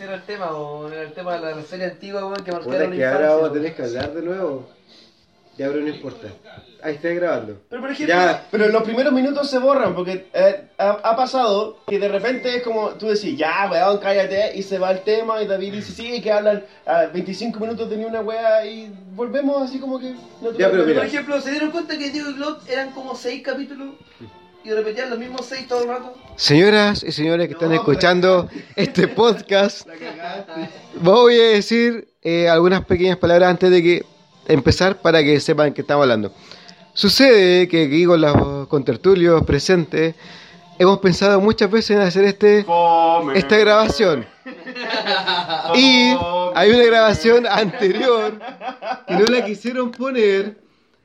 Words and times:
Ese 0.00 0.06
era 0.08 0.16
el 0.16 0.22
tema, 0.22 0.46
weón, 0.50 0.90
era 0.94 1.02
el 1.02 1.12
tema 1.12 1.34
de 1.38 1.54
la 1.56 1.62
serie 1.62 1.84
antigua, 1.84 2.22
weón, 2.24 2.36
que 2.42 2.52
Puta, 2.52 2.64
marcaron 2.66 2.90
la 2.90 2.96
que 2.96 3.04
ahora 3.04 3.18
infancia. 3.18 3.28
vamos 3.28 3.38
a 3.38 3.42
weón. 3.42 3.52
tener 3.52 3.74
que 3.76 3.82
hablar 3.82 4.14
de 4.14 4.22
nuevo. 4.22 4.68
Ya, 5.58 5.66
pero 5.68 5.80
no 5.82 5.88
importa. 5.88 6.28
Ahí 6.82 6.94
está 6.94 7.08
grabando. 7.10 7.60
Pero 7.68 7.82
por 7.82 7.90
ejemplo, 7.90 8.14
Ya. 8.14 8.46
pero 8.50 8.68
los 8.68 8.82
primeros 8.82 9.12
minutos 9.12 9.50
se 9.50 9.58
borran 9.58 9.94
porque 9.94 10.30
eh, 10.32 10.68
ha, 10.78 10.88
ha 10.88 11.14
pasado 11.16 11.80
que 11.86 11.98
de 11.98 12.08
repente 12.08 12.56
es 12.56 12.62
como 12.62 12.92
tú 12.92 13.08
decís, 13.08 13.36
ya 13.36 13.68
weón, 13.70 13.98
cállate, 13.98 14.56
y 14.56 14.62
se 14.62 14.78
va 14.78 14.90
el 14.92 15.00
tema 15.00 15.42
y 15.42 15.46
David 15.46 15.74
dice, 15.74 15.92
sí, 15.92 16.22
que 16.22 16.32
hablan 16.32 16.64
a 16.86 17.04
25 17.04 17.60
minutos 17.60 17.90
de 17.90 17.98
ni 17.98 18.06
una 18.06 18.22
wea 18.22 18.64
y 18.64 18.90
volvemos 19.14 19.60
así 19.60 19.78
como 19.78 19.98
que... 20.00 20.14
No 20.40 20.50
Ya, 20.52 20.70
pero 20.70 20.84
mira. 20.86 21.00
Por 21.00 21.08
ejemplo, 21.08 21.38
¿se 21.42 21.50
dieron 21.50 21.72
cuenta 21.72 21.98
que 21.98 22.08
Diego 22.08 22.30
y 22.30 22.34
Glob 22.36 22.56
eran 22.66 22.92
como 22.92 23.14
seis 23.14 23.42
capítulos? 23.42 23.96
Y 24.62 24.70
repetían 24.70 25.08
los 25.10 25.18
mismos 25.18 25.46
seis 25.46 25.66
todo 25.66 25.82
el 25.82 25.88
rato. 25.88 26.14
Señoras 26.36 27.02
y 27.02 27.12
señores 27.12 27.48
que 27.48 27.54
están 27.54 27.70
No, 27.70 27.76
escuchando 27.76 28.48
este 28.76 29.08
podcast, 29.22 29.88
voy 31.00 31.38
a 31.38 31.48
decir 31.50 32.08
eh, 32.22 32.48
algunas 32.48 32.84
pequeñas 32.84 33.16
palabras 33.16 33.50
antes 33.50 33.70
de 33.70 33.82
que 33.82 34.04
empezar 34.48 34.96
para 35.00 35.22
que 35.22 35.40
sepan 35.40 35.72
que 35.72 35.80
estamos 35.80 36.02
hablando. 36.02 36.32
Sucede 36.92 37.68
que 37.68 37.84
aquí 37.86 38.04
con 38.04 38.20
los 38.20 38.68
contertulios 38.68 39.42
presentes 39.44 40.14
hemos 40.78 40.98
pensado 40.98 41.40
muchas 41.40 41.70
veces 41.70 41.96
en 41.96 42.02
hacer 42.02 42.24
este 42.24 42.64
Fome. 42.64 43.38
esta 43.38 43.56
grabación. 43.56 44.26
Y 45.74 46.12
hay 46.54 46.70
una 46.70 46.82
grabación 46.84 47.46
anterior 47.46 48.38
que 49.06 49.14
no 49.14 49.24
la 49.26 49.44
quisieron 49.44 49.90
poner. 49.92 50.56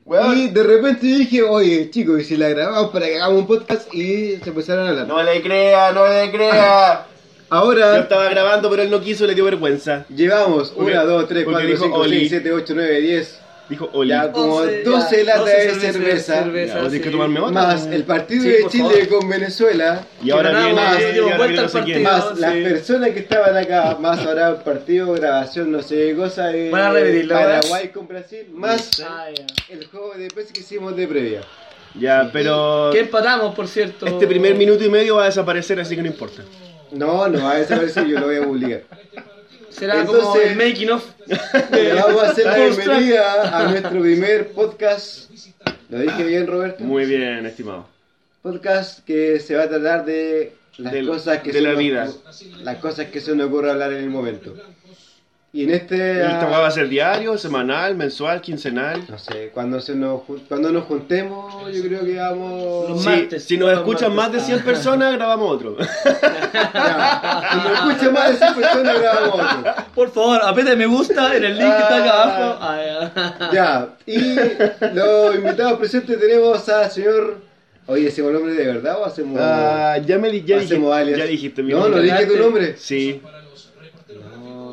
Weón. 0.06 0.38
Y 0.38 0.48
de 0.48 0.62
repente 0.62 1.10
yo 1.10 1.18
dije, 1.18 1.42
oye 1.42 1.90
chicos, 1.90 2.20
y 2.20 2.24
si 2.24 2.36
la 2.36 2.48
grabamos 2.48 2.90
para 2.92 3.06
que 3.06 3.16
hagamos 3.16 3.40
un 3.40 3.46
podcast 3.46 3.92
y 3.92 4.36
se 4.36 4.48
empezaron 4.50 4.86
a 4.86 4.90
hablar. 4.90 5.06
No 5.08 5.22
le 5.22 5.42
crea, 5.42 5.92
no 5.92 6.06
le 6.06 6.30
crea. 6.30 7.06
Yo 7.50 7.56
Ahora 7.56 7.98
estaba 7.98 8.28
grabando 8.28 8.68
pero 8.70 8.82
él 8.82 8.90
no 8.90 9.00
quiso, 9.00 9.24
le 9.26 9.34
dio 9.34 9.44
vergüenza. 9.44 10.04
llevamos 10.08 10.70
Porque- 10.70 10.92
1, 10.92 11.06
2, 11.06 11.28
3, 11.28 11.44
porque 11.44 11.52
4, 11.60 11.68
dijo 11.68 11.84
5, 11.84 11.96
Oli. 11.98 12.18
6, 12.20 12.28
7, 12.30 12.52
8, 12.52 12.72
9, 12.74 13.00
10. 13.00 13.40
Dijo 13.68 13.90
Oli. 13.94 14.10
Ya 14.10 14.30
como 14.30 14.54
11, 14.58 14.82
12 14.84 15.16
ya, 15.16 15.24
latas 15.24 15.40
12 15.44 15.56
de 15.56 15.92
cerveza. 15.92 16.34
cerveza, 16.44 16.74
Ya, 16.74 16.80
vos 16.82 16.88
tenés 16.90 17.02
que 17.04 17.10
tomarme 17.10 17.40
otra. 17.40 17.52
Más 17.52 17.86
el 17.86 18.04
partido 18.04 18.42
Sí, 18.42 18.48
de 18.48 18.66
Chile 18.68 18.84
favor. 19.06 19.08
con 19.08 19.28
Venezuela. 19.28 20.06
Y 20.22 20.30
ahora 20.30 20.50
viene, 20.50 20.72
más, 20.74 21.00
y 21.00 21.04
dimos 21.04 21.32
ahora 21.32 21.36
vuelta 21.36 21.46
viene 21.46 21.58
al 21.58 21.62
no 21.64 21.68
sé 21.68 21.82
quién. 21.84 22.04
partido. 22.04 22.30
Más 22.30 22.38
las 22.38 22.52
personas 22.54 23.10
que 23.10 23.18
estaban 23.18 23.56
acá, 23.56 23.96
más 24.00 24.24
ahora 24.24 24.62
partido, 24.62 25.12
grabación, 25.14 25.72
no 25.72 25.82
sé 25.82 25.94
qué 25.96 26.14
cosa. 26.16 26.50
repetirlo, 26.52 27.34
Paraguay 27.34 27.88
con 27.88 28.06
Brasil, 28.06 28.46
más 28.52 29.02
Ah, 29.04 29.26
el 29.68 29.86
juego 29.86 30.14
de 30.14 30.28
pez 30.28 30.52
que 30.52 30.60
hicimos 30.60 30.96
de 30.96 31.08
previa. 31.08 31.40
Ya, 31.98 32.28
pero 32.32 32.90
Que 32.92 33.00
empatamos, 33.00 33.54
por 33.54 33.66
cierto. 33.66 34.06
este 34.06 34.26
primer 34.28 34.54
minuto 34.54 34.84
y 34.84 34.88
medio 34.90 35.16
va 35.16 35.22
a 35.22 35.26
desaparecer, 35.26 35.80
así 35.80 35.96
que 35.96 36.02
no 36.02 36.08
importa. 36.08 36.42
No, 36.92 37.26
no 37.26 37.42
va 37.42 37.52
a 37.52 37.56
desaparecer, 37.58 38.06
yo 38.06 38.20
lo 38.20 38.26
voy 38.26 38.36
a 38.36 38.42
publicar. 38.44 38.82
Será 39.78 40.04
como 40.06 40.18
Entonces- 40.18 40.50
el 40.50 40.56
making 40.56 40.90
of. 40.90 41.04
Le 41.70 41.94
vamos 41.94 42.22
a 42.22 42.30
hacer 42.30 42.46
la 42.46 42.56
bienvenida 42.56 43.58
a 43.58 43.68
nuestro 43.70 44.00
primer 44.00 44.48
podcast. 44.52 45.30
¿Lo 45.90 45.98
dije 46.00 46.24
bien, 46.24 46.46
Roberto? 46.46 46.82
Muy 46.84 47.04
bien, 47.04 47.44
estimado. 47.46 47.86
Podcast 48.42 49.04
que 49.04 49.38
se 49.40 49.54
va 49.54 49.64
a 49.64 49.68
tratar 49.68 50.04
de 50.04 50.54
las 50.78 50.92
De- 50.92 51.06
cosas 51.06 51.40
que 51.40 51.52
de 51.52 51.58
se 51.58 51.60
la 51.62 51.70
nos- 51.70 51.78
vida. 51.78 52.08
Las 52.62 52.76
cosas 52.78 53.06
que 53.08 53.20
se 53.20 53.34
nos 53.34 53.48
ocurre 53.48 53.70
hablar 53.70 53.92
en 53.92 54.04
el 54.04 54.10
momento. 54.10 54.54
Y 55.56 55.64
en 55.64 55.70
este. 55.70 55.96
¿Y 55.96 56.00
¿Esta 56.18 56.42
ah, 56.54 56.60
va 56.60 56.66
a 56.66 56.70
ser 56.70 56.86
diario, 56.86 57.38
semanal, 57.38 57.94
mensual, 57.94 58.42
quincenal? 58.42 59.02
No 59.08 59.16
sé, 59.18 59.50
cuando, 59.54 59.80
se 59.80 59.94
nos, 59.94 60.20
cuando 60.48 60.70
nos 60.70 60.84
juntemos, 60.84 61.72
yo 61.74 61.82
creo 61.82 62.04
que 62.04 62.14
vamos. 62.16 62.90
Los 62.90 63.02
Sí, 63.02 63.08
martes, 63.08 63.44
si 63.44 63.56
nos 63.56 63.72
escuchan 63.72 64.14
martes. 64.14 64.34
más 64.34 64.46
de 64.48 64.54
100 64.54 64.64
personas, 64.66 65.14
grabamos 65.14 65.50
otro. 65.52 65.76
Ya, 66.52 67.42
si 67.52 67.56
nos 67.56 67.72
escucha 67.72 68.10
más 68.10 68.30
de 68.32 68.36
100 68.36 68.54
personas, 68.54 69.00
grabamos 69.00 69.40
otro. 69.40 69.74
Por 69.94 70.10
favor, 70.10 70.40
apriete 70.44 70.76
me 70.76 70.86
gusta 70.86 71.34
en 71.34 71.44
el 71.44 71.56
link 71.58 71.72
que 71.74 71.82
está 71.82 71.96
acá 71.96 72.22
abajo. 72.22 72.58
Ah, 72.60 72.78
ya. 73.50 73.50
Ya, 73.52 73.88
y 74.04 74.94
los 74.94 75.34
invitados 75.36 75.78
presentes 75.78 76.20
tenemos 76.20 76.68
al 76.68 76.90
señor. 76.90 77.38
Oye, 77.88 78.02
¿decimos 78.06 78.28
el 78.30 78.34
nombre 78.34 78.52
de 78.54 78.66
verdad 78.66 78.98
o 79.00 79.04
hacemos.? 79.06 79.38
Ah, 79.40 79.96
ya 80.04 80.18
me 80.18 80.28
di- 80.28 80.40
ya, 80.44 80.56
dijiste, 80.56 80.74
hacemos 80.74 80.92
alias? 80.94 81.18
ya 81.18 81.24
dijiste 81.24 81.62
mi 81.62 81.70
No, 81.72 81.78
no 81.78 81.88
nombre. 81.88 82.02
dije 82.02 82.26
tu 82.26 82.36
nombre. 82.36 82.74
Sí. 82.76 83.22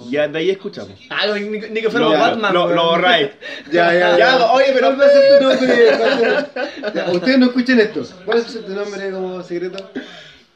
Ya 0.10 0.28
de 0.28 0.40
ahí 0.40 0.50
escuchamos. 0.50 0.94
Ah, 1.10 1.28
no, 1.28 1.36
ni, 1.36 1.60
ni 1.60 1.82
que 1.82 1.90
fuéramos 1.90 2.14
Lo, 2.14 2.20
Batman. 2.20 2.54
lo, 2.54 2.70
lo 2.74 2.86
borráis. 2.86 3.30
Ya, 3.72 3.94
ya. 3.94 4.18
Ya, 4.18 4.52
oye, 4.52 4.66
pero- 4.74 4.96
¿Cuál 4.96 5.10
ser 5.12 5.40
tu 5.40 5.44
nombre? 5.46 6.94
Ya, 6.96 7.12
Ustedes 7.12 7.40
no 7.40 7.46
escuchen 7.48 7.80
esto. 7.80 8.04
¿Cuál 8.26 8.38
es 8.40 8.66
tu 8.66 8.74
nombre 8.74 9.12
como 9.12 9.44
secreto? 9.44 9.90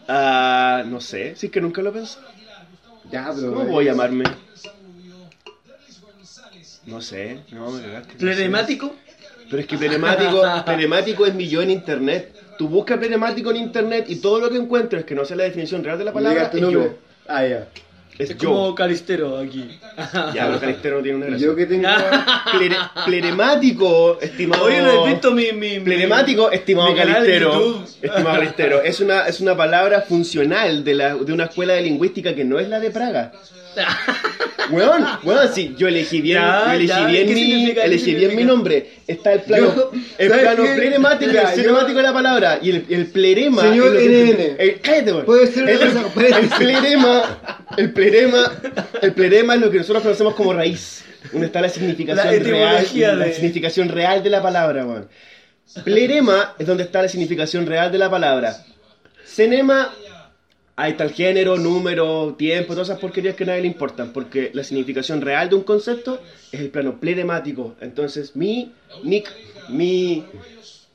Ah, 0.08 0.84
no 0.86 1.00
sé, 1.02 1.36
si 1.36 1.48
es 1.48 1.52
que 1.52 1.60
nunca 1.62 1.82
lo 1.82 1.92
pensé. 1.92 2.18
Ya, 3.12 3.32
pero. 3.36 3.54
¿Cómo 3.54 3.66
voy 3.66 3.88
a 3.88 3.92
llamarme? 3.92 4.24
No 6.86 7.02
sé, 7.02 7.40
no 7.52 7.70
me 7.72 7.82
cagaste. 7.82 8.14
no. 8.14 8.20
Plenemático. 8.20 8.96
Pero 9.50 9.62
es 9.62 9.68
que 9.68 9.78
plenemático, 9.78 10.42
plenemático 10.66 11.26
es 11.26 11.34
mi 11.34 11.48
yo 11.48 11.62
en 11.62 11.72
internet. 11.72 12.34
Tú 12.58 12.68
buscas 12.70 12.98
plenemático 12.98 13.52
en 13.52 13.58
internet 13.58 14.06
y 14.10 14.18
todo 14.18 14.40
lo 14.40 14.50
que 14.50 14.58
encuentres 14.58 15.06
que 15.06 15.16
no 15.16 15.24
sea 15.26 15.38
la 15.38 15.44
definición 15.44 15.84
real 15.84 15.98
de 15.98 16.06
la 16.06 16.14
palabra 16.14 16.40
Diga 16.40 16.52
tu 16.52 16.58
es 16.58 16.64
nombre. 16.64 16.84
yo. 16.84 16.98
Ah, 17.28 17.46
ya. 17.46 17.68
Es, 18.18 18.32
Es 18.32 18.36
como 18.38 18.74
Calistero 18.74 19.38
aquí. 19.38 19.78
Ya, 20.34 20.48
pero 20.48 20.60
Calistero 20.60 20.98
no 20.98 21.04
tiene 21.04 21.18
una 21.18 21.26
gracia. 21.28 21.46
Yo 21.48 21.56
que 21.56 21.66
tengo. 21.66 21.88
Plere- 22.52 22.90
plenemático, 23.06 24.20
estimado. 24.22 24.64
Oye, 24.66 24.82
no 24.82 25.06
he 25.06 25.10
visto 25.12 25.32
mi. 25.32 25.52
mi, 25.54 25.80
Plenemático, 25.80 26.50
estimado 26.52 26.90
mi 26.92 26.96
Calistero. 26.98 27.84
Estimado 28.02 28.36
Calistero. 28.38 28.82
Es 28.82 29.00
una, 29.00 29.28
es 29.28 29.40
una 29.40 29.56
palabra 29.56 30.02
funcional 30.02 30.84
de, 30.84 30.94
la, 30.96 31.16
de 31.16 31.34
una 31.34 31.46
escuela 31.46 31.74
de 31.74 31.82
lingüística 31.82 32.34
que 32.34 32.44
no 32.46 32.60
es 32.60 32.68
la 32.70 32.80
de 32.80 32.90
Praga. 32.92 33.32
Weón, 34.70 35.06
weón, 35.24 35.54
sí, 35.54 35.76
yo 35.78 35.88
elegí 35.88 36.20
bien, 36.20 36.40
Ya, 36.42 36.66
yo 36.66 36.72
elegí 36.74 36.88
ya, 36.88 37.06
bien, 37.06 37.28
¿qué 37.28 37.34
mi, 37.34 37.40
significa? 37.42 37.82
¿Qué 37.82 37.88
elegí 37.88 38.06
bien 38.06 38.20
significa? 38.20 38.42
mi 38.42 38.44
nombre. 38.46 38.90
Está 39.08 39.34
el 39.34 39.42
plano, 39.42 39.74
Yo- 39.76 39.92
el 40.18 40.30
¿sabes 40.30 40.44
plano 40.44 40.64
qué? 40.64 40.74
plenemático, 40.76 41.32
Mira, 41.32 41.42
el 41.44 41.48
yo- 41.56 41.62
cinemático 41.62 41.98
de 41.98 42.04
la 42.04 42.14
palabra. 42.14 42.60
Y 42.62 42.70
el, 42.72 42.86
el 42.90 43.06
plerema. 43.08 43.62
Señor 43.62 43.88
es 43.88 43.94
lo 43.94 44.00
que- 44.00 44.34
NN. 44.34 44.56
el- 44.60 44.80
cállate, 44.82 45.14
weón. 45.14 45.26
Puede 45.26 45.48
ser 45.48 45.64
una 45.64 45.72
el, 45.72 45.80
cosa, 45.80 46.08
puede 46.10 46.28
el 46.28 46.50
ser. 46.50 46.58
plerema, 46.58 47.40
el 47.78 47.94
plerema, 47.94 48.52
el 49.02 49.14
plerema 49.14 49.56
es 49.56 49.62
lo 49.62 49.72
que 49.72 49.78
nosotros 49.78 50.04
conocemos 50.04 50.36
como 50.36 50.52
raíz. 50.54 51.06
Donde 51.32 51.48
está 51.48 51.62
la 51.62 51.70
significación 51.70 52.26
La 52.26 52.32
real, 52.32 52.42
etimología 52.42 53.14
la 53.16 53.26
de- 53.26 53.34
significación 53.34 53.88
real 53.90 54.22
de 54.22 54.30
la 54.30 54.42
palabra, 54.42 54.86
weón. 54.86 55.08
Plerema 55.86 56.56
es 56.60 56.68
donde 56.68 56.84
está 56.84 57.02
la 57.02 57.08
significación 57.10 57.66
real 57.66 57.90
de 57.92 57.98
la 58.00 58.10
palabra. 58.10 58.54
Cenema, 59.26 59.94
ahí 60.78 60.92
está 60.92 61.04
el 61.04 61.12
género, 61.12 61.58
número, 61.58 62.36
tiempo, 62.38 62.74
todas 62.74 62.88
esas 62.90 63.00
porquerías 63.00 63.36
que 63.36 63.44
a 63.44 63.48
nadie 63.48 63.62
le 63.62 63.68
importan, 63.68 64.14
porque 64.14 64.52
la 64.54 64.64
significación 64.64 65.22
real 65.22 65.50
de 65.50 65.56
un 65.56 65.64
concepto 65.64 66.22
es 66.52 66.62
el 66.62 66.70
plano 66.70 67.00
plenemático. 67.00 67.76
Entonces, 67.82 68.36
mi 68.36 68.72
nick, 69.04 69.30
mi 69.70 70.24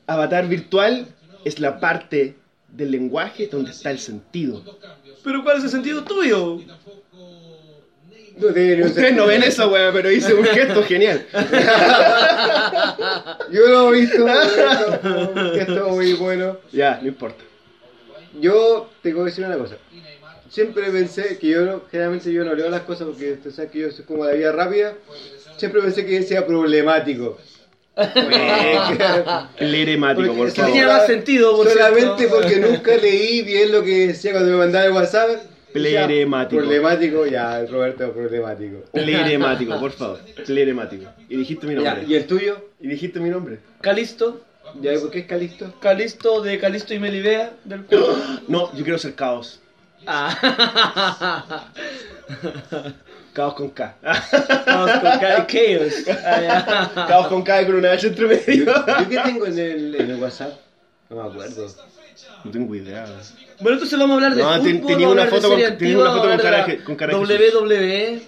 avatar 0.07 0.47
virtual 0.47 1.05
es 1.43 1.59
la 1.59 1.79
parte 1.79 2.35
del 2.69 2.91
lenguaje 2.91 3.47
donde 3.47 3.71
está 3.71 3.91
el 3.91 3.99
sentido. 3.99 4.63
Pero 5.23 5.43
¿cuál 5.43 5.57
es 5.57 5.65
el 5.65 5.69
sentido 5.69 6.03
tuyo? 6.03 6.59
No 8.35 8.47
un 8.47 8.85
Ustedes 8.85 9.15
no 9.15 9.27
ven 9.27 9.43
eso, 9.43 9.69
weón, 9.69 9.93
pero 9.93 10.09
hice 10.09 10.33
un 10.33 10.45
gesto 10.45 10.81
genial. 10.83 11.23
Yo 13.51 13.67
lo 13.67 13.93
he 13.93 13.99
visto. 13.99 14.25
Que 15.53 15.59
esto 15.59 15.89
muy 15.89 16.13
bueno. 16.13 16.57
Ya, 16.71 16.99
no 17.01 17.09
importa. 17.09 17.43
Yo 18.39 18.89
tengo 19.01 19.19
que 19.23 19.29
decir 19.31 19.45
una 19.45 19.57
cosa. 19.57 19.75
Siempre 20.49 20.83
pensé 20.91 21.37
que 21.39 21.47
yo 21.47 21.61
no, 21.65 21.81
generalmente 21.89 22.31
yo 22.31 22.43
no 22.43 22.53
leo 22.53 22.69
las 22.69 22.81
cosas 22.81 23.07
porque 23.07 23.37
tú 23.43 23.49
sabes 23.51 23.71
que 23.71 23.79
yo 23.79 23.91
soy 23.91 24.05
como 24.05 24.25
la 24.25 24.33
vida 24.33 24.51
rápida. 24.51 24.93
Siempre 25.57 25.81
pensé 25.81 26.05
que 26.05 26.21
sea 26.23 26.45
problemático. 26.45 27.37
Pleremático, 29.57 30.27
Porque 30.27 30.37
por 30.37 30.51
favor. 30.51 30.71
tenía 30.71 30.87
más 30.87 31.05
sentido, 31.07 31.55
por 31.55 31.69
Solamente 31.69 32.17
cierto. 32.17 32.35
porque 32.35 32.55
nunca 32.59 32.95
leí 32.97 33.41
bien 33.43 33.71
lo 33.71 33.83
que 33.83 34.07
decía 34.07 34.31
cuando 34.31 34.51
me 34.51 34.57
mandaba 34.57 34.85
el 34.85 34.91
WhatsApp. 34.91 35.29
Pleremático. 35.73 36.61
Problemático, 36.61 37.25
ya, 37.25 37.65
Roberto, 37.65 38.11
problemático. 38.13 38.81
Pleremático, 38.91 39.79
por 39.79 39.91
favor. 39.91 40.19
Pleremático. 40.45 41.05
Y 41.29 41.37
dijiste 41.37 41.65
mi 41.65 41.73
Ya, 41.81 41.95
nombre. 41.95 42.05
¿Y 42.07 42.15
el 42.15 42.27
tuyo? 42.27 42.57
Y 42.79 42.87
dijiste 42.87 43.19
mi 43.19 43.29
nombre. 43.29 43.57
Calisto. 43.81 44.41
¿Ya 44.81 44.99
por 44.99 45.11
qué 45.11 45.19
es 45.19 45.25
Calisto? 45.27 45.73
Calisto 45.79 46.41
de 46.41 46.59
Calisto 46.59 46.93
y 46.93 46.99
Melibea 46.99 47.53
del 47.63 47.83
cuerpo. 47.83 48.17
No, 48.47 48.73
yo 48.75 48.83
quiero 48.83 48.97
ser 48.97 49.13
caos. 49.15 49.59
Ah. 50.05 51.67
Caos 53.33 53.53
con 53.55 53.69
K. 53.71 53.95
Vamos 54.67 54.91
con 54.91 55.19
Kai 55.19 55.47
Chaos. 55.47 55.93
Ah, 56.25 56.41
ya. 56.41 56.91
Caos 57.07 57.27
con 57.27 57.41
K 57.43 57.61
y 57.61 57.65
con 57.65 57.75
una 57.75 57.91
H 57.93 58.07
entre 58.07 58.27
medio. 58.27 58.65
¿Yo 58.65 59.09
qué 59.09 59.17
tengo 59.17 59.45
en 59.47 59.57
el, 59.59 59.95
en 59.95 60.11
el 60.11 60.21
WhatsApp? 60.21 60.53
No 61.09 61.15
me 61.23 61.29
acuerdo. 61.29 61.67
No 62.43 62.51
tengo 62.51 62.75
idea. 62.75 63.05
Bueno, 63.59 63.75
entonces 63.77 63.97
vamos 63.97 64.11
a 64.11 64.15
hablar 64.15 64.35
de 64.35 64.43
No, 64.43 64.61
ten- 64.61 64.77
fútbol, 64.81 64.87
tenía 64.91 65.07
una 65.09 65.23
hablar 65.23 65.33
de 65.41 65.41
foto 65.47 65.55
con- 65.55 65.77
tenía 65.77 65.97
una 65.97 66.11
foto 66.11 66.27
con 66.29 66.37
cara 66.37 66.65
de 66.65 66.71
de- 66.77 66.83
con 66.83 66.95
cara 66.95 67.13
de 67.17 67.19
WWE, 67.19 68.21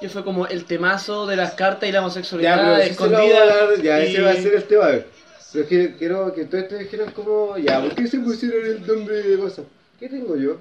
que 0.00 0.08
fue 0.08 0.24
como 0.24 0.46
el 0.46 0.64
temazo 0.64 1.26
de 1.26 1.36
las 1.36 1.52
cartas 1.52 1.88
y 1.88 1.92
la 1.92 1.98
Ya, 1.98 2.00
homosexualidad 2.00 2.56
pero 2.56 2.76
ese 2.78 2.94
lo 2.94 3.10
vamos 3.10 3.20
a 3.20 3.24
escondida. 3.34 3.82
ya, 3.82 4.04
y- 4.04 4.10
ese 4.10 4.22
va 4.22 4.30
a 4.30 4.34
ser 4.34 4.54
el 4.54 4.64
tema. 4.64 4.84
a 4.84 4.88
ver. 4.88 5.06
Pero 5.52 5.64
es 5.64 5.68
que 5.70 5.96
quiero 5.96 6.32
que 6.34 6.44
todos 6.44 6.64
ustedes 6.64 6.82
dijeran 6.90 7.12
como, 7.12 7.56
ya, 7.56 7.80
¿por 7.80 7.94
qué 7.94 8.06
se 8.06 8.18
pusieron 8.18 8.64
el 8.66 8.86
nombre 8.86 9.22
de 9.22 9.36
WhatsApp? 9.36 9.66
¿Qué 9.98 10.08
tengo 10.08 10.36
yo? 10.36 10.58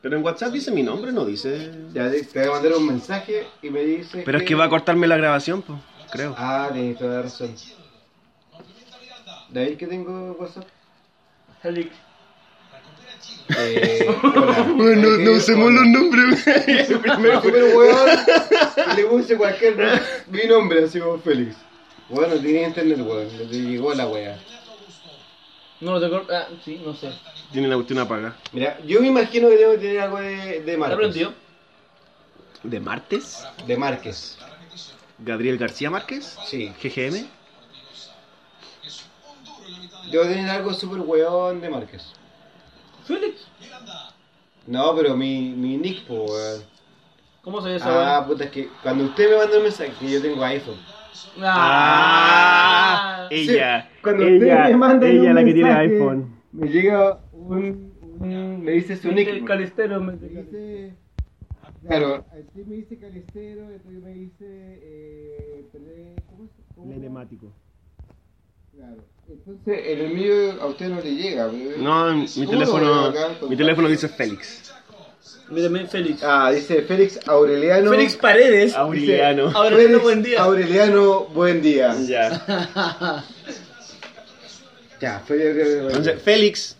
Pero 0.00 0.16
en 0.16 0.24
WhatsApp 0.24 0.52
dice 0.52 0.70
mi 0.70 0.82
nombre, 0.82 1.12
no 1.12 1.24
dice. 1.24 1.72
Ya, 1.92 2.10
te 2.10 2.22
te 2.22 2.38
voy 2.40 2.48
a 2.48 2.52
mandar 2.52 2.72
un 2.74 2.86
mensaje 2.86 3.46
y 3.62 3.70
me 3.70 3.80
dice 3.84 4.22
Pero 4.24 4.38
es 4.38 4.44
que 4.44 4.54
va 4.54 4.64
a 4.64 4.68
cortarme 4.68 5.06
la 5.06 5.16
grabación, 5.16 5.62
pues, 5.62 5.78
creo. 6.12 6.34
Ah, 6.38 6.68
tienes 6.72 6.98
toda 6.98 7.16
la 7.16 7.22
razón. 7.22 7.54
¿David 9.50 9.76
que 9.76 9.86
tengo 9.86 10.32
WhatsApp? 10.38 10.64
Helix. 11.62 11.90
Eh, 13.56 14.06
hola. 14.22 14.72
Bueno, 14.76 15.08
no 15.18 15.32
usemos 15.32 15.72
los 15.72 15.86
nombres. 15.86 16.42
Primero 16.44 17.42
el 17.44 17.76
weón 17.76 18.08
le 18.96 19.04
puse 19.06 19.36
cualquier 19.36 19.76
no- 19.78 20.00
mi 20.30 20.46
nombre, 20.46 20.84
así 20.84 21.00
como 21.00 21.18
Félix. 21.18 21.56
Bueno, 22.08 22.34
tenía 22.36 22.68
internet, 22.68 22.98
weón. 23.00 23.28
Le 23.38 23.46
llegó 23.60 23.94
la 23.94 24.06
wea. 24.06 24.38
No 25.80 25.92
lo 25.92 26.00
tengo. 26.00 26.22
Ah, 26.30 26.46
sí, 26.64 26.80
no 26.84 26.94
sé. 26.94 27.12
Tiene 27.52 27.68
la 27.68 27.74
cuestión 27.76 27.98
apagada. 27.98 28.36
Mira, 28.52 28.78
yo 28.86 29.00
me 29.00 29.08
imagino 29.08 29.48
que 29.48 29.56
debo 29.56 29.74
tener 29.74 30.00
algo 30.00 30.18
de, 30.18 30.60
de 30.60 30.62
¿Te 30.62 30.76
Márquez. 30.76 30.94
aprendió? 30.96 31.34
¿De 32.62 32.80
Martes? 32.80 33.46
De 33.66 33.76
Márquez. 33.76 34.38
¿Gabriel 35.18 35.58
García 35.58 35.90
Márquez? 35.90 36.36
Sí. 36.46 36.72
¿GGM? 36.82 37.26
Debo 40.10 40.24
tener 40.24 40.48
algo 40.50 40.72
súper 40.74 41.00
weón 41.00 41.60
de 41.60 41.68
Márquez. 41.70 42.02
Félix. 43.06 43.42
No, 44.66 44.94
pero 44.96 45.16
mi, 45.16 45.50
mi 45.50 45.76
nick, 45.76 46.04
po, 46.04 46.24
weón. 46.24 46.64
¿Cómo 47.42 47.60
se 47.60 47.68
ve 47.68 47.76
esa 47.76 47.86
Ah, 48.16 48.20
weá? 48.20 48.26
puta, 48.26 48.44
es 48.44 48.50
que 48.50 48.68
cuando 48.82 49.04
usted 49.04 49.30
me 49.30 49.36
manda 49.36 49.56
un 49.58 49.62
mensaje, 49.64 49.92
que 50.00 50.10
yo 50.10 50.22
tengo 50.22 50.42
iPhone. 50.44 50.80
Ah. 51.40 53.28
ella. 53.30 53.88
Cuando 54.02 54.24
ella, 54.24 54.68
me 54.68 54.76
mandan 54.76 55.10
ella 55.10 55.30
un 55.30 55.34
la 55.34 55.44
que 55.44 55.52
tiene 55.54 55.68
mensaje, 55.70 55.94
iPhone. 55.94 56.40
Me 56.52 56.68
llega 56.68 57.20
un, 57.32 57.92
un- 58.20 58.62
me 58.64 58.72
dice 58.72 58.96
su 58.96 59.12
nick. 59.12 59.28
El 59.28 59.44
calistero 59.44 60.00
me 60.00 60.12
Me 60.16 60.28
dice, 60.28 60.94
claro, 61.86 62.24
así 62.30 62.64
me 62.66 62.76
dice 62.76 62.98
calistero, 62.98 63.70
entonces 63.70 64.02
me 64.02 64.14
dice, 64.14 64.34
eh, 64.40 65.64
¿cómo 66.28 66.46
se 66.48 66.62
cómo? 66.74 66.94
Lemático. 67.00 67.52
Claro. 68.74 68.96
Entonces, 69.28 69.80
en 69.86 69.98
el 70.00 70.14
mío 70.14 70.60
a 70.60 70.66
usted 70.66 70.88
no 70.90 71.00
le 71.00 71.14
llega. 71.14 71.46
No, 71.46 72.14
mi 72.14 72.26
¿Cómo 72.26 72.44
lo 72.44 72.50
teléfono, 72.50 73.12
mi 73.48 73.56
teléfono 73.56 73.88
dice 73.88 74.08
Félix. 74.08 74.74
Mírame, 75.50 75.86
Félix. 75.86 76.22
Ah, 76.24 76.50
dice 76.50 76.82
Félix 76.82 77.20
Aureliano. 77.28 77.90
Félix 77.90 78.16
Paredes. 78.16 78.74
Aureliano. 78.74 79.50
Ahora 79.54 79.76
Félix 79.76 80.02
buen 80.02 80.22
día. 80.22 80.42
Aureliano, 80.42 81.24
buen 81.26 81.60
día. 81.62 81.94
Ya. 82.06 83.24
Ya, 85.00 85.20
Félix 85.20 85.68
Entonces, 85.68 86.22
Félix, 86.22 86.76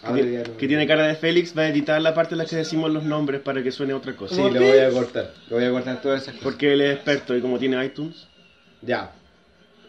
que, 0.00 0.06
Aureliano. 0.08 0.56
que 0.56 0.66
tiene 0.66 0.86
cara 0.88 1.06
de 1.06 1.14
Félix, 1.14 1.56
va 1.56 1.62
a 1.62 1.68
editar 1.68 2.00
la 2.00 2.14
parte 2.14 2.34
en 2.34 2.38
la 2.38 2.46
que 2.46 2.56
decimos 2.56 2.90
los 2.90 3.04
nombres 3.04 3.40
para 3.42 3.62
que 3.62 3.70
suene 3.70 3.92
otra 3.94 4.16
cosa. 4.16 4.34
Sí, 4.34 4.42
lo 4.42 4.60
voy 4.60 4.78
a 4.78 4.90
cortar. 4.90 5.32
Lo 5.50 5.56
voy 5.56 5.66
a 5.66 5.70
cortar 5.70 6.00
todas 6.02 6.22
esas 6.22 6.34
cosas. 6.34 6.42
Porque 6.44 6.72
él 6.72 6.80
es 6.80 6.94
experto 6.96 7.36
y 7.36 7.40
como 7.40 7.58
tiene 7.58 7.84
iTunes. 7.84 8.26
Ya. 8.82 9.12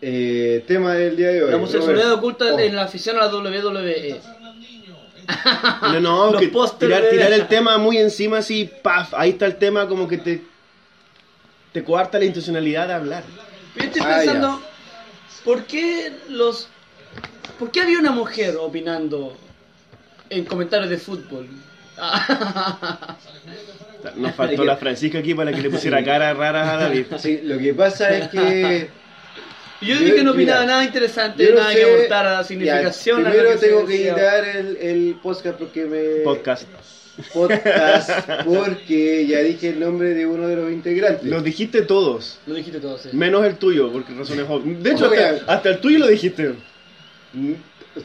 Eh, 0.02 0.64
tema 0.68 0.94
del 0.96 1.16
día 1.16 1.30
de 1.30 1.44
hoy. 1.44 1.50
La 1.52 1.58
homosexualidad 1.58 2.12
oculta 2.14 2.54
Oh. 2.54 2.60
en 2.60 2.76
la 2.76 2.84
afición 2.84 3.18
a 3.18 3.22
la 3.22 3.28
WWE. 3.34 4.20
No, 5.82 6.00
no, 6.00 6.32
Los 6.32 6.42
que 6.42 6.48
tirar, 6.80 7.04
tirar 7.10 7.34
el 7.34 7.48
tema 7.48 7.78
muy 7.78 7.98
encima 7.98 8.40
así, 8.40 8.70
paf, 8.82 9.14
ahí 9.14 9.32
está 9.32 9.46
el 9.46 9.58
tema 9.58 9.88
como 9.88 10.08
que 10.08 10.18
te, 10.18 10.42
te 11.72 11.84
coarta 11.84 12.20
la 12.20 12.26
intencionalidad 12.26 12.88
de 12.88 12.94
hablar. 12.94 13.24
Yo 13.76 13.84
estoy 13.84 14.02
Ah, 14.06 14.18
pensando, 14.18 14.62
¿por 15.44 15.64
qué 15.64 16.12
los... 16.30 16.68
¿Por 17.60 17.72
qué 17.72 17.82
había 17.82 18.00
una 18.00 18.12
mujer 18.12 18.56
opinando 18.58 19.38
en 20.30 20.46
comentarios 20.46 20.90
de 20.90 20.98
fútbol? 20.98 21.48
Nos 24.16 24.36
faltó 24.36 24.64
la 24.64 24.78
Francisca 24.78 25.20
aquí 25.20 25.36
para 25.36 25.52
que 25.52 25.62
le 25.62 25.70
pusiera 25.70 26.04
cara 26.04 26.34
rara 26.34 26.74
a 26.74 26.78
David. 26.78 27.06
Sí, 27.20 27.42
lo 27.44 27.58
que 27.60 27.74
pasa 27.74 28.10
es 28.10 28.30
que. 28.30 28.90
Yo 29.82 29.98
dije 29.98 30.16
que 30.16 30.24
no 30.24 30.32
opinaba 30.32 30.62
Mira, 30.62 30.72
nada 30.74 30.84
interesante, 30.86 31.50
no 31.50 31.56
nada 31.60 31.72
sé- 31.74 31.80
que 31.80 31.84
aportar 31.94 32.26
a 32.28 32.32
la 32.34 32.42
ya, 32.42 32.44
significación. 32.48 33.26
a 33.26 33.30
lo 33.30 33.36
primero 33.36 33.60
tengo 33.60 33.86
que 33.88 33.96
editar 34.08 34.46
el, 34.48 34.78
el 34.78 35.16
podcast 35.22 35.58
porque 35.58 35.86
me. 35.86 36.00
Podcast. 36.24 36.68
Podcast, 37.34 38.10
porque 38.46 39.28
ya 39.28 39.40
dije 39.40 39.70
el 39.70 39.80
nombre 39.80 40.14
de 40.14 40.26
uno 40.26 40.48
de 40.48 40.56
los 40.56 40.72
integrantes. 40.72 41.24
Los 41.26 41.44
dijiste 41.44 41.82
todos, 41.82 42.40
Lo 42.48 42.56
dijiste 42.56 42.80
todo, 42.80 42.98
sí. 42.98 43.10
menos 43.14 43.46
el 43.46 43.58
tuyo, 43.58 43.92
porque 43.92 44.14
razones 44.14 44.46
obvias. 44.50 44.82
De 44.82 44.92
hecho, 44.92 45.06
hasta, 45.06 45.54
hasta 45.54 45.70
el 45.70 45.80
tuyo 45.82 46.00
lo 46.00 46.08
dijiste. 46.08 46.54
Mm, 47.34 47.54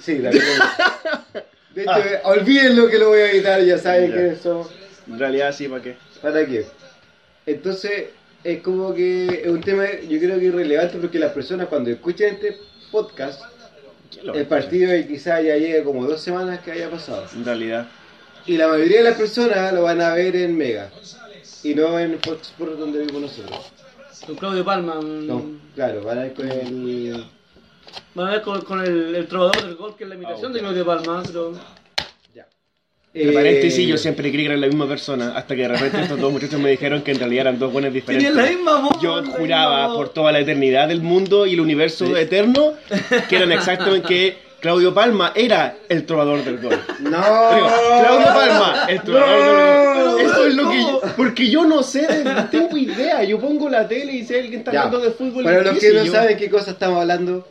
Sí, 0.00 0.18
la 0.18 0.30
verdad. 0.30 1.44
De 1.72 1.82
hecho, 1.82 1.92
olvídenlo 2.24 2.88
que 2.88 2.98
lo 2.98 3.10
voy 3.10 3.20
a 3.20 3.30
editar, 3.30 3.62
ya 3.62 3.78
saben 3.78 4.10
Ah. 4.12 4.16
Ya. 4.16 4.16
que 4.16 4.28
eso. 4.32 4.70
En 5.06 5.18
realidad 5.18 5.54
sí, 5.54 5.68
¿para 5.68 5.82
qué? 5.82 5.96
¿Para 6.20 6.44
qué? 6.44 6.66
Entonces, 7.46 8.06
es 8.46 8.62
como 8.62 8.94
que 8.94 9.42
es 9.44 9.48
un 9.48 9.60
tema, 9.60 9.84
yo 10.08 10.18
creo 10.20 10.38
que 10.38 10.44
irrelevante 10.44 10.98
porque 10.98 11.18
las 11.18 11.32
personas 11.32 11.66
cuando 11.66 11.90
escuchan 11.90 12.34
este 12.34 12.58
podcast, 12.92 13.42
¿Quién 14.10 14.28
lo 14.28 14.34
el 14.34 14.46
partido 14.46 14.92
quizás 15.08 15.42
ya 15.42 15.56
llegue 15.56 15.82
como 15.82 16.06
dos 16.06 16.20
semanas 16.20 16.60
que 16.60 16.70
haya 16.70 16.88
pasado. 16.88 17.26
En 17.34 17.44
realidad. 17.44 17.88
Y 18.46 18.56
la 18.56 18.68
mayoría 18.68 18.98
de 18.98 19.04
las 19.04 19.18
personas 19.18 19.72
lo 19.72 19.82
van 19.82 20.00
a 20.00 20.14
ver 20.14 20.36
en 20.36 20.56
Mega. 20.56 20.90
Y 21.64 21.74
no 21.74 21.98
en 21.98 22.20
Fox 22.20 22.42
Sports 22.48 22.78
donde 22.78 23.00
vivimos 23.00 23.22
nosotros. 23.22 23.72
Con 24.24 24.36
Claudio 24.36 24.64
Palma. 24.64 25.00
No, 25.02 25.44
claro, 25.74 26.04
van 26.04 26.18
a 26.18 26.22
ver 26.22 26.34
con 26.34 26.48
el... 26.48 27.24
Van 28.14 28.28
a 28.28 28.30
ver 28.30 28.42
con, 28.42 28.60
con 28.62 28.80
el, 28.80 29.14
el 29.16 29.26
trovador 29.26 29.62
del 29.64 29.74
gol, 29.74 29.96
que 29.96 30.04
es 30.04 30.08
la 30.08 30.14
imitación 30.14 30.52
Ah, 30.52 30.54
de 30.54 30.60
Claudio 30.60 30.86
Palma, 30.86 31.22
pero... 31.26 31.52
Eh, 33.18 33.32
paréntesis, 33.32 33.86
yo 33.88 33.96
siempre 33.96 34.30
creí 34.30 34.42
que 34.42 34.48
eran 34.48 34.60
la 34.60 34.66
misma 34.66 34.86
persona, 34.86 35.32
hasta 35.36 35.56
que 35.56 35.62
de 35.62 35.68
repente 35.68 36.02
estos 36.02 36.20
dos 36.20 36.30
muchachos 36.32 36.60
me 36.60 36.70
dijeron 36.70 37.00
que 37.02 37.12
en 37.12 37.18
realidad 37.18 37.42
eran 37.42 37.58
dos 37.58 37.72
buenas 37.72 37.92
diferentes. 37.92 38.28
Tenían 38.30 38.44
la 38.46 38.52
misma 38.52 38.80
voz. 38.82 39.02
Yo 39.02 39.24
juraba 39.24 39.94
por 39.94 40.10
toda 40.10 40.32
la 40.32 40.40
eternidad 40.40 40.88
del 40.88 41.00
mundo 41.00 41.46
y 41.46 41.54
el 41.54 41.60
universo 41.60 42.14
eterno 42.16 42.74
que 43.28 43.36
eran 43.36 43.52
exactamente 43.58 44.06
que 44.06 44.46
Claudio 44.60 44.92
Palma 44.92 45.32
era 45.34 45.76
el 45.88 46.04
trovador 46.04 46.44
del 46.44 46.58
gol. 46.58 46.78
¡No! 47.00 47.54
Digo, 47.54 47.68
Claudio 48.00 48.26
Palma, 48.26 48.86
el 48.88 49.00
trovador 49.02 49.36
del 49.38 50.12
gol. 50.12 50.20
Eso 50.20 50.46
es 50.46 50.54
lo 50.54 50.70
que 50.70 50.78
yo, 50.82 51.00
porque 51.16 51.48
yo 51.50 51.64
no 51.64 51.82
sé, 51.82 52.06
no 52.24 52.48
tengo 52.50 52.76
idea. 52.76 53.22
Yo 53.24 53.38
pongo 53.38 53.68
la 53.70 53.86
tele 53.88 54.12
y 54.12 54.24
sé 54.24 54.40
alguien 54.40 54.60
está 54.60 54.72
Ya. 54.72 54.82
hablando 54.82 55.06
de 55.06 55.12
fútbol. 55.14 55.44
Para 55.44 55.58
¿qué 55.62 55.64
los 55.70 55.78
que 55.78 55.92
no 55.92 56.04
yo? 56.04 56.12
saben 56.12 56.36
qué 56.36 56.50
cosa 56.50 56.70
estamos 56.72 57.00
hablando, 57.00 57.46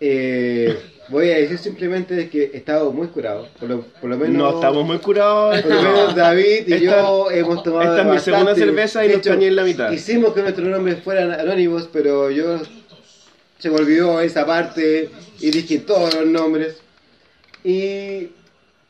eh, 0.00 0.78
voy 1.08 1.30
a 1.30 1.36
decir 1.38 1.58
simplemente 1.58 2.14
de 2.14 2.28
que 2.28 2.50
estamos 2.54 2.92
muy 2.94 3.08
curados. 3.08 3.48
Por 3.60 3.68
lo, 3.68 3.80
por 3.82 4.10
lo 4.10 4.16
menos, 4.16 4.36
No 4.36 4.50
estamos 4.56 4.84
muy 4.86 4.98
curados. 4.98 5.60
Por 5.62 5.70
lo 5.74 5.82
menos 5.82 6.14
David 6.14 6.64
y 6.66 6.72
Esta- 6.74 6.78
yo 7.02 7.30
hemos 7.30 7.62
tomado. 7.62 7.82
esta 7.96 8.02
es 8.02 8.14
mi 8.14 8.18
segunda 8.18 8.54
cerveza 8.54 9.04
y 9.04 9.08
De 9.08 9.14
no 9.14 9.20
está 9.20 9.36
ni 9.36 9.44
en 9.46 9.56
la 9.56 9.64
mitad. 9.64 9.90
Hicimos 9.92 10.32
que 10.34 10.42
nuestros 10.42 10.68
nombres 10.68 10.98
fueran 11.02 11.32
anónimos, 11.32 11.88
pero 11.92 12.30
yo 12.30 12.58
se 13.58 13.70
me 13.70 13.76
olvidó 13.76 14.20
esa 14.20 14.44
parte 14.46 15.10
y 15.40 15.50
dije 15.50 15.78
todos 15.78 16.14
los 16.14 16.26
nombres. 16.26 16.76
Y 17.64 18.28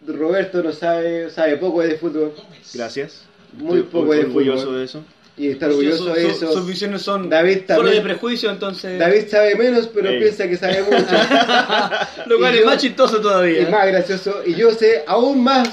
Roberto 0.07 0.63
no 0.63 0.73
sabe, 0.73 1.31
sabe 1.31 1.57
poco 1.57 1.81
de 1.83 1.97
fútbol 1.97 2.33
Gracias. 2.75 3.23
Muy 3.57 3.79
Estoy 3.79 3.91
poco 4.03 4.13
de 4.13 4.21
orgulloso 4.21 4.65
fútbol. 4.67 4.79
de 4.79 4.85
eso. 4.85 5.05
Y 5.37 5.49
está 5.49 5.67
orgulloso 5.67 6.15
de 6.15 6.29
eso. 6.31 6.53
Sus 6.53 6.67
visiones 6.67 7.03
son 7.03 7.29
David 7.29 7.61
solo 7.69 7.91
de 7.91 8.01
prejuicio, 8.01 8.51
entonces... 8.51 8.99
David 8.99 9.25
sabe 9.31 9.55
menos, 9.55 9.89
pero 9.89 10.09
piensa 10.11 10.49
que 10.49 10.57
sabe 10.57 10.83
mucho. 10.83 10.97
Lo 12.27 12.39
cual 12.39 12.55
y 12.55 12.59
es 12.59 12.61
yo- 12.65 12.67
más 12.67 12.81
chistoso 12.81 13.21
todavía. 13.21 13.63
es 13.63 13.71
más 13.71 13.87
gracioso. 13.87 14.43
Y 14.47 14.55
yo 14.55 14.71
sé 14.73 15.05
aún 15.07 15.43
más. 15.45 15.69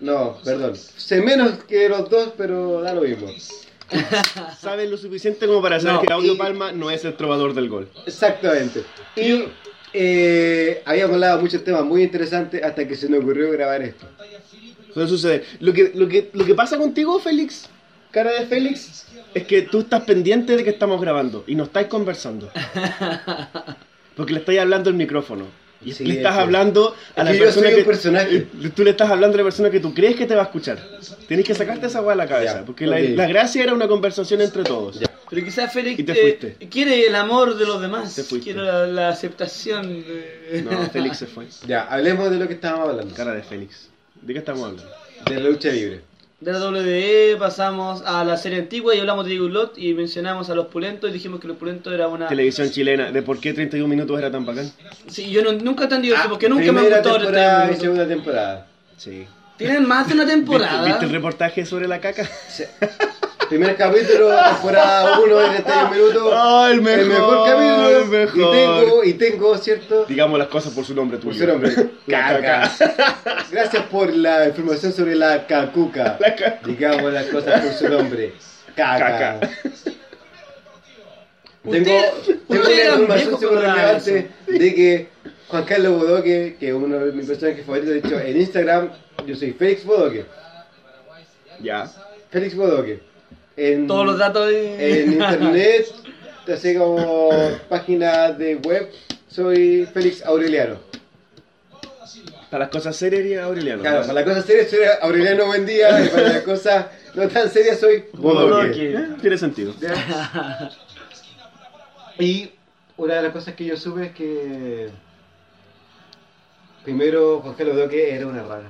No, 0.00 0.38
perdón. 0.44 0.74
Sé 0.76 1.20
menos 1.20 1.64
que 1.68 1.88
los 1.88 2.08
dos, 2.10 2.32
pero 2.36 2.80
da 2.80 2.94
lo 2.94 3.02
mismo. 3.02 3.28
Saben 4.60 4.90
lo 4.90 4.96
suficiente 4.96 5.46
como 5.46 5.60
para 5.62 5.78
saber 5.78 5.94
No, 5.94 6.00
que 6.00 6.06
Claudio 6.06 6.34
y- 6.34 6.36
Palma 6.38 6.72
no 6.72 6.90
es 6.90 7.04
el 7.04 7.14
trovador 7.14 7.54
del 7.54 7.68
gol. 7.68 7.88
Exactamente. 8.06 8.82
Y 9.16 9.44
eh, 9.92 10.82
habíamos 10.84 11.14
hablado 11.14 11.36
de 11.36 11.42
muchos 11.42 11.62
temas 11.62 11.84
muy 11.84 12.02
interesantes 12.02 12.62
hasta 12.62 12.88
que 12.88 12.96
se 12.96 13.08
nos 13.08 13.20
ocurrió 13.20 13.50
grabar 13.52 13.82
esto. 13.82 14.06
Eso 14.90 15.06
sucede. 15.08 15.44
Lo 15.60 15.72
que, 15.72 15.92
lo, 15.94 16.08
que, 16.08 16.30
lo 16.32 16.44
que 16.44 16.54
pasa 16.54 16.76
contigo, 16.78 17.18
Félix, 17.20 17.68
cara 18.14 18.30
de 18.32 18.46
Félix, 18.46 19.06
es 19.34 19.44
que 19.44 19.62
tú 19.62 19.80
estás 19.80 20.02
pendiente 20.04 20.56
de 20.56 20.64
que 20.64 20.70
estamos 20.70 21.00
grabando 21.00 21.44
y 21.46 21.54
no 21.56 21.64
estáis 21.64 21.88
conversando. 21.88 22.50
Porque 24.16 24.32
le 24.32 24.38
estáis 24.38 24.60
hablando 24.60 24.88
al 24.90 24.96
micrófono. 24.96 25.46
Y 25.84 25.92
Sí, 25.92 26.04
le 26.06 26.14
estás 26.14 26.36
es 26.36 26.40
hablando 26.40 26.94
a 27.14 27.24
la 27.24 27.32
que 27.32 27.36
yo 27.38 27.44
persona 27.44 27.68
que 27.70 27.84
personaje. 27.84 28.36
eh, 28.36 28.70
Tú 28.74 28.84
le 28.84 28.90
estás 28.90 29.10
hablando 29.10 29.34
a 29.34 29.38
la 29.38 29.44
persona 29.44 29.68
que 29.70 29.80
tú 29.80 29.92
crees 29.92 30.16
que 30.16 30.24
te 30.24 30.34
va 30.34 30.42
a 30.42 30.44
escuchar. 30.44 30.78
Tienes 31.28 31.44
que 31.44 31.54
sacarte 31.54 31.88
esa 31.88 32.00
weá 32.00 32.12
de 32.12 32.22
la 32.22 32.26
cabeza. 32.26 32.60
Ya, 32.60 32.64
porque 32.64 32.86
la, 32.86 32.96
ok. 32.96 33.02
la 33.16 33.26
gracia 33.26 33.62
era 33.62 33.74
una 33.74 33.86
conversación 33.86 34.40
entre 34.40 34.62
todos. 34.62 34.98
Pero 35.28 35.44
quizás 35.44 35.72
Félix 35.72 35.98
Y 35.98 36.04
te 36.04 36.12
eh, 36.12 36.68
quiere 36.70 37.06
el 37.06 37.14
amor 37.16 37.58
de 37.58 37.66
los 37.66 37.82
demás. 37.82 38.14
Te 38.14 38.22
fuiste. 38.22 38.52
Quiere 38.52 38.66
la, 38.66 38.86
la 38.86 39.08
aceptación. 39.10 40.04
De... 40.04 40.62
No, 40.62 40.88
Félix 40.88 41.18
se 41.18 41.26
fue. 41.26 41.46
Ya, 41.66 41.82
hablemos 41.82 42.30
de 42.30 42.38
lo 42.38 42.46
que 42.48 42.54
estábamos 42.54 42.88
hablando. 42.88 43.14
Cara 43.14 43.34
de 43.34 43.42
Félix. 43.42 43.90
¿De 44.22 44.32
qué 44.32 44.38
estamos 44.38 44.62
hablando? 44.62 44.90
De 45.28 45.40
la 45.40 45.50
lucha 45.50 45.68
libre. 45.70 46.00
De 46.40 46.52
la 46.52 46.58
WWE 46.68 47.36
pasamos 47.38 48.02
a 48.04 48.22
la 48.24 48.36
serie 48.36 48.58
antigua 48.58 48.94
y 48.94 49.00
hablamos 49.00 49.24
de 49.24 49.30
Diego 49.30 49.48
Lot 49.48 49.78
y 49.78 49.94
mencionamos 49.94 50.50
a 50.50 50.54
los 50.54 50.66
pulentos 50.66 51.08
y 51.08 51.12
dijimos 51.12 51.40
que 51.40 51.48
los 51.48 51.56
pulentos 51.56 51.92
era 51.92 52.06
una... 52.08 52.28
Televisión 52.28 52.70
chilena. 52.70 53.10
¿De 53.12 53.22
por 53.22 53.40
qué 53.40 53.54
31 53.54 53.88
minutos 53.88 54.18
era 54.18 54.30
tan 54.30 54.44
bacán? 54.44 54.70
Sí, 55.06 55.30
yo 55.30 55.42
no- 55.42 55.52
nunca 55.52 55.82
he 55.82 55.84
entendido 55.84 56.16
eso 56.16 56.28
porque 56.28 56.48
nunca 56.48 56.70
me 56.72 56.80
ha 56.80 56.82
gustado 56.82 57.16
el 57.16 57.22
y 57.22 57.26
minutos. 57.28 57.78
segunda 57.80 58.06
temporada. 58.06 58.66
Sí. 58.98 59.26
Tienen 59.56 59.86
más 59.86 60.06
de 60.08 60.14
una 60.14 60.24
¿Viste, 60.26 60.36
temporada. 60.40 60.84
viste 60.84 61.04
el 61.06 61.12
reportaje 61.12 61.64
sobre 61.64 61.88
la 61.88 62.00
caca? 62.00 62.28
Sí. 62.48 62.64
Primer 63.48 63.76
capítulo, 63.76 64.30
temporada 64.52 65.20
1 65.20 65.36
de 65.36 65.48
31 65.48 65.90
minutos. 65.90 66.32
Ah, 66.34 66.68
el 66.72 66.80
mejor, 66.82 67.46
capítulo. 67.46 67.88
el 68.00 68.08
mejor. 68.08 68.56
Y 68.56 68.58
tengo, 68.58 69.04
y 69.04 69.12
tengo, 69.14 69.58
¿cierto? 69.58 70.04
Digamos 70.06 70.38
las 70.38 70.48
cosas 70.48 70.72
por 70.72 70.84
su 70.84 70.94
nombre 70.94 71.18
Por 71.18 71.32
tuyo. 71.32 71.44
su 71.44 71.50
nombre. 71.52 71.72
Caca. 72.08 72.72
Gracias 73.50 73.82
por 73.86 74.12
la 74.12 74.48
información 74.48 74.92
sobre 74.92 75.14
la 75.14 75.46
cacuca. 75.46 76.16
La 76.20 76.34
cacuca. 76.34 76.66
Digamos 76.66 77.12
las 77.12 77.26
cosas 77.26 77.60
por 77.60 77.72
su 77.72 77.88
nombre. 77.88 78.32
Caca. 78.74 79.38
Caca. 79.40 79.50
Tengo, 81.70 82.00
tengo 82.48 82.64
una 82.66 82.84
información 82.84 83.40
súper 83.40 83.58
relevante 83.58 84.30
de 84.46 84.74
que 84.74 85.08
Juan 85.48 85.64
Carlos 85.64 85.98
Bodoque, 85.98 86.56
que 86.58 86.68
es 86.68 86.74
uno 86.74 86.98
de 86.98 87.12
mis 87.12 87.26
personajes 87.26 87.64
favoritos, 87.64 87.90
de 87.94 87.98
hecho, 88.00 88.20
en 88.20 88.36
Instagram, 88.40 88.90
yo 89.26 89.34
soy 89.36 89.52
Félix 89.52 89.84
Bodoque. 89.84 90.26
Ya. 91.60 91.90
Félix 92.30 92.54
Bodoque. 92.54 93.13
En, 93.56 93.86
Todos 93.86 94.06
los 94.06 94.18
datos 94.18 94.48
de... 94.48 95.02
en 95.02 95.12
internet, 95.14 95.86
así 96.52 96.76
como 96.76 97.30
página 97.68 98.32
de 98.32 98.56
web, 98.56 98.90
soy 99.28 99.86
Félix 99.92 100.24
Aureliano. 100.24 100.76
Para 102.50 102.64
las 102.66 102.72
cosas 102.72 102.94
serias 102.96 103.44
Aureliano. 103.44 103.82
Claro, 103.82 104.02
para 104.02 104.12
las 104.12 104.24
cosas 104.24 104.44
serias 104.44 104.70
soy 104.70 104.80
Aureliano 105.02 105.46
Buen 105.46 105.66
Día, 105.66 106.04
y 106.04 106.08
para 106.08 106.28
las 106.28 106.42
cosas 106.42 106.86
no 107.14 107.28
tan 107.28 107.50
serias 107.50 107.80
soy 107.80 108.04
Bodoque. 108.12 108.92
Eh, 108.92 109.08
Tiene 109.20 109.38
sentido. 109.38 109.74
Y 112.18 112.50
una 112.96 113.14
de 113.14 113.22
las 113.22 113.32
cosas 113.32 113.54
que 113.54 113.64
yo 113.64 113.76
supe 113.76 114.06
es 114.06 114.12
que 114.12 114.88
primero 116.84 117.40
Juan 117.40 117.54
Carlos 117.54 117.74
Bodoque 117.76 118.14
era 118.14 118.26
una 118.26 118.42
rana. 118.44 118.68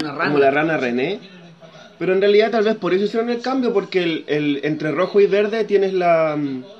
Una 0.00 0.12
rana. 0.12 0.24
Como 0.24 0.38
la 0.38 0.50
rana 0.50 0.76
René. 0.76 1.20
Pero 2.00 2.14
en 2.14 2.20
realidad 2.20 2.50
tal 2.52 2.64
vez 2.64 2.76
por 2.78 2.94
eso 2.94 3.04
hicieron 3.04 3.30
el 3.30 3.42
cambio, 3.42 3.72
porque 3.72 4.02
el, 4.02 4.24
el- 4.28 4.60
entre 4.64 4.90
rojo 4.92 5.20
y 5.20 5.26
verde 5.26 5.64
tienes 5.64 5.92
la... 5.92 6.36
mm, 6.36 6.70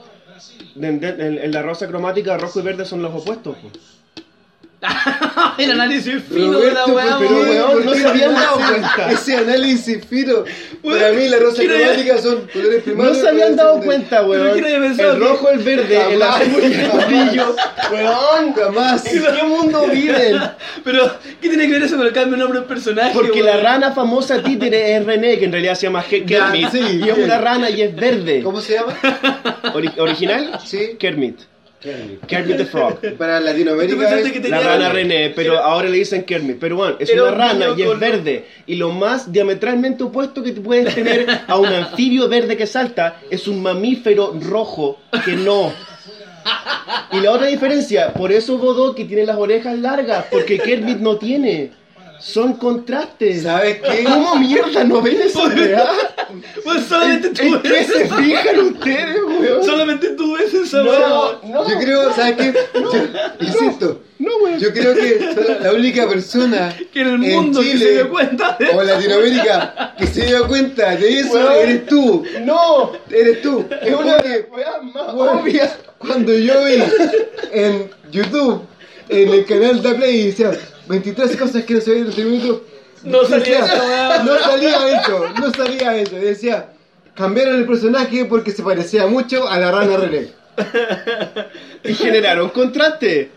en, 0.77 1.53
la 1.53 1.63
rosa 1.63 1.89
cromática 1.89 2.39
rojo 2.39 2.61
y 2.61 2.63
verde 2.65 2.85
son 2.87 3.03
los 3.03 3.15
opuestos. 3.15 3.59
po. 3.59 3.73
el 5.59 5.71
análisis 5.73 6.23
fino 6.25 6.53
Roberto, 6.55 6.69
de 6.69 6.73
la 6.73 6.87
weá, 6.87 7.19
pero 7.19 7.41
weón. 7.41 7.85
no 7.85 7.95
se 7.95 8.07
habían 8.09 8.35
dado 8.35 8.57
cuenta. 8.57 9.11
Ese 9.13 9.37
análisis 9.37 10.05
fino. 10.07 10.45
Para 10.83 11.13
mí 11.13 11.29
la 11.29 11.39
rosa 11.39 11.59
quiero- 11.59 11.75
cromática 11.77 12.19
son 12.19 12.47
colores 12.53 12.79
No 12.79 12.85
primarios. 12.85 13.19
se 13.19 13.29
habían 13.29 13.57
dado 13.57 13.81
cuenta, 13.83 14.23
weón. 14.25 14.41
Pero 14.43 14.53
¿quién 14.55 14.65
había 14.65 14.79
pensado 14.89 15.13
El 15.13 15.21
rojo, 15.21 15.51
el 15.51 15.59
verde, 15.59 16.15
el 16.15 16.23
azul 16.23 16.63
y 16.63 16.73
el 16.75 16.91
amarillo. 16.91 17.57
Weón, 17.93 18.55
Jamás. 18.55 19.07
¿en 19.07 19.23
qué 19.23 19.43
mundo 19.43 19.87
viven? 19.93 20.41
Pero, 20.85 21.13
¿qué 21.43 21.49
tiene 21.49 21.67
que 21.67 21.73
ver 21.73 21.83
eso 21.83 21.97
con 21.99 22.07
el 22.07 22.13
cambio 22.13 22.33
de 22.37 22.39
nombre 22.39 22.61
del 22.61 22.69
personaje? 22.69 23.11
Porque 23.13 23.43
weón? 23.43 23.47
la 23.57 23.63
rana 23.63 23.93
famosa 23.93 24.43
títere 24.43 24.97
es 24.97 25.05
René, 25.05 25.39
que 25.39 25.45
en 25.45 25.53
realidad 25.53 25.75
se 25.75 25.87
llama 25.89 26.03
Ya, 26.11 26.25
Kermit. 26.25 26.71
sí, 26.71 27.01
y 27.05 27.09
es 27.09 27.19
una 27.19 27.39
rana 27.39 27.69
y 27.69 27.83
es 27.83 27.95
verde. 27.95 28.41
¿Cómo 28.43 28.61
se 28.63 28.75
llama? 28.75 28.97
Ori- 29.75 29.93
¿Original? 29.99 30.59
Sí. 30.65 30.97
Kermit. 30.99 31.39
Kermit. 31.81 32.27
Kermit 32.27 32.57
the 32.59 32.67
Frog. 32.67 33.01
Para 33.19 33.39
¿Tú 33.39 33.47
Latinoamérica 33.47 34.19
es 34.19 34.33
que 34.33 34.49
La 34.49 34.61
rana 34.61 34.91
René, 34.91 35.31
pero 35.31 35.59
ahora 35.59 35.89
le 35.89 35.97
dicen 35.97 36.25
Kermit. 36.25 36.59
Pero 36.61 36.77
bueno, 36.77 36.97
es 36.99 37.09
Era 37.09 37.23
una 37.23 37.33
un 37.33 37.39
rana 37.39 37.67
y 37.77 37.83
es 37.83 37.99
verde. 37.99 38.45
Y 38.67 38.77
lo 38.77 38.91
más 38.91 39.33
diametralmente 39.33 40.05
opuesto 40.05 40.43
que 40.43 40.53
puedes 40.53 40.95
tener 40.95 41.27
a 41.47 41.57
un 41.59 41.67
anfibio 41.67 42.29
verde 42.29 42.57
que 42.57 42.67
salta 42.67 43.21
es 43.31 43.49
un 43.49 43.63
mamífero 43.63 44.39
rojo 44.41 44.99
que 45.25 45.33
no. 45.33 45.73
Y 47.13 47.21
la 47.21 47.33
otra 47.33 47.47
diferencia, 47.47 48.13
por 48.13 48.31
eso 48.31 48.59
Godot 48.59 48.95
que 48.95 49.05
tiene 49.05 49.25
las 49.25 49.37
orejas 49.37 49.79
largas, 49.79 50.27
porque 50.31 50.59
Kermit 50.59 50.99
no 50.99 51.17
tiene. 51.17 51.80
Son 52.21 52.55
contrastes. 52.55 53.43
¿Sabes 53.45 53.79
qué? 53.81 54.05
¿Cómo 54.05 54.37
mierda 54.37 54.85
no 54.85 55.01
ven 55.03 55.21
esa 55.23 55.45
weá? 55.47 55.89
Pues 56.63 56.85
solamente 56.87 57.31
tú 57.31 57.43
¿En 57.43 57.63
qué 57.63 57.69
ves 57.69 57.87
se 57.87 58.03
esa- 58.05 58.17
fijan 58.17 58.59
ustedes, 58.61 59.17
weón? 59.41 59.65
Solamente 59.65 60.09
tú 60.11 60.37
ves 60.37 60.53
esa 60.55 60.83
No, 60.83 60.91
weá. 60.91 61.39
no. 61.45 61.69
Yo 61.69 61.79
creo, 61.79 62.15
¿sabes 62.15 62.37
qué? 62.37 62.55
Yo, 62.75 62.93
insisto, 63.41 64.01
No, 64.19 64.31
weón. 64.45 64.59
yo 64.61 64.73
creo 64.73 64.95
que 64.95 65.19
soy 65.35 65.57
la- 65.63 65.73
única 65.73 66.09
persona 66.09 66.77
Que 66.93 67.01
en 67.01 67.09
el 67.09 67.19
mundo 67.19 67.61
que 67.61 67.71
Chile 67.73 67.85
se 67.87 67.93
dio 67.95 68.11
cuenta 68.11 68.57
de 68.59 68.67
o 68.69 68.81
en 68.83 68.87
Latinoamérica 68.87 69.95
que 69.99 70.07
se 70.07 70.27
dio 70.27 70.47
cuenta 70.47 70.97
de 70.97 71.21
eso 71.21 71.33
Weón. 71.33 71.53
eres 71.59 71.87
tú. 71.87 72.25
No, 72.43 72.93
Eres 73.11 73.43
tú. 73.43 73.65
es 73.83 73.95
una 73.95 74.17
Porque 74.19 74.47
weá 74.53 74.83
más 74.83 75.15
Bueno, 75.15 75.41
obvia. 75.41 75.73
Cuando 75.99 76.33
yo 76.33 76.65
vi 76.65 76.83
en 77.53 77.91
YouTube, 78.11 78.63
en 79.09 79.29
el 79.33 79.45
canal 79.45 79.83
de 79.83 79.95
Play, 79.95 80.27
decía 80.29 80.53
23 80.91 81.37
cosas 81.37 81.65
que 81.65 81.75
no 81.75 81.81
se 81.81 81.99
en 81.99 82.09
este 82.09 82.25
minuto. 82.25 82.65
No 83.05 83.25
salía 83.25 83.63
decía. 83.63 84.23
No 84.25 84.39
salía 84.39 85.01
eso, 85.01 85.29
no 85.41 85.53
salía 85.53 85.97
eso. 85.97 86.17
Decía, 86.17 86.69
cambiaron 87.15 87.57
el 87.57 87.67
personaje 87.67 88.25
porque 88.25 88.51
se 88.51 88.65
parecía 88.65 89.07
mucho 89.07 89.49
a 89.49 89.59
la 89.59 89.71
rana 89.71 89.97
René. 89.97 90.29
Y 91.85 91.95
generaron 91.95 92.51
contraste. 92.51 93.31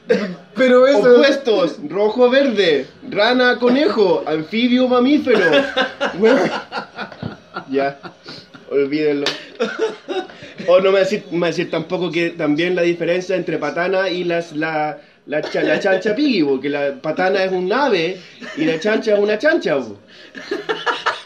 Pero 0.55 0.87
eso. 0.87 1.13
Opuestos, 1.13 1.77
rojo-verde, 1.87 2.87
rana-conejo, 3.09 4.23
anfibio-mamífero. 4.25 5.63
Weón. 6.19 6.51
Ya, 7.69 7.99
olvídenlo. 8.69 9.25
O 10.67 10.79
no 10.79 10.91
me 10.91 10.99
decir, 10.99 11.23
me 11.31 11.39
va 11.39 11.47
a 11.47 11.49
decir 11.51 11.69
tampoco 11.69 12.11
que 12.11 12.31
también 12.31 12.75
la 12.75 12.81
diferencia 12.81 13.35
entre 13.35 13.57
patana 13.59 14.09
y 14.09 14.23
las, 14.23 14.53
la, 14.53 14.99
la, 15.25 15.41
cha- 15.41 15.63
la 15.63 15.79
chancha 15.79 16.13
piggy, 16.15 16.43
porque 16.43 16.69
la 16.69 16.93
patana 17.01 17.43
es 17.43 17.51
un 17.51 17.71
ave 17.71 18.17
y 18.57 18.65
la 18.65 18.79
chancha 18.79 19.13
es 19.13 19.19
una 19.19 19.37
chancha. 19.37 19.75
bo. 19.75 19.97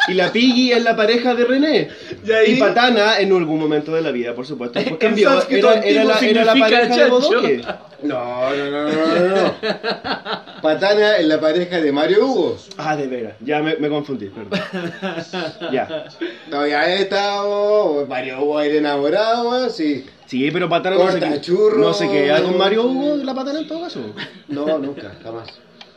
Y 0.10 0.14
la 0.14 0.32
piggy 0.32 0.72
es 0.72 0.82
la 0.84 0.96
pareja 0.96 1.36
de 1.36 1.44
René. 1.44 1.90
Y 2.26 2.32
ahí- 2.32 2.52
Y 2.54 2.56
patana 2.60 3.20
en 3.20 3.34
algún 3.34 3.60
momento 3.60 3.94
de 3.94 4.02
la 4.02 4.12
vida, 4.12 4.34
por 4.34 4.46
supuesto. 4.46 4.80
En 4.86 4.96
cambió. 4.96 5.30
Era, 5.50 5.74
era 5.84 6.04
la, 6.06 6.20
era 6.20 6.54
pareja 6.56 6.96
de. 6.96 7.10
Bodoque. 7.10 7.62
No, 8.04 8.56
no, 8.56 8.72
no, 8.72 8.90
no, 8.90 9.06
no, 9.20 9.36
no. 9.36 9.54
Patana 10.62 11.18
es 11.18 11.26
la 11.26 11.40
pareja 11.42 11.82
de 11.82 11.92
Mario 11.92 12.26
Hugo. 12.26 12.58
Ah, 12.78 12.96
de 12.96 13.08
veras. 13.08 13.34
Ya 13.42 13.62
me, 13.62 13.76
me 13.78 13.90
confundí, 13.90 14.28
perdón. 14.30 14.60
ya. 15.74 16.06
No, 16.50 16.66
ya 16.66 16.88
he 16.90 17.02
estado. 17.02 18.06
Mario 18.08 18.42
Hugo 18.44 18.62
era 18.62 18.76
enamorado, 18.76 19.70
sí. 19.70 20.06
Sí, 20.28 20.50
pero 20.52 20.70
Patana 20.70 20.96
no 20.98 21.02
Corta 21.04 21.42
churro. 21.42 21.78
no 21.80 21.94
se 21.94 22.10
queda 22.10 22.44
con 22.44 22.58
Mario 22.58 22.84
Hugo 22.84 23.18
la 23.24 23.34
Patana 23.34 23.60
en 23.60 23.68
todo 23.68 23.82
caso. 23.82 24.00
No, 24.50 24.78
nunca, 24.78 25.14
jamás. 25.24 25.48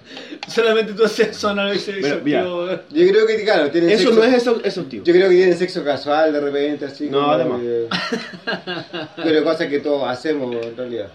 Solamente 0.49 0.93
tú 0.95 1.05
haces 1.05 1.29
eso, 1.29 1.55
no 1.55 1.65
lo 1.65 1.75
hice 1.75 2.01
Bueno, 2.01 2.17
mira. 2.25 2.43
weón. 2.45 2.83
Yo 2.91 3.09
creo 3.09 3.27
que, 3.27 3.45
claro, 3.45 3.71
tienen 3.71 3.91
Eso 3.91 4.05
sexo. 4.11 4.17
no 4.17 4.25
es 4.25 4.35
eso, 4.35 4.61
eso 4.65 4.83
tío. 4.85 5.05
Yo 5.05 5.13
creo 5.13 5.29
que 5.29 5.37
tienen 5.37 5.57
sexo 5.57 5.85
casual 5.85 6.33
de 6.33 6.41
repente, 6.41 6.85
así. 6.87 7.09
No, 7.11 7.21
como 7.21 7.33
además. 7.33 7.61
que- 7.61 7.89
Pero 9.23 9.45
cosas 9.45 9.67
que 9.69 9.79
todos 9.81 10.09
hacemos 10.09 10.55
en 10.65 10.77
realidad. 10.77 11.09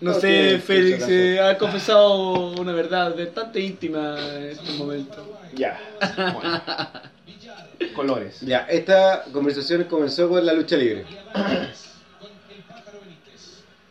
No 0.00 0.14
sé, 0.14 0.58
Félix, 0.58 1.06
eh, 1.08 1.40
ha 1.40 1.56
confesado 1.56 2.50
una 2.60 2.72
verdad 2.72 3.14
bastante 3.16 3.60
íntima 3.60 4.16
en 4.36 4.42
este 4.50 4.72
momento. 4.72 5.38
Ya. 5.54 5.78
Bueno. 6.16 6.62
Colores. 7.94 8.40
Ya, 8.40 8.60
esta 8.70 9.24
conversación 9.32 9.84
comenzó 9.84 10.28
con 10.28 10.44
la 10.44 10.52
lucha 10.52 10.76
libre. 10.76 11.04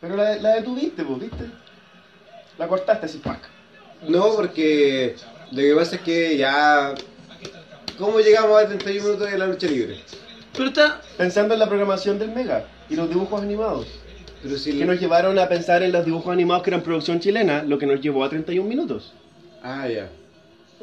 Pero 0.00 0.16
la, 0.16 0.36
la 0.36 0.54
detuviste, 0.56 1.02
vos, 1.02 1.20
¿viste? 1.20 1.44
La 2.58 2.66
cortaste 2.66 3.06
así, 3.06 3.18
pack. 3.18 3.48
No, 4.08 4.32
porque 4.34 5.14
lo 5.52 5.58
que 5.58 5.74
pasa 5.74 5.96
es 5.96 6.02
que 6.02 6.36
ya. 6.36 6.94
¿Cómo 7.98 8.18
llegamos 8.20 8.60
a 8.60 8.66
31 8.66 9.04
minutos 9.04 9.30
de 9.30 9.38
la 9.38 9.46
lucha 9.46 9.66
libre? 9.68 10.00
Pero 10.52 10.66
está. 10.68 11.00
Pensando 11.16 11.54
en 11.54 11.60
la 11.60 11.68
programación 11.68 12.18
del 12.18 12.30
Mega 12.30 12.64
y 12.90 12.96
los 12.96 13.08
dibujos 13.08 13.40
animados. 13.42 13.86
Pero 14.42 14.58
si 14.58 14.76
Que 14.76 14.84
nos 14.84 14.98
llevaron 14.98 15.38
a 15.38 15.48
pensar 15.48 15.82
en 15.84 15.92
los 15.92 16.04
dibujos 16.04 16.32
animados 16.32 16.64
que 16.64 16.70
eran 16.70 16.82
producción 16.82 17.20
chilena, 17.20 17.62
lo 17.62 17.78
que 17.78 17.86
nos 17.86 18.00
llevó 18.00 18.24
a 18.24 18.28
31 18.28 18.68
minutos. 18.68 19.12
Ah, 19.62 19.86
ya. 19.88 20.08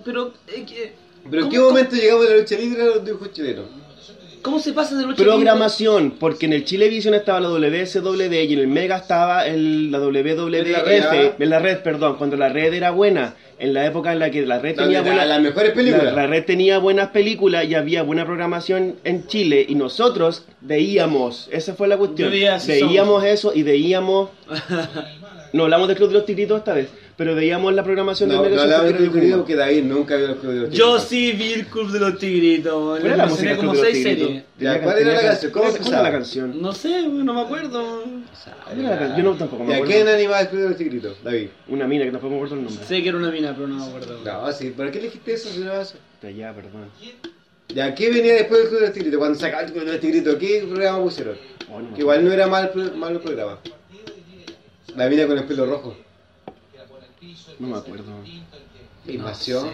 Pero. 0.06 0.34
eh, 0.48 0.64
que- 0.66 0.94
¿Pero 1.30 1.44
en 1.44 1.50
¿cómo- 1.50 1.52
qué 1.52 1.60
momento 1.60 1.96
llegamos 1.96 2.26
a 2.28 2.30
la 2.32 2.38
lucha 2.38 2.56
libre 2.58 2.82
a 2.82 2.86
los 2.86 3.06
dibujos 3.06 3.32
chilenos? 3.34 3.66
¿Cómo 4.42 4.58
se 4.60 4.72
pasa 4.72 4.96
del 4.96 5.10
8 5.10 5.22
a 5.22 5.26
Programación, 5.26 6.12
porque 6.12 6.46
en 6.46 6.54
el 6.54 6.64
Chilevisión 6.64 7.14
estaba 7.14 7.42
la 7.42 7.50
WSW 7.50 8.22
y 8.46 8.54
en 8.54 8.60
el 8.60 8.68
Mega 8.68 8.96
estaba 8.96 9.46
el, 9.46 9.92
la 9.92 10.00
WWF, 10.00 10.56
En 10.66 10.72
la 10.72 10.80
red. 11.12 11.32
en 11.38 11.50
la 11.50 11.60
red, 11.60 11.80
perdón, 11.80 12.16
cuando 12.18 12.38
la 12.38 12.48
red 12.48 12.74
era 12.74 12.92
buena, 12.92 13.36
en 13.60 13.74
la 13.74 13.86
época 13.86 14.14
en 14.14 14.20
la 14.20 14.32
que 14.32 14.46
la 14.46 14.60
red 14.60 14.78
Donde 14.78 14.94
tenía 14.94 15.00
da 15.02 15.08
buena- 15.10 15.26
las 15.26 15.42
mejores 15.42 15.72
películas. 15.74 16.06
La, 16.06 16.12
la 16.14 16.28
red 16.28 16.46
tenía 16.46 16.78
buenas 16.78 17.10
películas 17.10 17.66
y 17.66 17.76
había 17.76 18.02
buena 18.04 18.26
programación 18.26 18.96
en 19.04 19.28
Chile 19.28 19.66
y 19.68 19.76
nosotros 19.76 20.46
veíamos, 20.62 21.50
esa 21.52 21.74
fue 21.76 21.90
la 21.90 21.98
cuestión, 21.98 22.30
Yo 22.30 22.32
veía 22.32 22.56
Así 22.56 22.72
veíamos 22.72 23.26
eso 23.26 23.52
y 23.54 23.64
veíamos, 23.64 24.30
no 25.52 25.64
hablamos 25.64 25.90
del 25.90 25.98
Club 25.98 26.08
de 26.10 26.14
los 26.16 26.26
Tigritos 26.26 26.60
esta 26.60 26.74
vez, 26.74 26.88
pero 27.20 27.36
veíamos 27.36 27.74
la 27.74 27.84
programación 27.84 28.30
No, 28.30 28.36
del 28.42 28.44
no 28.44 28.50
Mega 28.52 28.64
hablaba 28.64 28.84
del 28.86 28.96
Club 28.96 29.14
de 29.22 29.28
los 29.28 29.38
porque 29.40 29.56
David 29.58 29.84
nunca 29.84 30.16
vio 30.16 30.28
el 30.28 30.36
Club 30.38 30.54
de 30.54 30.60
los 30.62 30.70
Yo 30.70 30.86
Tigritos. 30.86 31.04
sí 31.04 31.32
vi 31.34 31.52
el 31.52 31.66
Club 31.68 31.92
de 31.92 32.00
los 32.00 32.18
Tigritos. 32.18 32.74
¿Cuál 33.00 33.06
era 33.06 33.18
la 33.18 33.26
música 33.26 33.58
como 33.58 33.74
de 33.74 33.82
seis 33.92 34.04
series. 34.04 34.44
Ya, 34.58 34.82
¿cuál 34.82 34.98
era 35.00 35.14
la 35.16 35.22
canción? 35.22 35.52
¿Cómo 35.52 35.68
era 35.68 36.02
la 36.02 36.12
canción? 36.14 36.62
No 36.62 36.72
sé, 36.72 37.08
no 37.10 37.34
me 37.34 37.42
acuerdo. 37.42 38.04
¿Cuál 38.66 38.80
era 38.80 38.90
la 38.92 39.00
can- 39.00 39.18
Yo 39.18 39.24
no 39.24 39.36
tampoco 39.36 39.66
me 39.66 39.70
¿Y 39.70 39.74
a 39.74 39.76
acuerdo. 39.80 39.94
quién 39.94 40.08
animaba 40.08 40.40
el 40.40 40.48
Club 40.48 40.62
de 40.62 40.68
los 40.70 40.78
Tigritos, 40.78 41.18
David? 41.22 41.48
Una 41.68 41.88
mina 41.88 42.06
que 42.06 42.12
tampoco 42.12 42.30
me 42.32 42.36
acuerdo 42.38 42.56
el 42.56 42.64
nombre. 42.64 42.86
Sé 42.86 43.04
que 43.04 43.10
era 43.10 43.18
una 43.18 43.32
mina, 43.32 43.54
pero 43.54 43.68
no 43.68 43.76
me 43.76 43.86
acuerdo. 43.86 44.20
No, 44.24 44.52
sí, 44.54 44.70
¿por 44.70 44.90
qué 44.90 45.00
elegiste 45.00 45.34
eso 45.34 45.50
si 45.50 45.60
no 45.60 45.72
vas 45.74 45.96
a- 45.96 46.26
De 46.26 46.30
allá, 46.30 46.54
perdón. 46.56 46.86
Ya, 47.76 47.94
¿qué 47.94 48.10
venía 48.10 48.34
después 48.36 48.62
del 48.62 48.70
Club 48.70 48.80
de 48.80 48.86
los 48.88 48.94
Tigritos? 48.96 49.18
Cuando 49.20 49.38
sacaban 49.38 49.66
el 49.66 49.74
Club 49.74 49.84
de 49.84 49.92
los 49.92 50.00
Tigritos, 50.00 50.36
¿qué 50.36 50.66
programa 50.70 51.04
pusieron? 51.04 51.36
Oh, 51.70 51.82
Que 51.94 52.00
igual 52.00 52.24
no 52.24 52.32
era 52.32 52.48
mal, 52.48 52.70
pro- 52.70 52.94
mal 52.96 53.12
el 53.12 53.20
programa. 53.20 53.60
La 54.96 55.10
mina 55.10 55.28
con 55.28 55.38
el 55.38 55.44
pelo 55.44 55.66
rojo. 55.66 55.98
No 57.60 57.68
me 57.68 57.78
acuerdo. 57.78 58.06
Invasión. 59.08 59.70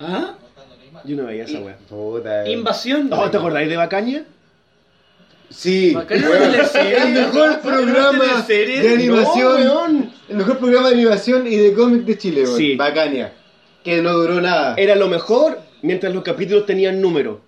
¿Ah? 0.00 0.34
Yo 1.04 1.16
no 1.16 1.26
veía 1.26 1.44
esa 1.44 1.60
wea. 1.60 1.78
Puta. 1.88 2.48
Invasión. 2.48 3.08
Oh, 3.12 3.30
¿te 3.30 3.36
acordáis 3.36 3.68
de 3.68 3.76
Bacaña? 3.76 4.24
Sí, 5.50 5.96
teleserie, 6.06 7.02
el 7.02 7.12
mejor 7.14 7.60
programa 7.60 8.44
de 8.46 8.90
animación. 8.90 9.64
No, 9.64 9.86
el 10.28 10.36
mejor 10.36 10.58
programa 10.58 10.88
de 10.88 10.94
animación 10.94 11.46
y 11.46 11.56
de 11.56 11.72
cómic 11.72 12.02
de 12.02 12.18
Chile, 12.18 12.42
weón. 12.42 12.56
Sí. 12.58 12.76
Bacania. 12.76 13.32
Que 13.82 14.02
no 14.02 14.12
duró 14.12 14.42
nada. 14.42 14.74
Era 14.76 14.94
lo 14.94 15.08
mejor 15.08 15.60
mientras 15.80 16.12
los 16.12 16.22
capítulos 16.22 16.66
tenían 16.66 17.00
número. 17.00 17.40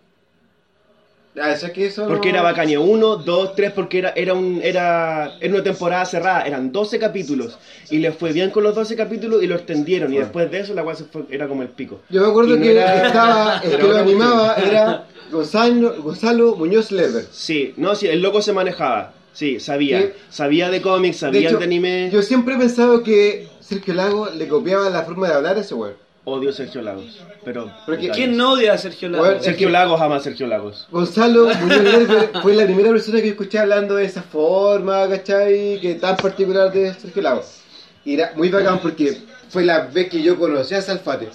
Ah, 1.41 1.55
¿sabes 1.55 1.73
que 1.75 1.87
eso 1.87 2.09
Porque 2.09 2.29
no- 2.31 2.35
era 2.39 2.43
Bacaña 2.43 2.81
1, 2.81 3.17
2, 3.17 3.55
3, 3.55 3.71
porque 3.73 3.99
era, 3.99 4.11
era, 4.17 4.35
un, 4.35 4.61
era, 4.65 5.37
era 5.41 5.55
una 5.55 5.63
temporada 5.63 6.05
cerrada, 6.05 6.43
eran 6.43 6.73
12 6.73 6.99
capítulos. 6.99 7.57
Y 7.89 7.99
les 7.99 8.15
fue 8.17 8.33
bien 8.33 8.51
con 8.51 8.65
los 8.65 8.75
12 8.75 8.97
capítulos 8.97 9.41
y 9.43 9.47
lo 9.47 9.55
extendieron. 9.55 10.11
Y 10.11 10.15
Bueno. 10.15 10.27
después 10.27 10.51
de 10.51 10.59
eso 10.59 10.75
la 10.75 10.83
wea 10.83 10.97
se 10.97 11.05
fue- 11.05 11.23
era 11.31 11.47
como 11.47 11.63
el 11.63 11.69
pico. 11.69 12.01
Yo 12.11 12.23
me 12.23 12.29
acuerdo 12.29 12.55
Y 12.57 12.59
no 12.59 12.63
que 12.65 12.73
era- 12.73 13.07
estaba, 13.07 13.59
el 13.59 13.77
que 13.77 13.79
lo 13.87 13.97
animaba 13.99 14.57
era 14.57 15.07
Gonzalo, 15.31 16.03
Gonzalo 16.03 16.57
Muñoz 16.57 16.91
Lever. 16.91 17.25
Sí, 17.31 17.75
no, 17.77 17.95
sí, 17.95 18.09
el 18.09 18.21
loco 18.23 18.43
se 18.43 18.53
manejaba. 18.53 19.13
Sí, 19.33 19.61
sabía. 19.61 20.13
Sabía 20.31 20.69
de 20.71 20.83
cómics, 20.83 21.21
De 21.21 21.27
sabía 21.29 21.49
hecho, 21.49 21.59
de 21.59 21.65
anime. 21.65 22.11
yo 22.13 22.21
siempre 22.23 22.57
he 22.57 22.59
pensado 22.59 23.05
que 23.05 23.47
Sergio 23.61 23.95
Lago 23.95 24.29
le 24.31 24.49
copiaba 24.49 24.91
la 24.91 25.03
forma 25.05 25.29
de 25.29 25.35
hablar 25.35 25.57
a 25.57 25.61
ese 25.61 25.75
weón. 25.75 25.95
Odio 26.31 26.51
a 26.51 26.53
Sergio 26.53 26.83
Lagos. 26.83 27.21
Pero. 27.45 27.71
Porque- 27.87 28.09
¿Quién 28.11 28.37
no 28.37 28.53
odia 28.53 28.73
a 28.75 28.79
Sergio 28.79 29.09
Lago? 29.09 29.25
Bueno, 29.25 29.43
Sergio 29.43 29.67
Es 29.67 29.67
que- 29.67 29.73
Lagos 29.73 30.01
ama 30.01 30.17
a 30.17 30.21
Sergio 30.21 30.47
Lagos. 30.47 30.87
Gonzalo 30.91 31.47
Muñoz 31.55 31.83
Lever 31.83 32.31
fue 32.43 32.55
la 32.55 32.65
primera 32.65 32.91
persona 32.91 33.21
que 33.21 33.29
escuché 33.29 33.59
hablando 33.59 33.97
de 33.97 34.05
esa 34.05 34.23
forma, 34.23 35.09
¿cachai? 35.09 35.79
Que 35.81 35.95
tan 36.01 36.17
particular 36.17 36.73
de 36.73 36.95
Sergio 36.95 37.23
Lago. 37.23 37.43
Y 38.05 38.15
era 38.15 38.33
muy 38.37 38.49
bacán 38.49 38.79
porque 38.81 39.19
fue 39.49 39.65
la 39.65 39.81
vez 39.87 40.09
que 40.09 40.23
yo 40.23 40.39
conocí 40.39 40.75
a 40.75 40.83
Salfate. 40.83 41.29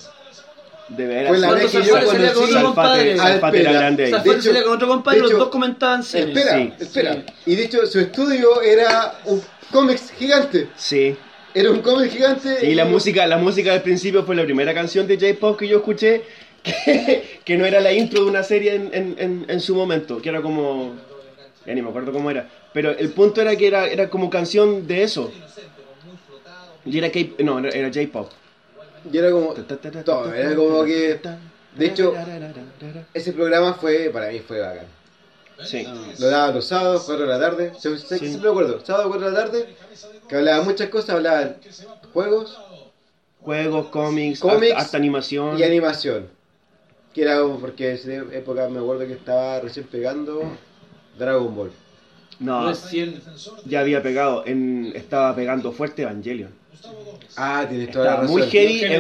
De 0.88 1.08
veras. 1.08 1.30
Fue 1.30 1.40
la 1.40 1.48
¿Cuántos 1.48 1.74
vez 1.74 1.82
que 1.82 1.88
yo 1.90 1.96
Salfate 1.96 2.34
conocí 2.34 2.62
compadre? 2.64 3.12
al 3.14 3.18
Salfate 3.18 3.60
era 3.62 3.72
grande 3.72 4.04
ahí. 4.06 4.12
Salfate 4.12 4.30
De 4.30 4.36
hecho- 4.36 4.44
salía 4.50 4.64
con 4.64 4.74
otro 4.74 4.88
compadre, 4.88 5.20
los 5.20 5.32
dos 5.32 5.50
comentaban 5.50 6.04
cine. 6.04 6.24
Espera, 6.25 6.58
Sí. 6.58 6.74
espera. 6.80 7.14
Sí. 7.14 7.24
Y 7.48 7.56
de 7.56 7.64
hecho, 7.66 7.86
su 7.88 8.00
estudio 8.00 8.62
era 8.62 9.16
un 9.25 9.42
cómics 9.72 10.12
gigante. 10.12 10.70
Sí. 10.75 11.16
Era 11.56 11.72
un 11.72 11.82
cómic 11.82 12.12
gigante. 12.12 12.60
Sí, 12.60 12.76
la 12.76 12.84
música, 12.84 13.26
la 13.26 13.38
música 13.38 13.72
del 13.72 13.82
principio 13.82 14.24
fue 14.24 14.36
la 14.36 14.44
primera 14.44 14.74
canción 14.74 15.08
de 15.08 15.18
J-Pop 15.18 15.58
que 15.58 15.68
yo 15.70 15.78
escuché, 15.78 16.24
que, 16.64 17.40
que 17.46 17.58
no 17.58 17.66
era 17.66 17.80
la 17.80 17.94
intro 17.94 18.26
de 18.26 18.30
una 18.30 18.44
serie 18.44 18.76
en, 18.76 18.90
en, 18.94 19.16
en, 19.18 19.46
en 19.48 19.60
su 19.62 19.74
momento, 19.74 20.22
que 20.22 20.29
era 20.29 20.42
como... 20.42 20.94
Ya 21.66 21.74
ni 21.74 21.82
me 21.82 21.90
acuerdo 21.90 22.12
cómo 22.12 22.29
era. 22.29 22.48
Pero 22.74 22.92
el 22.92 23.10
punto 23.10 23.42
era 23.42 23.56
que 23.56 23.68
era, 23.68 23.88
era 23.88 24.10
como 24.10 24.29
canción 24.29 24.86
de 24.86 25.03
eso. 25.03 25.32
Y 26.86 26.98
era 26.98 27.10
K... 27.10 27.20
No, 27.40 27.58
era 27.60 27.70
era 27.70 27.88
J-Pop. 27.88 28.29
Y 29.12 29.18
era 29.18 29.32
como. 29.32 29.53
Todo, 30.03 30.34
era 30.34 30.56
como 30.56 30.84
que. 30.84 31.20
De 31.75 31.86
hecho, 31.86 32.14
ese 33.14 33.34
programa 33.34 33.74
fue. 33.75 34.10
Para 34.12 34.29
mí 34.29 34.40
fue 34.40 34.60
bacán. 34.60 34.88
Sí. 35.63 35.87
Lo 36.20 36.27
daba 36.27 36.51
los 36.51 36.68
sábados, 36.68 37.03
4 37.05 37.25
de 37.25 37.31
la 37.31 37.39
tarde. 37.39 37.72
Se- 37.79 37.98
se- 37.98 38.18
Sí. 38.20 38.27
Siempre 38.27 38.41
me 38.44 38.50
acuerdo. 38.50 38.85
Sábado, 38.85 39.07
4 39.09 39.27
de 39.27 39.33
la 39.33 39.39
tarde. 39.46 39.75
Que 40.27 40.35
hablaba 40.35 40.63
muchas 40.63 40.89
cosas. 40.89 41.11
Hablaba 41.11 41.55
juegos 42.13 42.59
Juegos, 43.41 43.87
cómics, 43.87 44.39
Cómics 44.39 44.72
hasta, 44.72 44.81
hasta 44.83 44.98
animación. 44.98 45.59
y 45.59 45.63
animación. 45.63 46.27
Que 47.13 47.22
era 47.22 47.39
como 47.39 47.59
porque 47.59 47.91
en 47.91 47.96
esa 47.96 48.11
época 48.35 48.68
me 48.70 48.79
acuerdo 48.79 49.05
que 49.05 49.13
estaba 49.13 49.59
recién 49.59 49.85
pegando 49.85 50.41
Dragon 51.18 51.55
Ball. 51.55 51.72
No, 52.40 52.68
Recién. 52.70 53.22
ya 53.66 53.80
había 53.80 54.02
pegado, 54.04 54.44
en, 54.46 54.92
estaba 54.96 55.36
pegando 55.36 55.72
fuerte 55.72 56.02
Evangelion. 56.04 56.50
Ah, 57.38 57.66
tienes 57.68 57.92
toda 57.92 58.06
la 58.06 58.10
Estaba 58.12 58.22
razón. 58.24 58.38
muy 58.40 58.48
heavy 58.50 58.84
Evangelion. 58.84 58.94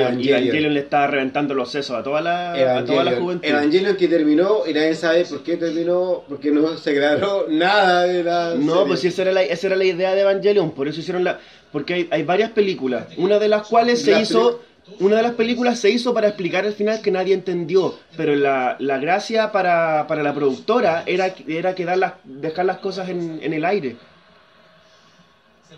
Evangelion, 0.00 0.20
y 0.24 0.28
Evangelion. 0.28 0.74
Le 0.74 0.80
estaba 0.80 1.06
reventando 1.08 1.54
los 1.54 1.70
sesos 1.70 1.96
a 1.96 2.02
toda 2.02 2.20
la, 2.22 2.52
a 2.52 2.54
toda 2.54 3.04
la 3.04 3.10
Evangelion. 3.12 3.22
juventud. 3.22 3.44
Evangelion 3.48 3.96
que 3.96 4.08
terminó 4.08 4.58
y 4.66 4.72
nadie 4.72 4.94
sabe 4.94 5.24
por 5.24 5.42
qué 5.42 5.56
terminó, 5.56 6.22
porque 6.28 6.50
no 6.50 6.76
se 6.76 6.92
grabó 6.94 7.46
nada 7.48 8.04
de 8.04 8.22
la 8.24 8.54
No, 8.56 8.72
serie. 8.72 8.86
pues 8.88 9.00
sí, 9.00 9.08
esa 9.08 9.22
era, 9.22 9.32
la, 9.32 9.42
esa 9.42 9.66
era 9.66 9.76
la 9.76 9.84
idea 9.84 10.14
de 10.14 10.20
Evangelion, 10.22 10.70
por 10.70 10.88
eso 10.88 11.00
hicieron 11.00 11.24
la... 11.24 11.38
Porque 11.70 11.94
hay, 11.94 12.08
hay 12.10 12.22
varias 12.22 12.50
películas, 12.50 13.06
una 13.16 13.38
de 13.38 13.48
las 13.48 13.66
cuales 13.66 14.00
se 14.02 14.12
La 14.12 14.20
hizo... 14.20 14.60
Una 14.98 15.16
de 15.16 15.22
las 15.22 15.32
películas 15.34 15.78
se 15.78 15.90
hizo 15.90 16.12
para 16.12 16.28
explicar 16.28 16.66
el 16.66 16.72
final 16.72 17.00
que 17.02 17.10
nadie 17.12 17.34
entendió, 17.34 17.94
pero 18.16 18.34
la, 18.34 18.76
la 18.80 18.98
gracia 18.98 19.52
para, 19.52 20.06
para 20.08 20.22
la 20.22 20.34
productora 20.34 21.04
era, 21.06 21.32
era 21.46 21.74
quedar 21.74 21.98
las, 21.98 22.14
dejar 22.24 22.64
las 22.66 22.78
cosas 22.78 23.08
en, 23.08 23.38
en 23.42 23.52
el 23.52 23.64
aire. 23.64 23.96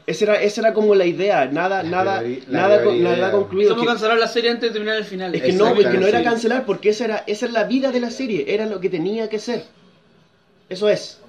Esa 0.07 0.25
era, 0.25 0.35
esa 0.43 0.61
era 0.63 0.75
como 0.75 0.95
la 0.95 1.07
idea, 1.07 1.47
nada, 1.47 1.83
La 1.83 1.91
nada, 1.91 2.19
teoría- 2.21 2.43
nada, 2.49 2.83
teoría. 2.83 3.05
con- 3.05 3.19
nada 3.21 3.31
concluido. 3.33 3.71
Estamos 3.71 3.85
que- 3.87 3.93
cancelar 3.93 4.19
la 4.19 4.27
serie 4.29 4.51
antes 4.51 4.69
de 4.71 4.73
terminar 4.73 4.97
el 4.97 5.05
final. 5.05 5.35
es 5.35 5.43
que 5.43 5.53
no, 5.53 5.69
es 5.69 5.87
que 5.87 5.99
no 5.99 6.07
era 6.07 6.23
cancelar, 6.23 6.65
porque 6.67 6.89
esa 6.91 7.05
era, 7.05 7.25
esa 7.27 7.47
es 7.47 7.53
la 7.53 7.65
vida 7.65 7.91
de 7.93 8.01
la 8.01 8.11
serie, 8.11 8.45
era 8.49 8.67
lo 8.67 8.81
que 8.81 8.89
tenía 8.91 9.29
que 9.29 9.39
ser. 9.39 9.65
Eso 10.69 10.89
es. 10.89 11.21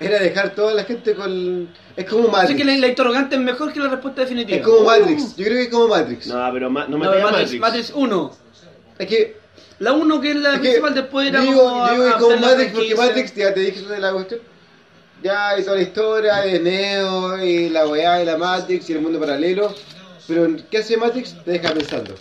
Era 0.00 0.18
dejar 0.18 0.54
toda 0.54 0.72
la 0.74 0.84
gente 0.84 1.14
con... 1.14 1.68
Es 1.94 2.06
como 2.06 2.22
Así 2.28 2.32
Matrix. 2.32 2.58
que 2.58 2.64
la, 2.64 2.76
la 2.78 2.86
interrogante 2.88 3.34
es 3.36 3.40
mejor 3.42 3.72
que 3.72 3.80
la 3.80 3.88
respuesta 3.88 4.22
definitiva. 4.22 4.56
Es 4.58 4.64
como 4.64 4.80
Matrix. 4.84 5.36
Yo 5.36 5.44
creo 5.44 5.56
que 5.58 5.62
es 5.64 5.68
como 5.68 5.88
Matrix. 5.88 6.26
No, 6.26 6.50
pero 6.52 6.70
ma- 6.70 6.86
no 6.86 6.96
me 6.98 7.04
No, 7.04 7.10
Matrix, 7.12 7.32
Matrix. 7.32 7.60
Matrix 7.60 7.92
1. 7.94 8.36
Es 8.98 9.06
que... 9.06 9.40
La 9.78 9.92
1 9.92 10.20
que 10.20 10.30
es 10.30 10.36
la 10.36 10.48
es 10.54 10.54
que 10.56 10.60
principal, 10.68 10.94
después 10.94 11.28
era 11.28 11.40
digo, 11.40 11.62
como 11.62 11.88
digo 11.90 12.02
que 12.04 12.08
a- 12.08 12.12
es 12.12 12.16
como 12.16 12.36
Matrix 12.36 12.72
porque. 12.72 12.94
Matrix, 12.94 13.34
ya 13.34 13.54
te 13.54 13.60
dije 13.60 13.80
de 13.86 13.98
la 13.98 14.12
cuestión. 14.12 14.40
Ya, 15.22 15.58
y 15.58 15.62
toda 15.64 15.76
la 15.76 15.82
historia 15.82 16.36
de 16.36 16.60
Neo 16.60 17.42
y 17.44 17.68
la 17.70 17.86
weá 17.86 18.14
de 18.16 18.24
la 18.26 18.36
Matrix 18.38 18.88
y 18.90 18.92
el 18.94 19.00
mundo 19.00 19.18
paralelo. 19.20 19.74
Pero, 20.30 20.56
¿qué 20.70 20.78
hace 20.78 20.96
Matrix? 20.96 21.34
Te 21.44 21.50
deja 21.50 21.74
pensando. 21.74 22.14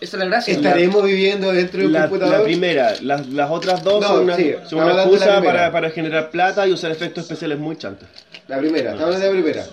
Esa 0.00 0.16
es 0.16 0.20
la 0.20 0.24
gracia. 0.26 0.52
¿Estaremos 0.54 1.04
viviendo 1.04 1.52
dentro 1.52 1.80
de 1.80 1.86
un 1.86 1.92
La, 1.92 2.02
computador? 2.08 2.38
la 2.38 2.44
primera, 2.44 2.94
las, 3.02 3.26
las 3.28 3.50
otras 3.50 3.82
dos 3.84 4.00
No, 4.00 4.08
son 4.08 4.24
una, 4.24 4.36
sí, 4.36 4.52
son 4.68 4.80
estamos 4.80 4.96
excusa 5.02 5.42
para, 5.42 5.70
para 5.70 5.90
generar 5.90 6.30
plata 6.30 6.66
y 6.66 6.72
usar 6.72 6.90
efectos 6.90 7.22
especiales 7.24 7.58
muy 7.58 7.76
chantos. 7.78 8.08
La 8.48 8.58
primera, 8.58 8.92
estamos 8.92 9.14
hablando 9.14 9.26
de 9.26 9.34
la 9.34 9.42
primera. 9.42 9.66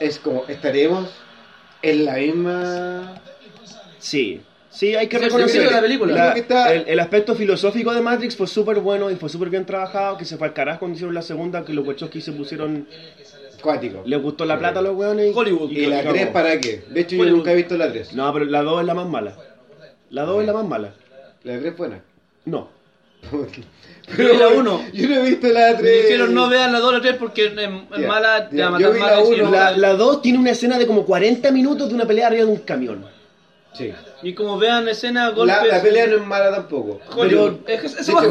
Es 0.00 0.18
como, 0.18 0.44
¿estaremos 0.48 1.08
en 1.80 2.04
la 2.04 2.14
misma...? 2.14 3.22
Sí, 4.00 4.40
sí, 4.68 4.96
hay 4.96 5.06
que 5.06 5.16
el 5.18 5.22
reconocer 5.22 5.70
la 5.70 5.80
película. 5.80 6.34
Que 6.34 6.40
está- 6.40 6.74
el, 6.74 6.84
el 6.88 6.98
aspecto 6.98 7.36
filosófico 7.36 7.94
de 7.94 8.00
Matrix 8.00 8.36
fue 8.36 8.48
súper 8.48 8.80
bueno 8.80 9.12
y 9.12 9.14
fue 9.16 9.28
súper 9.28 9.48
bien 9.48 9.64
trabajado, 9.64 10.16
que 10.18 10.24
se 10.24 10.36
fue 10.36 10.48
al 10.48 10.54
carajo 10.54 10.80
cuando 10.80 10.96
hicieron 10.96 11.14
la 11.14 11.22
segunda, 11.22 11.64
que 11.64 11.72
los 11.72 11.86
Wachowski 11.86 12.20
se 12.20 12.32
pusieron, 12.32 12.88
Cuático. 13.62 14.02
les 14.04 14.20
gustó 14.20 14.44
la 14.44 14.58
plata 14.58 14.80
a 14.80 14.82
los 14.82 14.94
weones. 14.96 15.30
y- 15.30 15.32
Hollywood. 15.38 15.70
¿Y 15.70 15.86
la 15.86 16.02
cagó. 16.02 16.12
3 16.14 16.26
para 16.28 16.58
qué? 16.60 16.84
De 16.90 17.00
hecho, 17.00 17.16
yo 17.16 17.22
Hollywood. 17.22 17.38
nunca 17.38 17.52
he 17.52 17.56
visto 17.56 17.76
la 17.76 17.90
3. 17.90 18.12
No, 18.14 18.32
pero 18.32 18.44
la 18.44 18.62
2 18.62 18.80
es 18.80 18.86
la 18.86 18.94
más 18.94 19.06
mala. 19.08 19.36
La 20.10 20.22
2 20.24 20.40
es 20.40 20.46
la 20.46 20.52
más 20.52 20.66
mala. 20.66 20.94
La 21.44 21.52
3 21.58 21.64
es 21.72 21.76
buena. 21.76 22.02
No. 22.44 22.68
Yo 24.18 24.28
vi 24.32 24.36
la 24.36 24.48
1. 24.48 24.84
Yo 24.92 25.08
no 25.08 25.14
he 25.14 25.22
visto 25.30 25.46
la 25.48 25.76
3. 25.78 25.82
Me 25.82 25.90
dijeron 26.02 26.34
no 26.34 26.48
vean 26.48 26.72
la 26.72 26.80
2 26.80 26.88
o 26.88 26.92
la 26.92 27.00
3 27.00 27.16
porque 27.16 27.46
es, 27.46 27.54
Ya, 27.54 28.06
mala, 28.08 28.48
te 28.48 28.60
va 28.62 28.76
a 28.76 28.80
yo 28.80 28.92
vi 28.92 28.98
la 28.98 29.06
Matrix 29.06 29.28
y 29.30 29.32
uno, 29.34 29.44
no- 29.44 29.50
La, 29.52 29.70
la 29.76 29.94
2 29.94 30.22
tiene 30.22 30.38
una 30.38 30.50
escena 30.50 30.76
de 30.78 30.86
como 30.88 31.06
40 31.06 31.50
minutos 31.52 31.88
de 31.88 31.94
una 31.94 32.04
pelea 32.04 32.26
arriba 32.26 32.44
de 32.44 32.50
un 32.50 32.58
camión. 32.58 33.04
Sí. 33.74 33.92
Y 34.22 34.34
como 34.34 34.58
vean 34.58 34.86
escena, 34.88 35.28
La, 35.28 35.34
golpes. 35.34 35.56
la 35.68 35.80
pelea 35.80 36.06
no 36.08 36.16
es 36.16 36.26
mala 36.26 36.50
tampoco. 36.50 37.00
Hollywood. 37.16 37.58
pero- 37.64 37.82
Es- 37.86 37.96
Eso 38.00 38.12
hecho. 38.20 38.30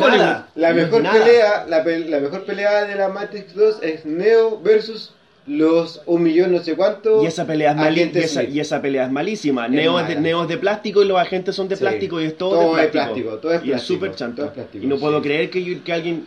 La 0.56 0.74
mejor 0.74 1.02
nada. 1.02 1.20
pelea, 1.24 1.65
la, 1.67 1.84
pe- 1.84 2.00
la 2.10 2.20
mejor 2.20 2.44
pelea 2.44 2.86
de 2.86 2.96
la 2.96 3.08
Matrix 3.10 3.56
2 3.56 3.78
es 3.82 4.06
Neo 4.06 4.60
versus 4.62 5.13
los 5.47 6.01
un 6.06 6.21
millón 6.23 6.51
no 6.51 6.62
sé 6.62 6.75
cuánto. 6.75 7.23
Y 7.23 7.25
esa 7.25 7.45
pelea 7.47 7.71
es, 7.71 7.77
mali- 7.77 8.12
y 8.13 8.17
esa, 8.19 8.41
Smith. 8.41 8.56
y 8.56 8.60
esa 8.60 8.82
pelea 8.82 9.06
es 9.06 9.12
malísima. 9.12 9.65
Es 9.65 9.71
Neo 9.71 9.99
es, 9.99 10.08
de, 10.08 10.13
mala. 10.15 10.21
Neo 10.27 10.41
es 10.43 10.47
de 10.49 10.58
plástico 10.58 11.01
y 11.01 11.08
los 11.08 11.17
agentes 11.19 11.56
son 11.56 11.67
de 11.67 11.75
Sí. 11.75 11.82
plástico 11.82 12.21
y 12.21 12.25
es 12.25 12.38
todo, 12.38 12.51
Todo 12.60 12.75
de 12.75 12.84
es 12.84 12.89
plástico. 12.89 13.30
plástico, 13.30 13.38
todo 13.41 13.51
es 13.54 13.58
y 13.62 13.63
es 13.65 13.69
plástico, 13.71 13.93
súper 13.95 14.10
todo 14.12 14.17
chanta. 14.17 14.45
es 14.45 14.51
plástico, 14.51 14.84
y 14.86 14.88
no 14.88 14.97
puedo 14.97 15.17
sí. 15.17 15.23
creer 15.23 15.49
que, 15.49 15.82
que 15.82 15.93
alguien. 15.93 16.25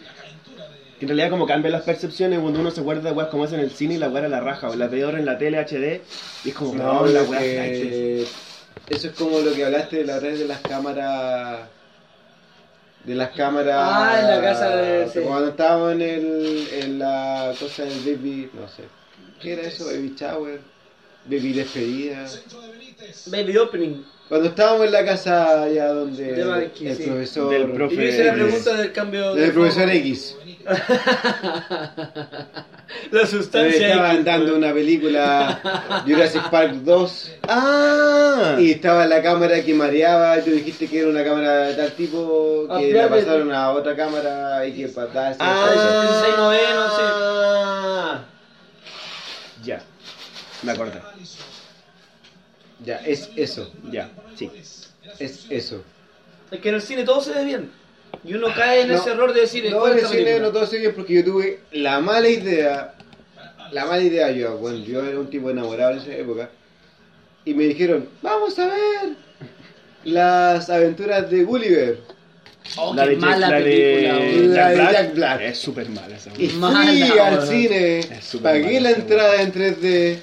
Que 0.98 1.07
en 1.07 1.09
realidad, 1.09 1.31
como 1.31 1.46
cambian 1.46 1.72
las 1.72 1.83
percepciones 1.83 2.38
cuando 2.38 2.61
uno 2.61 2.70
se 2.70 2.81
acuerda 2.81 3.11
de 3.11 3.16
weas 3.16 3.29
como 3.29 3.44
es 3.44 3.53
en 3.53 3.61
el 3.61 3.70
cine 3.72 3.94
y 3.94 3.98
la 3.98 4.09
wea 4.09 4.20
era 4.20 4.29
la 4.29 4.40
raja. 4.40 4.70
O 4.70 4.77
la 4.77 4.87
ve 4.88 5.03
ahora 5.03 5.18
en 5.18 5.27
la 5.27 5.38
tele 5.38 5.59
HD 5.59 6.00
y 6.44 6.48
es 6.50 6.55
como, 6.55 6.74
No, 6.74 7.00
no, 7.03 7.07
la 7.07 7.22
wea 7.22 7.40
que- 7.40 8.27
Eso 8.90 9.07
es 9.09 9.12
como 9.14 9.38
lo 9.40 9.53
que 9.55 9.64
hablaste 9.64 9.98
de 9.98 10.05
la 10.05 10.18
red 10.20 10.38
de 10.38 10.46
las 10.46 10.61
cámaras. 10.61 11.61
De 13.05 13.14
las 13.14 13.31
cámaras. 13.31 13.74
Ah, 13.77 14.18
en 14.20 14.29
la 14.29 14.40
casa 14.40 14.77
de- 14.77 15.09
sí. 15.09 15.20
Cuando 15.20 15.48
estábamos 15.50 15.92
en, 15.92 16.03
el, 16.03 16.68
en 16.81 16.98
la 16.98 17.53
cosa 17.59 17.85
del 17.85 17.98
baby. 18.00 18.50
No 18.55 18.66
sé. 18.68 18.83
¿Qué 19.40 19.53
era 19.55 19.62
eso? 19.62 19.87
Baby 19.87 20.14
shower. 20.18 20.61
Baby 21.27 21.53
despedida. 21.55 22.27
Baby 23.27 23.57
Opening. 23.57 24.05
Cuando 24.29 24.49
estábamos 24.49 24.87
en 24.87 24.92
la 24.92 25.05
casa 25.05 25.62
allá 25.64 25.88
donde 25.88 26.23
De 26.33 26.40
el 26.42 26.97
sí. 26.97 27.03
profesor. 27.05 27.51
Del 27.51 27.92
Y 27.92 27.97
yo 27.97 28.03
hice 28.03 28.25
la 28.25 28.33
Pues- 28.35 28.42
pregunta 28.44 28.75
del 28.77 28.92
cambio 28.92 29.35
del 29.35 29.47
de 29.47 29.53
profesor. 29.53 29.90
X. 29.90 30.37
La 33.11 33.20
Le 33.23 33.27
sustancia 33.27 33.88
estaban 33.88 34.12
X, 34.16 34.25
dando 34.25 34.47
weón. 34.53 34.59
una 34.59 34.73
película 34.73 36.03
Jurassic 36.07 36.49
Park 36.51 36.73
2. 36.85 37.33
¡Ah! 37.49 38.57
Y 38.59 38.73
estaba 38.73 39.07
la 39.07 39.23
cámara 39.23 39.62
que 39.62 39.75
mareaba, 39.75 40.38
y 40.38 40.42
tú 40.42 40.51
dijiste 40.51 40.87
que 40.87 41.01
era 41.01 41.09
una 41.09 41.25
cámara 41.25 41.68
de 41.68 41.75
tal 41.75 41.92
tipo, 41.92 42.66
Ah, 42.70 42.79
que 42.79 42.90
claro, 42.90 43.11
la 43.11 43.16
pasaron 43.23 43.53
a 43.53 43.70
otra 43.73 43.97
cámara 43.97 44.66
y 44.66 44.73
que 44.73 44.88
para 44.88 45.35
Ah, 45.38 45.70
16 45.73 46.37
noveno, 46.37 46.87
Ya. 46.99 47.54
Me 50.64 50.72
acordé. 50.72 51.00
Ya, 52.85 52.96
es 52.98 53.31
eso, 53.37 53.70
Ya, 53.90 54.11
sí. 54.37 54.50
es 55.18 55.46
eso. 55.50 55.83
Es 56.50 56.61
que 56.61 56.68
en 56.68 56.74
el 56.77 56.83
cine 56.83 57.05
todo 57.05 57.20
se 57.20 57.33
ve 57.33 57.44
bien. 57.44 57.70
Y 58.24 58.35
uno 58.35 58.48
cae 58.55 58.83
en 58.83 58.88
No, 58.88 58.94
ese 58.94 59.11
error 59.11 59.33
de 59.33 59.40
decir, 59.42 59.70
No, 59.70 59.81
¿cuál 59.81 59.92
en 59.92 59.98
el 59.98 60.05
cine 60.07 60.24
película? 60.24 60.46
no 60.46 60.53
todo 60.53 60.66
se 60.66 60.79
bien 60.79 60.94
porque 60.94 61.14
yo 61.14 61.24
tuve 61.24 61.61
la 61.72 62.00
mala 62.00 62.29
idea, 62.29 62.94
la 63.72 63.87
mala 63.87 64.03
idea 64.03 64.31
yo, 64.31 64.57
bueno, 64.59 64.79
yo 64.79 65.05
era 65.05 65.18
un 65.18 65.29
tipo 65.31 65.50
enamorado 65.50 65.92
en 65.92 65.98
esa 65.98 66.12
época, 66.14 66.50
y 67.44 67.55
me 67.55 67.64
dijeron, 67.64 68.09
vamos 68.22 68.59
a 68.59 68.66
ver 68.66 69.16
las 70.05 70.70
aventuras 70.70 71.31
de 71.31 71.44
Gulliver. 71.44 72.00
Oh, 72.77 72.94
la 72.94 73.05
qué 73.05 73.11
de, 73.11 73.16
mala 73.16 73.48
la 73.50 73.57
de 73.59 73.62
película. 73.64 74.55
La 74.55 74.70
de 74.70 74.77
Jack, 74.77 74.77
Black 74.77 74.92
Jack 74.92 75.14
Black. 75.14 75.40
Es 75.42 75.59
súper 75.59 75.88
mala 75.90 76.16
esa. 76.16 76.31
Y 76.38 76.46
weón. 76.46 76.61
Mala, 76.61 76.90
fui 76.90 77.18
al 77.18 77.35
weón. 77.35 77.46
cine, 77.46 77.98
Es 78.00 78.24
súper 78.24 78.42
pagué 78.53 78.64
mala 78.64 78.81
la 78.81 78.90
esa 78.90 79.00
entrada 79.00 79.42
en 79.42 79.53
3D 79.53 80.18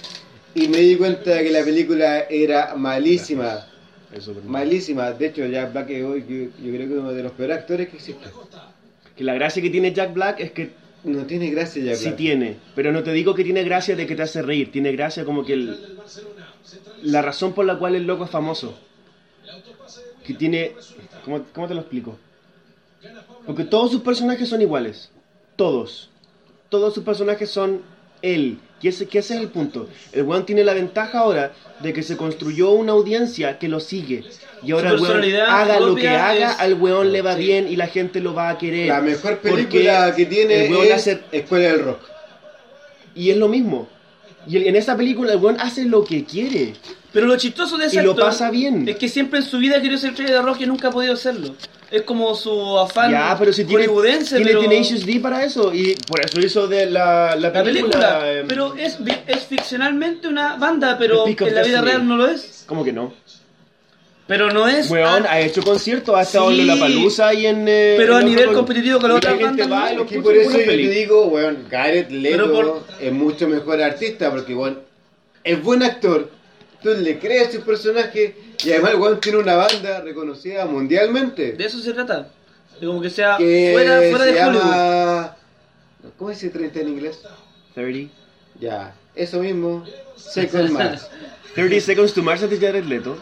y 0.56 0.68
me 0.68 0.78
di 0.80 0.96
cuenta 0.98 1.32
de 1.36 1.44
que 1.44 1.52
la 1.52 1.64
película 1.64 2.22
era 2.30 2.76
malísima. 2.76 3.66
Malísima. 4.46 5.12
De 5.12 5.28
hecho, 5.28 5.46
Jack 5.46 5.72
Black 5.72 5.90
es 5.90 6.04
hoy, 6.04 6.26
yo, 6.28 6.66
yo 6.66 6.74
creo 6.76 6.88
que 6.88 6.94
uno 6.96 7.12
de 7.14 7.24
los 7.24 7.32
peores 7.32 7.58
actores 7.60 7.90
que 7.90 7.96
existe. 7.98 8.26
Que 9.16 9.24
la 9.24 9.34
gracia 9.34 9.62
que 9.62 9.70
tiene 9.70 9.94
Jack 9.94 10.14
Black 10.14 10.40
es 10.40 10.52
que 10.52 10.72
No 11.04 11.26
tiene 11.26 11.50
gracia 11.50 11.82
Jack 11.84 11.96
sí 11.96 12.06
Black. 12.06 12.18
tiene, 12.18 12.58
pero 12.76 12.92
no 12.92 13.02
te 13.04 13.12
digo 13.14 13.34
que 13.34 13.44
tiene 13.44 13.64
gracia 13.64 13.96
de 13.96 14.06
que 14.06 14.16
te 14.16 14.22
hace 14.22 14.42
reír, 14.42 14.72
tiene 14.72 14.92
gracia 14.92 15.26
como 15.26 15.44
que 15.46 15.54
el- 15.54 15.78
la 17.04 17.22
razón 17.24 17.54
por 17.54 17.66
la 17.66 17.80
cual 17.80 17.96
el 17.96 18.06
loco 18.06 18.26
es 18.26 18.30
famoso. 18.30 18.78
Que 20.26 20.34
tiene... 20.36 20.74
¿Cómo, 21.26 21.44
cómo 21.54 21.68
te 21.68 21.74
lo 21.74 21.80
explico? 21.82 22.18
Porque 23.48 23.64
todos 23.64 23.92
sus 23.92 24.02
personajes 24.02 24.48
son 24.48 24.62
iguales. 24.62 25.10
Todos. 25.56 26.10
Todos 26.70 26.94
sus 26.94 27.04
personajes 27.04 27.50
son 27.50 27.82
él. 28.22 28.60
Y 28.82 28.88
ese, 28.88 29.08
que 29.08 29.20
ese 29.20 29.36
es 29.36 29.42
el 29.42 29.48
punto. 29.50 29.88
El 30.12 30.24
weón 30.24 30.46
tiene 30.46 30.64
la 30.64 30.74
ventaja 30.74 31.20
ahora 31.20 31.52
de 31.82 31.94
que 31.94 32.02
se 32.04 32.18
construyó 32.18 32.72
una 32.72 32.94
audiencia 32.94 33.60
que 33.60 33.68
lo 33.68 33.80
sigue. 33.80 34.24
Y 34.64 34.72
ahora 34.72 34.92
el 34.92 35.00
weón 35.00 35.24
haga 35.48 35.80
lo 35.80 35.96
que 35.96 36.10
haga, 36.10 36.52
es- 36.54 36.60
al 36.60 36.74
weón 36.76 37.12
le 37.12 37.22
va 37.22 37.36
Sí. 37.36 37.42
bien 37.44 37.68
y 37.68 37.76
la 37.76 37.88
gente 37.88 38.20
lo 38.22 38.34
va 38.34 38.50
a 38.50 38.58
querer. 38.58 38.88
La 38.88 39.02
mejor 39.02 39.38
película 39.40 40.14
que 40.16 40.26
tiene 40.26 40.66
el 40.66 40.72
weón 40.72 40.86
es 40.88 40.94
hace- 40.94 41.22
Escuela 41.32 41.68
del 41.70 41.80
Rock. 41.84 42.00
y 43.14 43.30
es 43.30 43.38
lo 43.38 43.48
mismo. 43.50 43.88
Y 44.48 44.58
en 44.68 44.76
esa 44.76 44.96
película 44.98 45.34
el 45.34 45.40
weón 45.40 45.60
hace 45.60 45.86
lo 45.86 46.04
que 46.04 46.24
quiere. 46.26 46.74
Pero 47.14 47.28
lo 47.28 47.36
chistoso 47.38 47.78
de 47.78 47.88
ese 47.88 48.00
Y 48.00 48.04
lo 48.04 48.12
actor 48.12 48.26
pasa 48.28 48.50
bien. 48.50 48.88
es 48.88 48.96
que 48.96 49.10
siempre 49.10 49.40
en 49.40 49.46
su 49.46 49.58
vida 49.58 49.82
quería 49.82 49.98
ser 49.98 50.12
estrella 50.12 50.36
de 50.36 50.42
rock 50.42 50.62
y 50.62 50.66
nunca 50.66 50.88
ha 50.88 50.92
podido 50.92 51.14
hacerlo. 51.14 51.54
Es 51.92 52.04
como 52.04 52.34
su 52.36 52.78
afán 52.80 53.12
ya, 53.12 53.36
pero 53.38 53.52
si 53.52 53.66
tiene, 53.66 53.86
hollywoodense, 53.86 54.38
tiene 54.38 54.52
pero... 54.52 54.62
Tenacious 54.70 55.06
D 55.06 55.20
para 55.20 55.44
eso. 55.44 55.74
Y 55.74 55.96
por 56.08 56.24
eso 56.26 56.40
hizo 56.40 56.66
de 56.68 56.86
la, 56.90 57.36
la 57.36 57.50
La 57.50 57.64
película. 57.64 57.92
película, 57.92 58.32
eh, 58.32 58.46
pero 58.48 58.76
es, 58.78 58.98
es 59.28 59.40
ficcionalmente 59.46 60.28
una 60.30 60.56
banda, 60.56 60.98
pero 60.98 61.28
en 61.28 61.54
la 61.56 61.64
vida 61.64 61.82
real 61.82 62.08
no 62.08 62.16
lo 62.16 62.28
es. 62.28 62.64
¿Cómo 62.66 62.86
que 62.86 62.94
no? 62.94 63.14
Pero 64.26 64.50
no 64.52 64.66
es... 64.70 64.90
Weón, 64.90 65.26
ha 65.28 65.42
hecho 65.42 65.62
conciertos, 65.62 66.16
ha 66.16 66.22
estado 66.22 66.52
Sí. 66.52 66.62
en 66.62 66.68
la 66.68 66.78
palusa 66.78 67.34
y 67.34 67.46
en. 67.48 67.66
eh, 67.68 67.96
Pero 67.98 68.16
a 68.16 68.22
en 68.22 68.28
nivel 68.28 68.46
otro- 68.46 68.60
competitivo 68.60 69.00
con 69.00 69.10
la 69.10 69.16
otras 69.18 69.34
gente 69.38 69.64
bandas, 69.64 69.70
va 69.92 69.92
no. 69.94 70.06
que 70.06 70.22
por 70.22 70.34
eso 70.38 70.52
yo 70.58 70.66
te 70.66 70.78
digo, 70.78 71.26
weón, 71.26 71.66
Gareth 71.70 72.10
Leto 72.12 72.52
por- 72.54 72.84
es 73.02 73.12
mucho 73.12 73.50
mejor 73.50 73.82
artista 73.82 74.32
porque, 74.32 74.56
weón, 74.56 74.80
es 75.44 75.62
buen 75.62 75.84
actor. 75.84 76.30
Tú 76.82 76.90
le 76.90 77.20
crees 77.20 77.52
su 77.54 77.62
personaje 77.62 78.36
y 78.64 78.72
además, 78.72 78.96
weón, 78.96 79.20
tiene 79.20 79.38
una 79.40 79.56
banda 79.56 80.02
reconocida 80.02 80.66
mundialmente. 80.66 81.54
De 81.54 81.66
eso 81.66 81.80
se 81.80 81.94
trata. 81.94 82.30
De 82.80 82.88
como 82.88 83.02
que 83.02 83.10
sea 83.10 83.38
que 83.38 83.72
fuera, 83.74 83.98
fuera 84.10 84.26
se 84.26 84.32
de 84.34 84.44
Hollywood. 84.44 84.64
llama... 84.64 85.36
¿Cómo 86.18 86.30
dice 86.32 86.50
30 86.50 86.80
en 86.80 86.88
inglés? 86.90 87.20
30. 87.76 88.12
Ya, 88.60 88.94
eso 89.16 89.40
mismo. 89.40 89.86
Second 90.16 90.72
Match. 90.72 91.02
30 91.56 91.80
Seconds 91.82 92.14
to 92.14 92.24
Mars 92.24 92.42
de 92.50 92.58
Jared 92.58 92.86
Leto. 92.86 93.18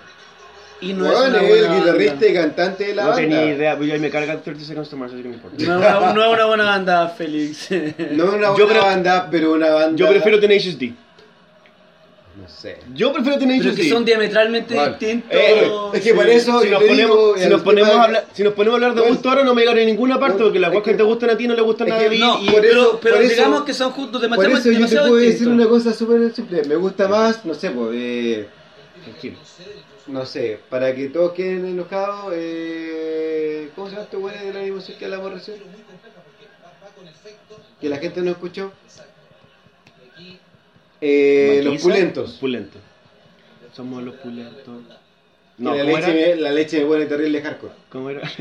Y 0.82 0.94
no 0.94 1.04
Weón, 1.04 1.24
es 1.24 1.30
una 1.30 1.42
es 1.42 1.50
buena 1.50 1.74
el 1.76 1.80
guitarrista 1.82 2.14
banda. 2.14 2.28
y 2.30 2.34
cantante 2.34 2.84
de 2.86 2.96
la 2.96 3.02
No 3.04 3.10
banda. 3.10 3.22
tenía 3.22 3.46
idea, 3.54 3.74
pero 3.78 3.86
yo 3.94 4.00
me 4.00 4.10
carga 4.10 4.40
30 4.42 4.64
Seconds 4.66 4.90
to 4.90 4.96
Mars, 4.96 5.12
así 5.12 5.22
que 5.22 5.28
no 5.28 5.36
me 5.36 5.36
importa. 5.36 5.58
No 5.66 5.74
es 5.74 5.78
una, 5.80 6.14
no 6.14 6.24
es 6.26 6.34
una 6.34 6.46
buena 6.46 6.64
banda, 6.64 7.10
Félix. 7.10 7.70
No 7.72 7.78
es 8.26 8.34
una 8.34 8.48
Yo 8.48 8.66
buena 8.66 8.68
pre- 8.68 8.80
banda, 8.80 9.28
pero 9.30 9.52
una 9.52 9.70
banda... 9.72 9.98
Yo 9.98 10.08
prefiero 10.08 10.40
Tenacious 10.40 10.80
D. 10.80 10.94
No 12.40 12.48
sé. 12.48 12.78
Yo 12.94 13.12
prefiero 13.12 13.38
Pero 13.40 13.76
que 13.76 13.90
son 13.90 14.06
diametralmente 14.06 14.74
Vale. 14.76 14.90
distintos. 14.92 15.30
Eh, 15.32 15.70
Es 15.94 16.02
que 16.02 16.14
para 16.14 16.32
eso 16.32 16.62
si 16.62 16.68
yo 16.68 16.72
nos 16.72 16.84
ponemos, 16.84 16.98
digo, 17.18 17.38
si 17.38 17.50
nos 17.50 17.62
ponemos 17.62 17.90
tema 17.90 18.04
a 18.04 18.08
de- 18.08 18.08
hablar, 18.18 18.26
si 18.34 18.44
nos 18.44 18.54
ponemos 18.54 18.74
a 18.74 18.76
hablar 18.78 18.94
de 18.96 19.02
Bueno, 19.02 19.16
gusto 19.16 19.30
ahora 19.30 19.44
no 19.44 19.54
me 19.54 19.62
llegaré 19.62 19.84
a 19.84 19.86
ninguna 19.86 20.20
parte 20.20 20.44
porque 20.44 20.60
las 20.60 20.70
es 20.70 20.74
cosas 20.76 20.86
que 20.86 20.92
que- 20.92 20.98
te 20.98 21.04
gustan 21.04 21.30
a 21.32 21.38
ti 21.38 21.48
no 21.48 21.54
le 21.56 21.62
gustan 21.62 21.88
es 21.88 21.94
a 21.94 21.98
que 21.98 22.04
David 22.06 22.20
No, 22.20 22.42
y 22.42 22.50
por 22.50 22.62
pero, 22.62 22.82
eso- 22.82 23.00
pero 23.02 23.16
por 23.16 23.24
eso- 23.26 23.36
digamos 23.36 23.64
que 23.64 23.74
son 23.74 23.92
juntos 23.92 24.12
Por 24.14 24.22
demasiado, 24.22 24.54
eso 24.58 24.58
yo 24.58 24.64
te 24.64 24.74
demasiado 24.76 25.08
puedo 25.08 25.16
decir 25.20 25.32
distintos. 25.32 25.54
una 25.56 25.68
cosa 25.68 25.94
súper 25.94 26.34
simple. 26.34 26.64
Me 26.64 26.76
gusta 26.76 27.08
más, 27.08 27.46
no 27.46 27.54
sé, 27.54 27.72
pues, 27.72 27.90
eh, 27.94 28.48
Tranquilo. 29.04 29.38
no 30.08 30.26
sé, 30.26 30.60
para 30.70 30.96
que 30.96 31.10
todos 31.10 31.34
queden 31.34 31.66
enojados, 31.66 32.34
eh, 32.36 33.70
¿cómo 33.76 33.88
se 33.88 33.94
llama 33.94 34.04
este 34.06 34.18
güey 34.18 34.38
de 34.46 34.54
la 34.54 34.60
animación 34.62 34.98
que 34.98 35.06
hablamos 35.06 35.34
recién? 35.34 35.58
Que 37.82 37.90
la 37.90 37.98
gente 37.98 38.22
no 38.22 38.32
escuchó. 38.32 38.72
Eh, 41.02 41.62
los 41.64 41.82
pulentos. 41.82 42.38
Pulentos. 42.40 42.82
Somos 43.74 44.04
los 44.04 44.16
pulentos. 44.16 44.84
Que 45.58 45.64
No, 45.64 45.74
la, 45.76 45.84
¿cómo 45.84 45.98
leche 45.98 46.14
me, 46.14 46.36
la 46.42 46.52
leche 46.52 46.80
me 46.80 46.86
pone 46.86 47.06
terrible 47.06 47.42
hardcore. 47.42 47.74
¿Cómo 47.90 48.10
era? 48.10 48.22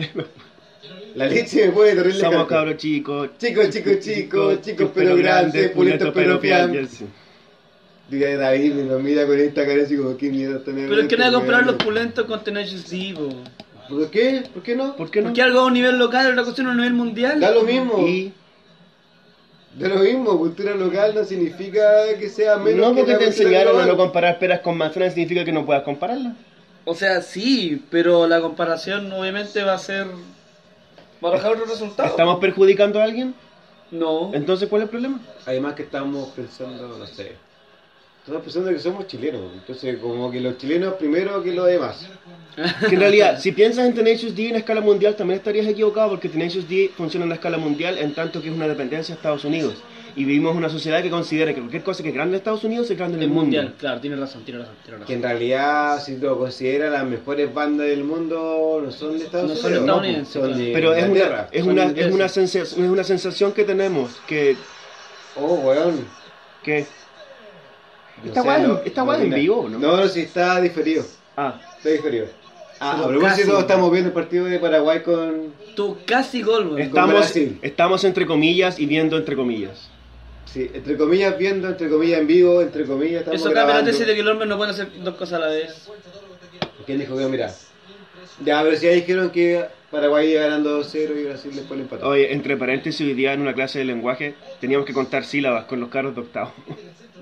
La 1.15 1.27
leche 1.27 1.67
me 1.67 1.73
pone 1.73 1.91
terrible 1.95 2.19
Somos 2.19 2.35
hardcore. 2.37 2.57
cabros 2.57 2.77
chicos. 2.77 3.31
Chicos, 3.39 3.71
chicos, 3.71 4.01
chicos, 4.01 4.61
chicos, 4.63 4.91
pero 4.95 5.17
grandes, 5.17 5.71
pulentos, 5.73 6.11
pero 6.15 6.39
fiam. 6.39 6.73
Diga 8.09 8.35
David 8.37 8.73
me 8.73 8.85
lo 8.85 8.99
mira 9.01 9.27
con 9.27 9.39
esta 9.39 9.67
cara 9.67 9.83
así 9.83 9.97
como 9.97 10.17
qué 10.17 10.31
miedo 10.31 10.61
tener. 10.61 10.89
Pero 10.89 11.03
es 11.03 11.09
que 11.09 11.15
este 11.17 11.33
comparar 11.33 11.63
los 11.67 11.75
weón. 11.75 11.85
pulentos 11.85 12.25
con 12.25 12.43
Tenacious 12.43 12.89
D, 12.89 13.15
po. 13.15 13.29
¿Por 13.89 14.11
qué? 14.11 14.45
¿Por 14.55 14.63
qué 14.63 14.77
no? 14.77 14.97
¿Por 14.97 15.11
qué 15.11 15.21
no? 15.21 15.27
Porque 15.29 15.43
algo 15.43 15.61
a 15.61 15.67
un 15.67 15.75
nivel 15.75 15.99
local 15.99 16.27
y 16.27 16.31
otra 16.31 16.43
cuestión 16.45 16.69
a 16.69 16.71
un 16.71 16.77
nivel 16.79 16.95
mundial. 16.95 17.39
Da 17.41 17.51
lo 17.51 17.65
mismo. 17.65 18.07
Y 18.07 18.33
Da 19.79 19.89
lo 19.89 20.01
mismo, 20.01 20.37
cultura 20.37 20.75
local 20.75 21.15
no 21.15 21.25
significa 21.25 21.83
que 22.19 22.29
sea 22.29 22.57
menos 22.57 22.89
no 22.89 22.95
que 22.95 23.03
porque 23.03 23.17
te 23.17 23.27
enseñaron 23.27 23.81
a 23.81 23.87
no 23.87 23.97
comparar 23.97 24.39
peras 24.39 24.61
con 24.61 24.77
manzanas 24.77 25.15
significa 25.15 25.45
que 25.45 25.53
no 25.53 25.65
puedas 25.65 25.85
compararlas. 25.85 26.35
O 26.85 26.95
sea, 26.95 27.21
sí, 27.21 27.85
pero 27.91 28.27
la 28.27 28.41
comparación 28.41 29.13
obviamente 29.13 29.63
va 29.63 29.75
a 29.75 29.79
ser... 29.79 30.07
¿Va 31.25 31.29
a 31.29 31.33
arrojar 31.33 31.53
otro 31.53 31.67
resultado? 31.67 32.09
¿Estamos 32.09 32.41
perjudicando 32.41 33.01
a 33.01 33.05
alguien? 33.05 33.35
No. 33.91 34.33
Entonces, 34.35 34.69
¿cuál 34.69 34.83
es 34.83 34.87
el 34.87 34.91
problema? 34.91 35.21
Además 35.47 35.75
que 35.75 35.83
estamos 35.83 36.29
pensando, 36.31 36.99
no 36.99 37.07
sé. 37.07 37.37
Estamos 38.21 38.43
pensando 38.43 38.71
que 38.71 38.79
somos 38.79 39.07
chilenos, 39.07 39.43
entonces 39.55 39.99
como 39.99 40.31
que 40.31 40.41
los 40.41 40.59
chilenos 40.59 40.95
primero 40.95 41.43
que 41.43 41.53
los 41.53 41.67
demás. 41.67 42.09
Que 42.89 42.95
en 42.95 43.01
realidad, 43.01 43.39
si 43.41 43.53
piensas 43.53 43.87
en 43.87 43.95
Tenacious 43.95 44.35
D 44.35 44.49
en 44.49 44.57
escala 44.57 44.81
mundial, 44.81 45.15
también 45.17 45.39
estarías 45.39 45.67
equivocado 45.67 46.11
porque 46.11 46.29
Tenacious 46.29 46.69
D 46.69 46.91
funciona 46.97 47.25
en 47.25 47.29
la 47.31 47.35
escala 47.37 47.59
mundial 47.59 47.99
en 47.99 48.15
tanto 48.15 48.41
que 48.43 48.49
es 48.49 48.55
una 48.55 48.67
dependencia 48.69 49.15
de 49.15 49.19
Estados 49.19 49.45
Unidos. 49.45 49.75
Y 50.17 50.25
vivimos 50.25 50.53
en 50.53 50.59
una 50.59 50.69
sociedad 50.69 51.01
que 51.01 51.11
considera 51.11 51.55
que 51.55 51.61
cualquier 51.61 51.83
cosa 51.85 52.03
que 52.03 52.09
es 52.09 52.15
grande 52.15 52.35
en 52.37 52.39
Estados 52.39 52.65
Unidos 52.65 52.91
es 52.91 52.97
grande 52.99 53.19
en 53.19 53.23
El 53.23 53.29
el 53.29 53.35
mundo. 53.35 53.43
mundial, 53.45 53.75
claro, 53.79 54.01
tiene 54.01 54.17
razón, 54.17 54.43
tiene 54.45 54.61
razón, 54.61 54.75
tiene 54.85 55.05
Que 55.05 55.13
en 55.15 55.23
razón. 55.23 55.39
realidad, 55.39 56.03
si 56.03 56.17
lo 56.17 56.37
considera 56.39 56.91
las 56.91 57.05
mejores 57.05 57.55
bandas 57.55 57.87
del 57.87 58.03
mundo, 58.03 58.81
no 58.85 58.91
son 58.91 59.17
de 59.19 59.25
Estados 59.27 59.51
No 59.51 59.55
son 59.57 59.67
Unidos. 59.67 59.85
estadounidenses, 59.87 60.33
son 60.33 60.43
claro. 60.49 60.57
de 60.59 60.73
Pero 60.73 60.95
es 60.95 61.09
una, 61.09 61.49
es, 61.53 61.61
son 61.63 61.71
una, 61.73 61.85
es, 61.85 62.13
una 62.13 62.29
sensación, 62.29 62.85
es 62.85 62.91
una 62.91 63.05
sensación 63.05 63.53
que 63.53 63.65
tenemos 63.65 64.17
que... 64.27 64.57
Oh, 65.37 65.55
weón. 65.55 66.05
O 68.29 68.33
sea, 68.35 68.43
weá 68.43 68.59
no- 68.59 68.81
no 69.05 69.15
en 69.15 69.31
vivo, 69.31 69.69
¿no? 69.71 69.79
No, 69.79 69.97
no, 69.99 70.09
sí, 70.09 70.21
está 70.23 70.61
diferido. 70.61 71.05
Ah, 71.41 71.61
Está 71.77 71.91
diferido. 71.91 72.27
Ah, 72.81 72.95
Pero 72.97 73.05
a 73.05 73.09
propósito, 73.21 73.61
estamos 73.61 73.93
viendo 73.93 74.09
el 74.09 74.13
partido 74.15 74.47
de 74.47 74.59
Paraguay 74.59 75.03
con. 75.05 75.53
Tu 75.77 75.97
casi 76.05 76.43
gol, 76.43 76.81
estamos, 76.81 77.33
estamos 77.63 78.03
entre 78.03 78.27
comillas 78.27 78.81
y 78.81 78.87
viendo 78.87 79.17
entre 79.17 79.37
comillas. 79.37 79.89
Sí, 80.47 80.69
entre 80.75 80.97
comillas 80.97 81.39
viendo, 81.39 81.69
entre 81.69 81.89
comillas 81.89 82.19
en 82.21 82.27
vivo, 82.27 82.61
entre 82.61 82.85
comillas 82.87 83.21
estamos 83.21 83.41
Eso 83.41 83.51
grabando. 83.51 83.89
tesis 83.89 84.05
de 84.05 84.17
que 84.17 84.23
los 84.25 84.33
hombres 84.33 84.49
no 84.49 84.57
pueden 84.57 84.75
hacer 84.75 84.89
dos 85.05 85.15
cosas 85.15 85.35
a 85.35 85.47
la 85.47 85.47
vez. 85.53 85.89
¿Quién 86.87 86.99
dijo 86.99 87.17
que? 87.17 87.27
Mira. 87.27 87.55
Ya, 88.45 88.61
pero 88.65 88.77
si 88.77 88.87
ya 88.87 88.93
dijeron 88.93 89.31
que 89.31 89.65
Paraguay 89.93 90.33
iba 90.33 90.43
ganando 90.43 90.81
2-0 90.81 91.21
y 91.21 91.25
Brasil 91.25 91.53
después 91.55 91.79
le 91.79 91.85
empató. 91.85 92.09
Oye, 92.09 92.33
entre 92.33 92.57
paréntesis, 92.57 93.01
hoy 93.07 93.15
día 93.15 93.33
en 93.33 93.43
una 93.43 93.55
clase 93.55 93.79
de 93.79 93.85
lenguaje 93.85 94.35
teníamos 94.61 94.87
que 94.87 94.93
contar 94.93 95.25
sílabas 95.25 95.67
con 95.67 95.79
los 95.79 95.89
carros 95.89 96.17
de 96.17 96.23
octavo. 96.23 96.53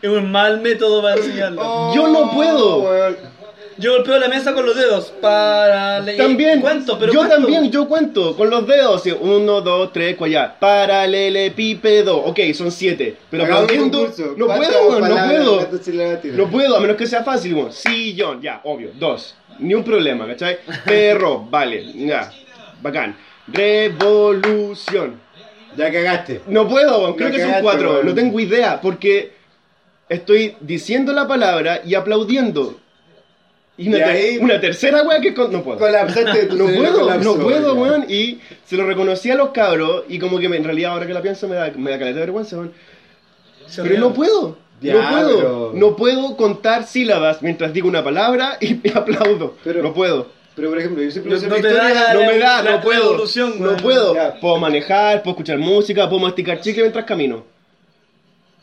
Es 0.00 0.10
un 0.10 0.32
mal 0.32 0.62
método 0.62 1.02
para 1.02 1.16
enseñarlo. 1.16 1.94
Yo 1.94 2.08
no 2.08 2.30
puedo. 2.32 2.88
Yo 3.78 3.92
golpeo 3.94 4.18
la 4.18 4.28
mesa 4.28 4.52
con 4.52 4.66
los 4.66 4.76
dedos 4.76 5.12
para 5.20 6.00
leer. 6.00 6.18
También, 6.18 6.60
¿Cuánto? 6.60 6.98
¿Pero 6.98 7.12
yo 7.12 7.20
cuánto? 7.20 7.36
también, 7.36 7.70
yo 7.70 7.88
cuento 7.88 8.36
con 8.36 8.50
los 8.50 8.66
dedos. 8.66 9.02
Uno, 9.20 9.60
dos, 9.60 9.92
tres, 9.92 10.16
cuatro, 10.16 10.32
ya. 10.32 10.58
Paralelepípedo. 10.58 12.16
Ok, 12.18 12.40
son 12.54 12.70
siete. 12.70 13.16
Pero 13.30 13.44
Hagamos 13.44 13.72
no 13.72 14.46
¿Cuántas 14.46 14.76
puedo, 14.76 15.00
no 15.00 15.26
puedo. 15.26 15.68
No 16.34 16.50
puedo, 16.50 16.76
a 16.76 16.80
menos 16.80 16.96
que 16.96 17.06
sea 17.06 17.24
fácil. 17.24 17.54
Como, 17.54 17.72
sillón, 17.72 18.40
ya, 18.42 18.60
obvio. 18.64 18.90
Dos. 18.94 19.34
Ni 19.58 19.74
un 19.74 19.84
problema, 19.84 20.26
¿cachai? 20.26 20.58
Perro, 20.84 21.46
vale, 21.50 21.84
ya. 21.94 22.30
Bacán. 22.80 23.16
Revolución. 23.46 25.20
Ya 25.76 25.90
cagaste. 25.90 26.42
No 26.46 26.68
puedo, 26.68 27.16
creo 27.16 27.30
que 27.30 27.40
son 27.40 27.54
cuatro. 27.62 27.92
weón. 27.94 28.06
No 28.06 28.14
tengo 28.14 28.38
idea, 28.38 28.80
porque 28.80 29.32
estoy 30.08 30.56
diciendo 30.60 31.12
la 31.12 31.26
palabra 31.26 31.80
y 31.84 31.94
aplaudiendo. 31.94 32.78
Y 33.76 33.88
una, 33.88 33.96
Y 33.96 34.00
ter- 34.00 34.08
ahí- 34.10 34.38
una 34.38 34.60
tercera 34.60 35.02
weá 35.02 35.20
que 35.20 35.32
con- 35.32 35.50
no 35.50 35.62
puedo. 35.62 35.78
Colapsaste 35.78 36.46
No 36.54 36.66
puedo, 36.66 37.00
colapsó, 37.00 37.36
no 37.36 37.42
puedo, 37.44 37.74
ya. 37.74 37.80
weón. 37.80 38.04
Y 38.08 38.38
se 38.66 38.76
lo 38.76 38.86
reconocí 38.86 39.30
a 39.30 39.34
los 39.34 39.50
cabros. 39.50 40.04
Y 40.08 40.18
como 40.18 40.38
que 40.38 40.48
me- 40.48 40.56
en 40.58 40.64
realidad, 40.64 40.92
ahora 40.92 41.06
que 41.06 41.14
la 41.14 41.22
pienso, 41.22 41.48
me 41.48 41.56
da, 41.56 41.70
me 41.76 41.90
da 41.90 41.98
caleta 41.98 42.16
de 42.20 42.26
vergüenza, 42.26 42.56
weón. 42.56 42.72
Pero 43.74 43.84
rieron. 43.88 44.00
no 44.08 44.12
puedo. 44.14 44.58
Ya, 44.80 44.94
no 44.94 45.10
puedo. 45.10 45.36
pero- 45.36 45.70
No 45.74 45.96
puedo 45.96 46.36
contar 46.36 46.84
sílabas 46.84 47.40
mientras 47.40 47.72
digo 47.72 47.88
una 47.88 48.04
palabra 48.04 48.58
y 48.60 48.74
me 48.84 48.90
aplaudo. 48.94 49.54
Pero- 49.64 49.82
no 49.82 49.94
puedo. 49.94 50.26
Pero 50.54 50.68
por 50.68 50.78
ejemplo, 50.78 51.02
yo 51.02 51.10
soy 51.10 51.22
No- 51.24 51.30
no 51.30 51.54
te 51.56 51.72
da 51.72 52.12
No 52.12 52.20
la- 52.20 52.26
me 52.26 52.38
da, 52.38 52.62
la 52.62 52.70
no 52.72 52.80
puedo. 52.82 53.24
No 53.58 53.76
puedo. 53.78 54.14
Ya. 54.14 54.38
Puedo 54.38 54.58
manejar, 54.58 55.22
puedo 55.22 55.32
escuchar 55.32 55.58
música, 55.58 56.06
puedo 56.10 56.20
masticar 56.20 56.60
chicle 56.60 56.82
mientras 56.82 57.06
camino. 57.06 57.44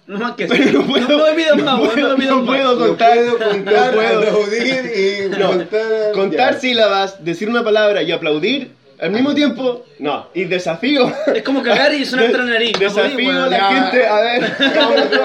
No 0.10 0.18
más 0.18 0.32
que 0.36 0.44
eso. 0.46 0.54
Pero 0.58 0.72
no 0.80 0.88
puedo. 0.88 1.08
No, 1.08 1.18
no 1.20 1.26
me 1.28 1.34
pidas 1.34 1.56
no 1.58 1.64
más, 1.64 1.80
weón, 1.80 1.94
puedo, 1.94 2.10
no 2.10 2.16
pidas 2.18 2.32
no 2.36 2.42
más. 2.42 2.46
puedo 2.58 2.74
No 2.74 2.88
contar. 2.88 3.14
puedo 3.14 3.38
contar, 3.38 3.86
no 3.86 3.92
puedo. 3.94 4.20
aplaudir 4.20 4.92
y 4.96 5.30
No, 5.40 5.48
contar. 5.50 6.12
contar 6.14 6.54
ya. 6.56 6.60
sílabas, 6.60 7.24
decir 7.24 7.48
una 7.48 7.64
palabra 7.64 8.02
y 8.02 8.12
aplaudir 8.12 8.72
al 9.00 9.12
mismo 9.12 9.34
tiempo, 9.34 9.86
no. 10.00 10.28
Y 10.34 10.44
desafío. 10.46 11.10
Es 11.34 11.44
como 11.44 11.62
cagar 11.64 11.94
y 11.94 12.04
sonar 12.06 12.32
la 12.32 12.44
nariz. 12.44 12.74
no 12.74 12.80
Desafío 12.80 13.32
a 13.44 13.48
la 13.48 13.58
Ya. 13.58 13.70
gente, 13.84 14.08
a 14.08 14.20
ver. 14.20 14.44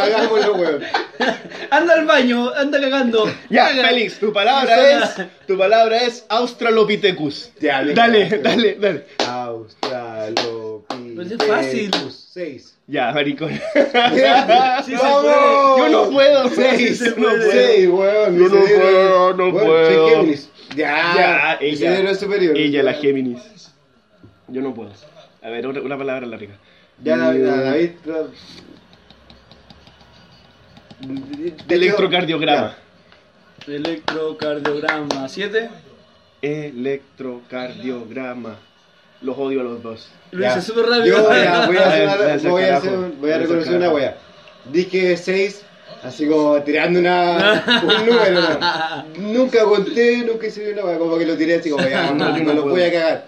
Hagámoslo, 0.00 0.54
weón. 0.54 0.80
Anda 1.70 1.94
al 1.94 2.04
baño, 2.04 2.52
anda 2.54 2.78
cagando. 2.80 3.28
Ya, 3.48 3.68
Caga. 3.70 3.88
Félix, 3.88 4.18
tu 4.20 4.32
palabra 4.32 4.90
es. 4.90 5.14
Tu 5.46 5.56
palabra 5.58 5.96
es 6.02 6.24
Australopithecus. 6.28 7.50
Ya, 7.58 7.82
le 7.82 7.94
Dale, 7.94 8.28
dale, 8.42 8.76
dale. 8.78 9.06
Australopithecus. 9.26 10.63
Pero 10.88 11.22
es 11.22 11.36
fácil. 11.46 11.90
Seis. 12.10 12.76
Ya, 12.86 13.12
maricón. 13.12 13.50
Sí 13.50 13.58
se 13.74 14.96
¡Vamos! 14.96 15.78
Yo 15.78 15.88
no 15.88 16.10
puedo. 16.10 16.48
Seis, 16.50 16.98
se 16.98 17.10
no. 17.16 17.28
Seis, 17.50 17.88
weón. 17.88 18.36
Yo 18.38 18.48
no 18.48 18.60
puedo, 18.64 19.34
no 19.34 19.50
Bueno, 19.52 19.66
puedo. 19.66 20.06
Soy 20.08 20.14
Géminis. 20.16 20.50
Ya, 20.76 21.14
Ya, 21.16 21.58
ella. 21.60 21.90
cerebro 21.90 22.10
es 22.12 22.20
superior. 22.20 22.56
Ella, 22.56 22.82
la 22.82 22.92
Géminis. 22.94 23.70
Yo 24.48 24.60
no 24.60 24.74
puedo. 24.74 24.90
A 25.42 25.48
ver, 25.50 25.66
otra, 25.66 25.80
una 25.82 25.96
palabra 25.96 26.26
larga. 26.26 26.54
Ya, 27.02 27.16
David, 27.16 27.40
Mm, 27.40 27.46
David. 27.46 27.90
tra- 28.04 28.26
De 31.66 31.74
Electrocardiograma. 31.74 32.76
Electrocardiograma. 33.66 35.28
¿Siete? 35.28 35.68
Electrocardiograma. 36.42 38.56
Los 39.20 39.38
odio 39.38 39.60
a 39.60 39.64
los 39.64 39.82
dos. 39.82 40.08
Lo 40.32 40.46
hice 40.46 40.60
súper 40.62 40.86
rápido. 40.86 41.16
Yo 41.18 41.32
ya, 41.32 41.66
voy 41.66 41.76
a, 41.76 41.86
hacer 41.88 42.02
una- 42.42 42.50
voy 42.50 42.62
a, 42.64 42.76
hacer- 42.76 43.12
voy 43.20 43.30
a 43.30 43.38
reconocer 43.38 43.76
una 43.76 43.90
wea. 43.90 44.16
Dije 44.70 45.16
6, 45.16 45.62
así 46.02 46.26
como 46.28 46.60
tirando 46.62 46.98
una, 47.00 47.64
un 47.82 48.06
número. 48.06 48.40
¿no? 48.40 49.04
Nunca 49.18 49.64
conté, 49.64 50.18
nunca 50.18 50.46
hice 50.46 50.72
una 50.72 50.84
wea, 50.84 50.98
como 50.98 51.16
que 51.18 51.26
lo 51.26 51.36
tiré 51.36 51.56
así 51.56 51.70
como 51.70 51.86
ya, 51.88 52.10
No, 52.10 52.30
no, 52.30 52.38
no 52.38 52.52
lo 52.54 52.62
voy 52.68 52.82
a 52.82 52.92
cagar. 52.92 53.26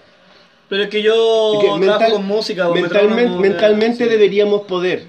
Pero 0.69 0.83
es 0.83 0.89
que 0.91 1.01
yo 1.01 1.55
Es 1.55 1.61
que 1.61 1.67
trabajo 1.67 1.79
mental- 2.01 2.13
con 2.13 2.27
música. 2.27 2.69
mentalmente 2.69 3.13
metrónomo, 3.15 3.41
mentalmente 3.41 4.05
sí. 4.05 4.11
deberíamos 4.11 4.63
poder. 4.63 5.05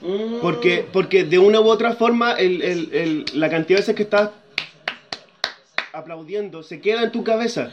Mm. 0.00 0.40
Porque, 0.40 0.86
porque 0.92 1.24
de 1.24 1.38
una 1.38 1.60
u 1.60 1.68
otra 1.68 1.94
forma 1.94 2.32
el, 2.34 2.62
el- 2.62 2.90
el- 2.94 3.24
la 3.34 3.50
cantidad 3.50 3.78
de 3.78 3.82
veces 3.82 3.94
que 3.96 4.04
estás 4.04 4.30
aplaudiendo 5.92 6.62
se 6.62 6.80
queda 6.80 7.02
en 7.02 7.12
tu 7.12 7.24
cabeza. 7.24 7.70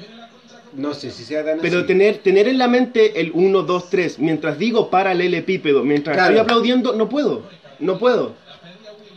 No 0.76 0.94
sé 0.94 1.12
si 1.12 1.24
sea 1.24 1.46
tan 1.46 1.60
Pero 1.60 1.80
así. 1.80 1.88
tener, 1.88 2.18
tener 2.18 2.48
en 2.48 2.58
la 2.58 2.68
mente 2.68 3.20
el 3.22 3.32
1, 3.34 3.62
2, 3.64 3.90
3, 3.90 4.20
mientras 4.20 4.58
digo 4.58 4.90
paralelepípedo, 4.90 5.84
mientras 5.84 6.16
Claro. 6.16 6.32
estoy 6.32 6.44
aplaudiendo, 6.44 6.94
no 6.96 7.08
puedo. 7.10 7.44
No 7.80 8.00
puedo. 8.00 8.34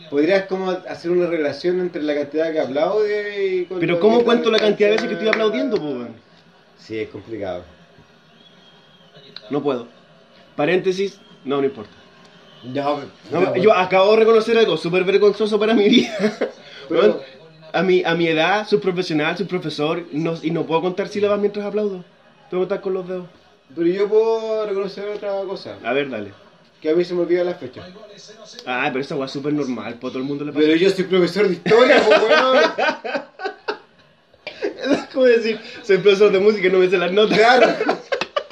Podrías 0.09 0.43
como 0.45 0.69
hacer 0.71 1.11
una 1.11 1.27
relación 1.27 1.79
entre 1.81 2.01
la 2.03 2.15
cantidad 2.15 2.51
que 2.53 2.59
aplaude 2.59 3.45
y... 3.55 3.65
con 3.65 3.79
Pero 3.79 3.99
¿cómo 3.99 4.23
cuento 4.23 4.49
la 4.51 4.59
cantidad 4.59 4.89
de 4.89 4.93
veces 4.95 5.07
que 5.07 5.13
estoy 5.15 5.27
aplaudiendo, 5.29 5.77
weón? 5.77 6.15
Sí, 6.77 6.97
es 6.99 7.09
complicado. 7.09 7.63
No 9.49 9.61
puedo. 9.63 9.87
Paréntesis, 10.55 11.19
no, 11.43 11.57
no 11.59 11.65
importa. 11.65 11.91
No, 12.63 12.99
No, 13.31 13.41
no, 13.41 13.55
yo 13.55 13.73
acabo 13.73 14.11
de 14.11 14.17
reconocer 14.19 14.57
algo 14.57 14.77
súper 14.77 15.03
vergonzoso 15.03 15.59
para 15.59 15.73
mi 15.73 15.87
vida. 15.89 16.17
Pero- 16.89 17.21
a, 17.79 17.83
mi, 17.83 18.03
a 18.03 18.15
mi 18.15 18.27
edad, 18.27 18.67
soy 18.67 18.79
profesional, 18.79 19.37
soy 19.37 19.45
profesor, 19.45 20.03
no- 20.11 20.37
y 20.41 20.51
no 20.51 20.65
puedo 20.65 20.81
contar 20.81 21.07
sílabas 21.07 21.39
mientras 21.39 21.65
aplaudo. 21.65 22.03
Tengo 22.49 22.63
que 22.63 22.73
estar 22.73 22.81
con 22.81 22.93
los 22.93 23.07
dedos. 23.07 23.25
Pero 23.75 23.87
yo 23.87 24.07
puedo 24.07 24.65
reconocer 24.65 25.07
otra 25.09 25.41
cosa. 25.47 25.75
A 25.83 25.93
ver, 25.93 26.09
dale. 26.09 26.31
Que 26.81 26.91
a 26.91 26.93
mí 26.95 27.03
se 27.03 27.13
me 27.13 27.21
olvida 27.21 27.43
la 27.43 27.55
fecha. 27.55 27.81
Ah, 28.65 28.87
pero 28.91 29.01
esa 29.01 29.15
weá 29.15 29.25
es 29.25 29.31
súper 29.31 29.51
normal, 29.53 29.95
po, 29.95 30.09
todo 30.09 30.19
el 30.19 30.25
mundo 30.25 30.45
le 30.45 30.51
pasa. 30.51 30.63
Pero 30.65 30.75
yo 30.77 30.89
soy 30.91 31.03
profesor 31.05 31.47
de 31.47 31.53
historia, 31.55 32.01
pues 32.05 32.21
weón. 32.21 32.57
Es 34.77 35.05
como 35.13 35.25
decir, 35.25 35.59
soy 35.83 35.97
profesor 35.97 36.31
de 36.31 36.39
música 36.39 36.67
y 36.67 36.71
no 36.71 36.77
me 36.79 36.89
sé 36.89 36.97
las 36.97 37.11
notas. 37.11 37.37
Claro. 37.37 37.67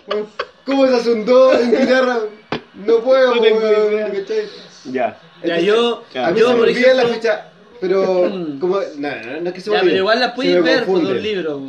¿Cómo 0.65 0.87
se 0.87 0.95
hace 0.95 1.13
un 1.13 1.25
do 1.25 1.53
en 1.53 1.71
guitarra? 1.71 2.19
No 2.73 2.99
puedo, 2.99 3.35
No 3.35 3.41
tengo 3.41 3.59
weón, 3.59 3.93
idea. 3.93 4.07
¿cachai? 4.11 4.45
Ya. 4.91 5.19
Ya, 5.43 5.59
yo, 5.59 6.03
Ya. 6.13 6.27
A 6.27 6.31
mí 6.31 6.39
yo 6.39 6.47
se 6.47 6.53
me 6.53 6.59
por 6.59 6.67
olvida 6.69 6.93
la 6.93 7.03
ejemplo, 7.03 7.15
fecha, 7.15 7.51
pero 7.81 8.03
como... 8.59 8.79
No, 8.97 9.09
no, 9.15 9.41
no 9.41 9.47
es 9.49 9.53
que 9.53 9.61
se 9.61 9.69
me 9.69 9.75
ya, 9.75 9.81
olvide, 9.81 9.91
pero 9.93 9.97
igual 9.97 10.19
la 10.19 10.29
se 10.29 10.35
puedes 10.35 10.55
me 10.55 10.61
ver 10.61 10.77
por 10.85 10.85
confunde. 10.85 11.13
los 11.13 11.23
libros. 11.23 11.61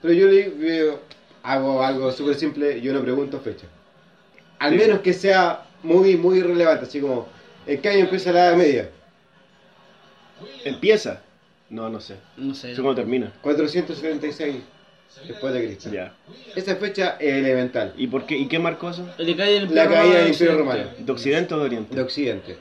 Pero 0.00 0.14
yo 0.14 0.26
le 0.28 0.48
veo, 0.50 1.00
hago 1.42 1.82
algo 1.82 2.10
súper 2.12 2.34
simple, 2.34 2.80
yo 2.80 2.92
no 2.92 3.00
pregunto 3.02 3.40
fecha. 3.40 3.66
Al 4.58 4.72
Sí. 4.72 4.78
menos 4.78 5.00
que 5.00 5.12
sea 5.12 5.62
muy, 5.82 6.16
muy 6.16 6.40
relevante, 6.40 6.86
así 6.86 7.00
como, 7.00 7.28
¿en 7.66 7.80
qué 7.80 7.88
año 7.88 8.00
empieza 8.00 8.32
la 8.32 8.48
Edad 8.48 8.56
Media? 8.56 8.88
¿Empieza? 10.64 11.20
No, 11.70 11.88
no 11.88 12.00
sé. 12.00 12.16
No 12.36 12.54
sé. 12.54 12.74
Sé 12.74 12.82
cuándo 12.82 13.00
termina. 13.02 13.32
476. 13.42 14.56
después 15.28 15.52
de 15.54 15.64
Cristo. 15.66 15.90
Ya. 15.92 16.14
Esa 16.56 16.76
fecha 16.76 17.16
es 17.20 17.34
elemental. 17.34 17.92
¿Y 17.96 18.06
por 18.06 18.24
qué? 18.26 18.36
¿Y 18.36 18.46
qué 18.48 18.58
marcó 18.58 18.90
eso? 18.90 19.06
El 19.18 19.36
cae 19.36 19.52
del 19.54 19.74
La 19.74 19.88
caída 19.88 20.18
del 20.20 20.28
Imperio. 20.32 20.58
Romano. 20.58 20.84
¿De 20.98 21.12
Occidente 21.12 21.54
o 21.54 21.58
de 21.58 21.64
Oriente? 21.64 21.94
de 21.94 22.02
Occidente. 22.02 22.56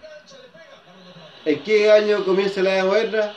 ¿En 1.45 1.59
qué 1.63 1.91
año 1.91 2.23
comienza 2.23 2.61
la 2.61 2.75
Edad 2.75 2.85
Moderna? 2.85 3.33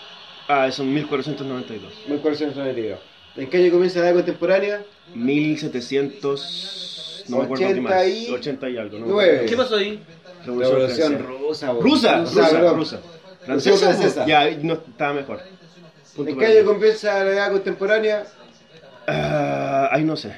Ah, 0.49 0.67
eso 0.69 0.83
en 0.83 0.93
1492. 0.95 1.93
1492. 2.09 2.99
¿En 3.37 3.49
qué 3.49 3.57
año 3.57 3.73
comienza 3.73 4.01
la 4.01 4.07
Edad 4.09 4.17
Contemporánea? 4.17 4.83
1700. 5.15 7.25
No 7.29 7.39
me 7.39 7.45
acuerdo 7.45 7.65
qué 7.65 7.73
80 7.73 7.91
más. 7.91 8.07
y 8.07 8.31
80 8.31 8.69
y 8.71 8.77
algo, 8.77 8.99
¿no? 8.99 9.19
¿Qué 9.47 9.55
pasó 9.57 9.77
ahí? 9.77 10.03
Revolución, 10.45 11.19
rusa. 11.27 11.73
Rusa, 11.73 12.19
Rusa, 12.21 12.73
rusa, 12.75 13.01
Francesa. 13.45 13.79
francesa. 13.79 14.27
Ya, 14.27 14.51
no 14.63 14.75
estaba 14.75 15.15
mejor. 15.15 15.41
Punto 16.15 16.31
¿En 16.33 16.39
qué 16.39 16.47
año 16.47 16.65
comienza 16.67 17.25
la 17.25 17.31
Edad 17.31 17.51
Contemporánea? 17.53 18.27
Ah, 19.07 19.89
ahí 19.91 20.05
no 20.05 20.17
sé. 20.17 20.35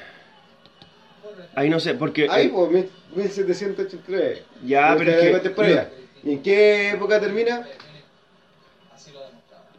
Ahí 1.55 1.69
no 1.69 1.79
sé, 1.79 1.93
porque. 1.95 2.27
Ahí, 2.29 2.47
eh, 2.47 2.51
pues, 2.53 2.71
mil- 2.71 2.89
1783. 3.15 4.41
Ya, 4.63 4.95
pero 4.97 5.11
la 5.11 5.17
es 5.17 5.23
que- 5.23 5.31
Contemporánea. 5.31 5.89
¿Y 6.27 6.33
en 6.33 6.41
qué 6.41 6.89
época 6.89 7.21
termina? 7.21 7.65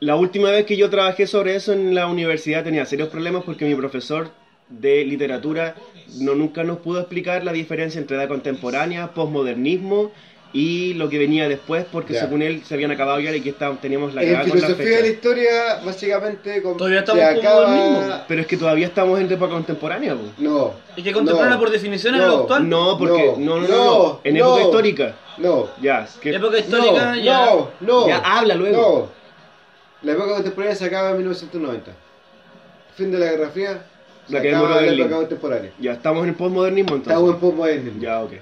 La 0.01 0.17
última 0.17 0.51
vez 0.51 0.65
que 0.65 0.79
yo 0.79 0.89
trabajé 0.89 1.27
sobre 1.27 1.55
eso 1.55 1.75
en 1.75 1.95
la 1.95 2.07
universidad 2.07 2.65
tenía 2.65 2.87
serios 2.87 3.11
problemas 3.11 3.45
porque 3.45 3.67
mi 3.67 3.75
profesor 3.75 4.31
de 4.71 5.05
literatura 5.05 5.75
no 6.21 6.35
nunca 6.35 6.65
nos 6.65 6.79
pudo 6.79 7.01
explicar 7.01 7.45
la 7.45 7.53
diferencia 7.53 8.01
entre 8.01 8.17
edad 8.17 8.29
contemporánea, 8.29 9.13
posmodernismo 9.13 10.11
y 10.53 10.95
lo 10.95 11.11
que 11.11 11.19
venía 11.19 11.47
después 11.47 11.85
porque 11.93 12.15
Ya. 12.15 12.21
según 12.21 12.41
él 12.41 12.63
se 12.65 12.73
habían 12.75 12.91
acabado 12.91 13.21
ya 13.21 13.35
y 13.37 13.41
que 13.43 13.51
estábamos- 13.51 13.83
teníamos 13.83 14.15
la 14.15 14.23
En 14.23 14.43
filosofía 14.45 14.97
de 14.97 15.03
la 15.03 15.09
historia, 15.09 15.51
básicamente, 15.85 16.63
con- 16.63 16.77
Todavía 16.79 17.01
estamos 17.01 17.23
se 17.23 17.29
acaba... 17.29 17.67
modernismo. 17.69 18.15
Pero 18.29 18.41
es 18.41 18.47
que 18.47 18.57
todavía 18.57 18.87
estamos 18.87 19.21
en 19.21 19.31
época 19.31 19.53
contemporánea. 19.53 20.15
po. 20.15 20.23
No. 20.39 20.73
¿Y 20.97 21.03
que 21.03 21.13
contemporánea 21.13 21.57
no, 21.57 21.61
por 21.61 21.71
definición 21.71 22.15
es 22.15 22.21
no, 22.23 22.27
lo 22.29 22.37
actual? 22.41 22.69
No, 22.69 22.97
porque 22.99 23.35
No, 23.39 23.61
no, 23.61 23.61
no, 23.61 23.69
no, 23.69 23.69
no, 23.69 23.85
no, 24.03 24.21
en 24.25 24.37
época 24.39 24.63
histórica. 24.63 25.15
No. 25.37 25.69
Ya, 25.83 26.09
que 26.21 26.31
Época 26.35 26.59
histórica 26.59 27.15
no, 27.15 27.23
ya. 27.23 27.45
no, 27.47 27.71
no. 27.81 28.09
Ya, 28.09 28.19
habla 28.19 28.55
luego. 28.55 29.11
No. 29.13 29.19
La 30.07 30.13
época 30.13 30.35
contemporánea 30.35 30.75
se 30.77 30.85
acaba 30.87 31.11
en 31.11 31.17
1990. 31.19 31.93
Fin 32.97 33.11
de 33.13 33.19
la 33.19 33.27
Guerra 33.33 33.49
Fría. 33.51 33.83
Se 34.27 34.33
La 34.35 34.43
que 34.43 34.49
acaba 34.55 34.81
la 34.81 34.87
época 34.87 35.15
contemporánea. 35.17 35.71
ya 35.79 35.93
estamos 35.93 36.23
en 36.25 36.31
el 36.31 36.35
posmodernismo 36.35 36.97
entonces. 36.97 37.13
Estamos 37.13 37.35
en 37.35 37.41
postmodernismo. 37.41 38.03
Ya, 38.03 38.21
ok. 38.21 38.33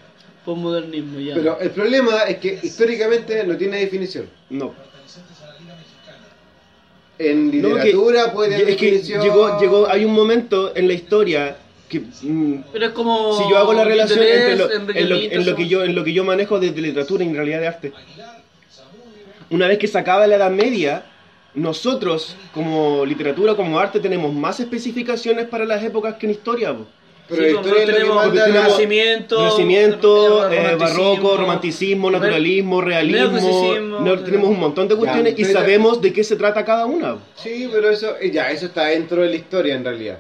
Posmodernismo, 0.46 1.18
ya. 1.20 1.34
Pero 1.34 1.58
el 1.60 1.70
problema 1.70 2.22
es 2.22 2.38
que 2.38 2.60
históricamente 2.62 3.44
no 3.44 3.56
tiene 3.56 3.78
definición. 3.78 4.26
No. 4.48 4.72
En 7.18 7.46
No, 7.62 7.68
literatura 7.70 8.32
puede 8.32 8.50
tener 8.50 8.70
es 8.70 8.76
que 8.76 8.84
definición. 8.92 9.22
llegó, 9.22 9.58
llegó, 9.60 9.88
hay 9.88 10.04
un 10.04 10.12
momento 10.12 10.76
en 10.76 10.86
la 10.86 10.94
historia 10.94 11.56
que 11.88 12.00
mm, 12.00 12.64
Pero 12.72 12.86
es 12.86 12.92
como. 12.92 13.36
si 13.36 13.50
yo 13.50 13.58
hago 13.58 13.72
la 13.72 13.84
relación 13.84 14.22
entre 14.22 14.56
lo, 14.56 14.70
Enrique 14.70 15.00
en, 15.00 15.08
lo, 15.08 15.16
Lito, 15.16 15.34
en 15.34 15.46
lo 15.46 15.56
que 15.56 15.68
yo 15.68 15.84
en 15.84 15.94
lo 15.94 16.04
que 16.04 16.12
yo 16.12 16.24
manejo 16.24 16.60
de, 16.60 16.70
de 16.72 16.80
literatura 16.80 17.24
y 17.24 17.28
en 17.28 17.34
realidad 17.34 17.60
de 17.60 17.66
arte 17.66 17.92
una 19.50 19.66
vez 19.68 19.78
que 19.78 19.86
se 19.86 19.96
acaba 19.98 20.26
la 20.26 20.36
edad 20.36 20.50
media 20.50 21.04
nosotros 21.54 22.36
como 22.52 23.06
literatura 23.06 23.54
como 23.54 23.78
arte 23.78 23.98
tenemos 24.00 24.34
más 24.34 24.60
especificaciones 24.60 25.46
para 25.48 25.64
las 25.64 25.82
épocas 25.82 26.16
que 26.16 26.26
en 26.26 26.32
historia 26.32 26.74
po. 26.74 26.86
Pero 27.28 27.42
Sí, 27.42 27.48
la 27.52 27.56
historia 27.60 27.82
es 27.82 27.88
lo 27.88 27.92
que 27.92 27.98
tenemos 27.98 28.32
Renacimiento, 28.34 29.36
Renacimiento, 29.38 30.50
eh, 30.52 30.76
barroco, 30.76 31.36
romanticismo, 31.36 32.10
naturalismo, 32.10 32.80
realismo, 32.80 33.74
no, 34.00 34.18
tenemos 34.20 34.48
un 34.50 34.60
montón 34.60 34.86
de 34.88 34.94
cuestiones 34.96 35.34
y 35.38 35.44
sabemos 35.44 36.00
de 36.00 36.12
qué 36.12 36.22
se 36.22 36.36
trata 36.36 36.64
cada 36.64 36.86
una. 36.86 37.16
Sí, 37.34 37.68
pero 37.72 37.90
eso, 37.90 38.14
eh, 38.20 38.30
ya, 38.30 38.50
eso 38.50 38.66
está 38.66 38.84
dentro 38.86 39.22
de 39.22 39.30
la 39.30 39.36
historia 39.36 39.74
en 39.74 39.84
realidad. 39.84 40.18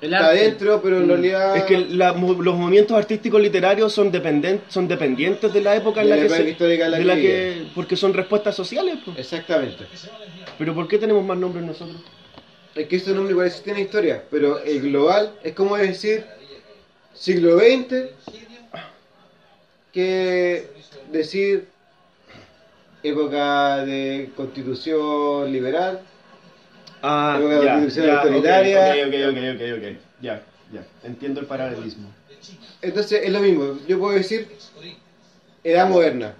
El 0.00 0.12
Está 0.12 0.28
arte. 0.28 0.40
dentro, 0.44 0.80
pero 0.80 0.98
en 0.98 1.08
realidad. 1.08 1.54
Mm. 1.54 1.58
Es 1.58 1.62
que 1.64 1.78
la- 1.90 2.12
los 2.12 2.54
movimientos 2.56 2.96
artísticos 2.96 3.40
literarios 3.40 3.92
son, 3.92 4.12
dependen- 4.12 4.60
son 4.68 4.86
dependientes 4.86 5.52
de 5.52 5.60
la 5.60 5.74
época 5.74 6.02
en 6.02 6.06
De 6.08 6.10
la 6.10 6.16
la 6.16 6.20
que 6.22 6.26
época 6.28 6.42
se, 6.44 6.50
histórica 6.50 6.84
en 6.84 6.90
la 6.92 6.96
de 6.98 7.02
que 7.02 7.08
la 7.08 7.14
que 7.16 7.62
porque 7.74 7.96
son 7.96 8.14
respuestas 8.14 8.54
sociales. 8.54 8.96
pues. 9.04 9.18
Exactamente. 9.18 9.86
Pero 10.56 10.72
¿por 10.74 10.86
qué 10.86 10.98
tenemos 10.98 11.24
más 11.24 11.36
nombres 11.36 11.64
nosotros? 11.64 11.96
Es 12.78 12.86
que 12.86 12.94
ese 12.96 13.12
nombre 13.12 13.32
igual 13.32 13.52
la 13.66 13.80
historia, 13.80 14.22
pero 14.30 14.60
el 14.62 14.80
global 14.80 15.34
es 15.42 15.52
como 15.52 15.76
decir 15.76 16.24
siglo 17.12 17.58
XX 17.58 18.10
que 19.92 20.70
decir 21.10 21.66
época 23.02 23.84
de 23.84 24.30
constitución 24.36 25.50
liberal. 25.50 26.02
Ah, 27.02 27.36
Época 27.40 27.58
de 27.58 27.64
ya, 27.64 27.72
constitución 27.72 28.06
ya, 28.06 28.20
autoritaria. 28.20 28.80
ok, 28.80 29.08
ok, 29.08 29.14
ok, 29.30 29.38
ok, 29.54 29.78
ok, 29.78 29.98
ya, 30.20 30.42
ya, 30.72 30.86
entiendo 31.02 31.40
el 31.40 31.46
paralelismo. 31.46 32.08
Entonces 32.80 33.22
es 33.24 33.32
lo 33.32 33.40
mismo, 33.40 33.76
yo 33.88 33.98
puedo 33.98 34.14
decir 34.14 34.46
edad 35.64 35.88
moderna. 35.88 36.34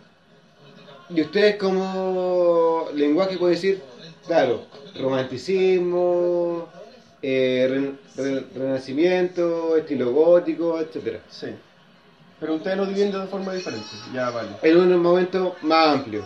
Y 1.10 1.20
ustedes 1.22 1.56
como 1.56 2.90
lenguaje 2.94 3.36
pueden 3.38 3.56
decir, 3.56 3.82
claro, 4.24 4.66
romanticismo, 4.96 6.68
eh, 7.22 7.66
ren- 7.70 7.98
re- 8.16 8.44
renacimiento, 8.54 9.76
estilo 9.76 10.12
gótico, 10.12 10.80
etcétera 10.80 11.20
Sí. 11.28 11.48
Pero 12.40 12.54
ustedes 12.54 12.76
lo 12.76 12.86
dividen 12.86 13.10
de 13.10 13.26
forma 13.26 13.52
diferente. 13.52 13.86
Ya, 14.14 14.30
vale. 14.30 14.50
En 14.62 14.76
un 14.76 14.96
momento 15.02 15.56
más 15.62 15.88
amplio. 15.88 16.24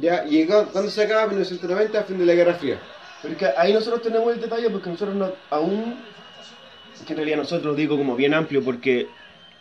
¿Ya? 0.00 0.24
Y 0.28 0.46
cu- 0.46 0.66
cuando 0.70 0.90
se 0.90 1.02
acaba 1.02 1.26
1990, 1.26 2.02
fin 2.04 2.18
de 2.18 2.26
la 2.26 2.34
Guerra 2.34 2.54
Fría. 2.54 2.78
Pero 3.20 3.32
es 3.32 3.38
que 3.38 3.46
ahí 3.56 3.72
nosotros 3.72 4.02
tenemos 4.02 4.32
el 4.34 4.40
detalle 4.40 4.70
porque 4.70 4.90
nosotros 4.90 5.16
no, 5.16 5.32
aún, 5.50 5.96
que 7.06 7.12
en 7.12 7.16
realidad 7.16 7.38
nosotros 7.38 7.76
digo 7.76 7.96
como 7.98 8.14
bien 8.14 8.34
amplio 8.34 8.62
porque 8.62 9.08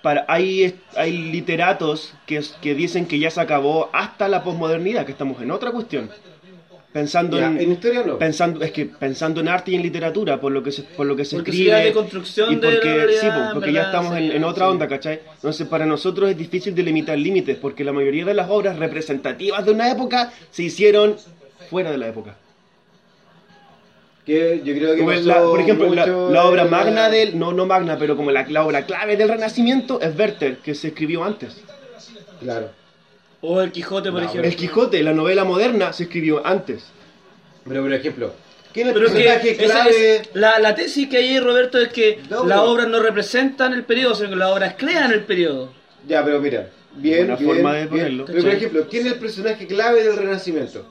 para, 0.04 0.26
hay, 0.28 0.80
hay 0.96 1.12
literatos 1.32 2.14
que, 2.28 2.44
que 2.62 2.76
dicen 2.76 3.08
que 3.08 3.18
ya 3.20 3.32
se 3.32 3.42
acabó 3.42 3.90
hasta 3.94 4.28
la 4.28 4.44
posmodernidad, 4.44 5.06
que 5.06 5.12
estamos 5.14 5.42
en 5.42 5.50
otra 5.52 5.72
cuestión. 5.72 6.10
Pensando 6.94 7.40
Ya, 7.40 7.48
en, 7.48 7.60
en 7.62 7.72
historia 7.72 8.04
no. 8.06 8.18
pensando 8.20 8.62
es 8.66 8.72
que 8.72 8.86
pensando 8.86 9.40
en 9.40 9.48
arte 9.48 9.72
y 9.72 9.76
en 9.76 9.82
literatura 9.82 10.42
por 10.42 10.52
lo 10.52 10.62
que 10.62 10.74
se, 10.74 10.84
por 10.84 11.06
lo 11.06 11.16
que 11.16 11.24
se 11.24 11.38
Porque 11.38 11.52
escribe 11.52 11.72
sería 11.72 11.86
deconstrucción 11.86 12.52
y 12.52 12.56
de 12.56 12.62
porque 12.62 12.94
realidad, 12.96 13.22
sí 13.22 13.28
porque 13.54 13.72
ya 13.72 13.84
estamos 13.84 14.18
en, 14.18 14.30
Sí, 14.32 14.36
en 14.36 14.44
otra 14.44 14.66
sí. 14.66 14.72
onda 14.72 14.88
¿cachai? 14.90 15.22
entonces 15.36 15.68
para 15.68 15.86
nosotros 15.86 16.30
es 16.30 16.38
difícil 16.38 16.76
delimitar 16.76 17.18
límites 17.18 17.56
porque 17.58 17.86
la 17.86 17.94
mayoría 17.94 18.26
de 18.26 18.34
las 18.34 18.50
obras 18.50 18.78
representativas 18.78 19.64
de 19.66 19.72
una 19.72 19.90
época 19.90 20.34
se 20.52 20.64
hicieron 20.64 21.16
fuera 21.70 21.92
de 21.92 21.98
la 21.98 22.10
época 22.10 22.36
Que 24.26 24.62
yo 24.66 24.74
creo 24.76 24.94
que 24.96 25.04
pasó 25.04 25.22
la- 25.22 25.42
por 25.44 25.60
ejemplo 25.62 25.94
la, 25.96 26.44
obra 26.46 26.64
la- 26.66 26.70
magna 26.70 27.10
del 27.10 27.40
no 27.40 27.54
no 27.54 27.66
magna 27.66 27.98
pero 27.98 28.18
como 28.18 28.32
la, 28.32 28.46
la 28.50 28.66
obra 28.66 28.86
clave 28.86 29.16
del 29.16 29.30
renacimiento 29.30 30.02
es 30.02 30.14
Werther 30.20 30.58
que 30.58 30.76
se 30.76 30.90
escribió 30.90 31.24
antes 31.24 31.56
Claro. 32.42 32.70
O 33.42 33.62
el 33.62 33.72
Quijote, 33.72 34.12
por 34.12 34.22
No, 34.22 34.28
ejemplo. 34.28 34.48
el 34.50 34.56
Quijote 34.56 35.02
la 35.04 35.14
novela 35.14 35.44
moderna 35.44 35.94
se 35.94 36.04
escribió 36.04 36.46
antes 36.46 36.84
Pero 37.68 37.82
por 37.82 37.94
ejemplo, 37.94 38.34
¿quién 38.72 38.88
es 38.90 38.96
el 38.96 39.02
personaje 39.02 39.56
clave? 39.58 40.16
es- 40.18 40.30
la, 40.34 40.60
la 40.60 40.76
tesis 40.76 41.08
que 41.10 41.18
hay 41.18 41.28
ahí, 41.30 41.40
Roberto, 41.40 41.78
es 41.80 41.90
que 41.90 42.20
No, 42.30 42.46
las 42.46 42.60
obras 42.60 42.88
no 42.88 43.00
representan 43.02 43.74
el 43.74 43.84
periodo, 43.84 44.16
sino 44.16 44.30
que 44.30 44.36
las 44.36 44.50
obras 44.52 44.76
crean 44.78 45.12
el 45.12 45.24
periodo. 45.24 45.74
Ya, 46.08 46.24
pero 46.24 46.40
mira, 46.40 46.70
bien, 46.96 47.28
bien, 47.28 47.38
forma 47.40 47.74
de 47.74 47.86
bien. 47.88 48.24
Pero 48.26 48.42
por 48.44 48.52
ejemplo, 48.52 48.88
¿quién 48.90 49.08
es 49.08 49.14
el 49.14 49.20
personaje 49.20 49.66
clave 49.68 50.04
del 50.04 50.16
Renacimiento? 50.18 50.86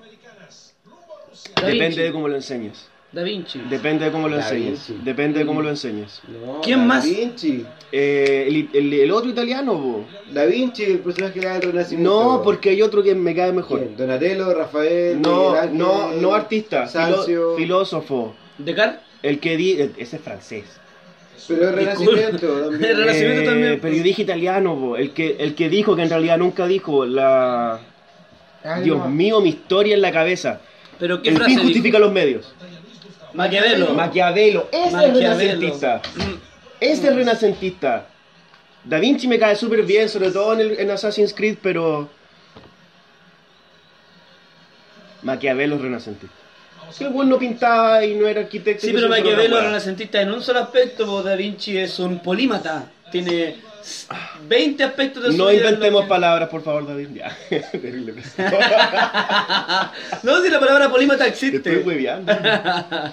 Depende 1.65 2.03
de 2.03 2.13
cómo 2.13 2.29
lo 2.29 2.37
enseñes 2.37 2.89
Da 3.13 3.23
Vinci. 3.25 3.59
depende 3.69 4.05
de 4.05 4.13
cómo 4.13 4.29
lo 4.29 4.37
Da 4.37 4.43
enseñes 4.43 4.87
Vinci. 4.89 5.05
depende 5.05 5.41
de 5.41 5.47
cómo 5.47 5.63
lo 5.63 5.69
enseñes 5.69 6.21
No, 6.29 6.61
¿Quién 6.61 6.79
Da 6.81 6.85
más? 6.85 7.05
Vinci. 7.05 7.67
Eh, 7.91 8.45
el, 8.47 8.69
el- 8.73 8.93
el 8.93 9.11
otro 9.11 9.29
italiano, 9.31 9.75
bo. 9.75 10.05
Da 10.33 10.45
Vinci, 10.47 10.85
el 10.85 10.99
personaje 11.01 11.41
del 11.41 11.61
Renacimiento. 11.63 12.09
No, 12.37 12.43
porque 12.43 12.71
hay 12.71 12.83
otro 12.83 13.03
que 13.03 13.15
me 13.17 13.35
cae 13.35 13.53
mejor. 13.53 13.81
¿Quién? 13.81 13.97
Donatello, 13.97 14.55
Rafael, 14.55 15.21
No, 15.21 15.55
Ángel, 15.55 15.77
no, 15.79 16.13
no 16.13 16.35
artista, 16.35 16.87
Sancio. 16.87 17.57
filósofo. 17.57 18.35
Descartes. 18.59 19.01
El 19.25 19.41
que 19.41 19.57
di, 19.57 19.73
eh, 19.73 19.91
ese 19.97 20.17
es 20.17 20.23
francés. 20.23 20.65
Pero 21.49 21.69
el 21.71 21.75
Renacimiento 21.75 22.47
también. 22.71 22.85
El 22.91 22.97
Renacimiento 22.97 23.41
Eh, 23.43 23.45
también, 23.45 23.79
Pero 23.83 23.95
yo 23.97 24.03
dije 24.05 24.23
italiano, 24.23 24.77
bo. 24.77 24.97
El 24.97 25.11
que, 25.13 25.37
el 25.41 25.57
que 25.57 25.69
dijo 25.69 25.97
que 25.97 26.03
en 26.03 26.11
realidad 26.11 26.39
nunca 26.39 26.67
dijo 26.69 27.05
la. 27.05 27.81
Ay, 28.63 28.85
Dios 28.85 28.99
no. 28.99 29.09
mío, 29.09 29.41
mi 29.41 29.49
historia 29.49 29.95
en 29.97 30.01
la 30.03 30.13
cabeza. 30.13 30.61
Pero 31.01 31.23
¿qué 31.23 31.31
El 31.31 31.37
frase 31.37 31.55
fin 31.55 31.63
justifica 31.65 31.99
los 31.99 32.13
medios. 32.13 32.55
Maquiavelo. 33.35 33.95
Maquiavelo, 33.95 34.69
ese 34.73 34.87
es 34.87 34.93
Maquiavelo. 34.93 35.21
renacentista. 35.21 36.03
Ese 36.81 37.09
es 37.09 37.15
renacentista. 37.15 38.07
Da 38.85 38.99
Vinci 38.99 39.29
me 39.29 39.39
cae 39.39 39.57
súper 39.57 39.83
bien, 39.83 40.09
sobre 40.09 40.31
todo 40.31 40.55
en, 40.55 40.61
el, 40.61 40.81
en 40.81 40.91
Assassin's 40.91 41.35
Creed, 41.35 41.59
pero. 41.63 42.09
Maquiavelo 45.23 45.77
es 45.77 45.83
renacentista. 45.83 46.35
Que 46.97 47.05
el 47.05 47.11
buen 47.11 47.29
no 47.29 47.39
pintaba 47.39 48.05
y 48.05 48.15
no 48.15 48.27
era 48.27 48.41
arquitecto. 48.41 48.85
Sí, 48.85 48.93
pero 48.93 49.05
es 49.05 49.11
Maquiavelo 49.11 49.59
es 49.59 49.65
renacentista 49.65 50.21
en 50.21 50.33
un 50.33 50.43
solo 50.43 50.61
aspecto, 50.61 51.23
Da 51.23 51.37
Vinci 51.37 51.79
es 51.79 51.99
un 51.99 52.21
polímata. 52.21 52.91
Tiene 53.11 53.57
20 54.49 54.85
aspectos 54.85 55.23
de 55.23 55.33
su 55.33 55.37
No 55.39 55.47
vida 55.49 55.65
inventemos 55.65 56.03
que- 56.03 56.09
palabras, 56.09 56.49
por 56.49 56.63
favor, 56.63 56.87
David. 56.87 57.09
Ya. 57.15 57.37
Terrible. 57.73 58.15
no, 60.23 60.43
si 60.43 60.51
la 60.51 60.61
palabra 60.61 60.89
polímata 60.91 61.25
Te 61.25 61.31
existe. 61.31 61.57
estoy 61.57 61.77
hueveando. 61.79 62.33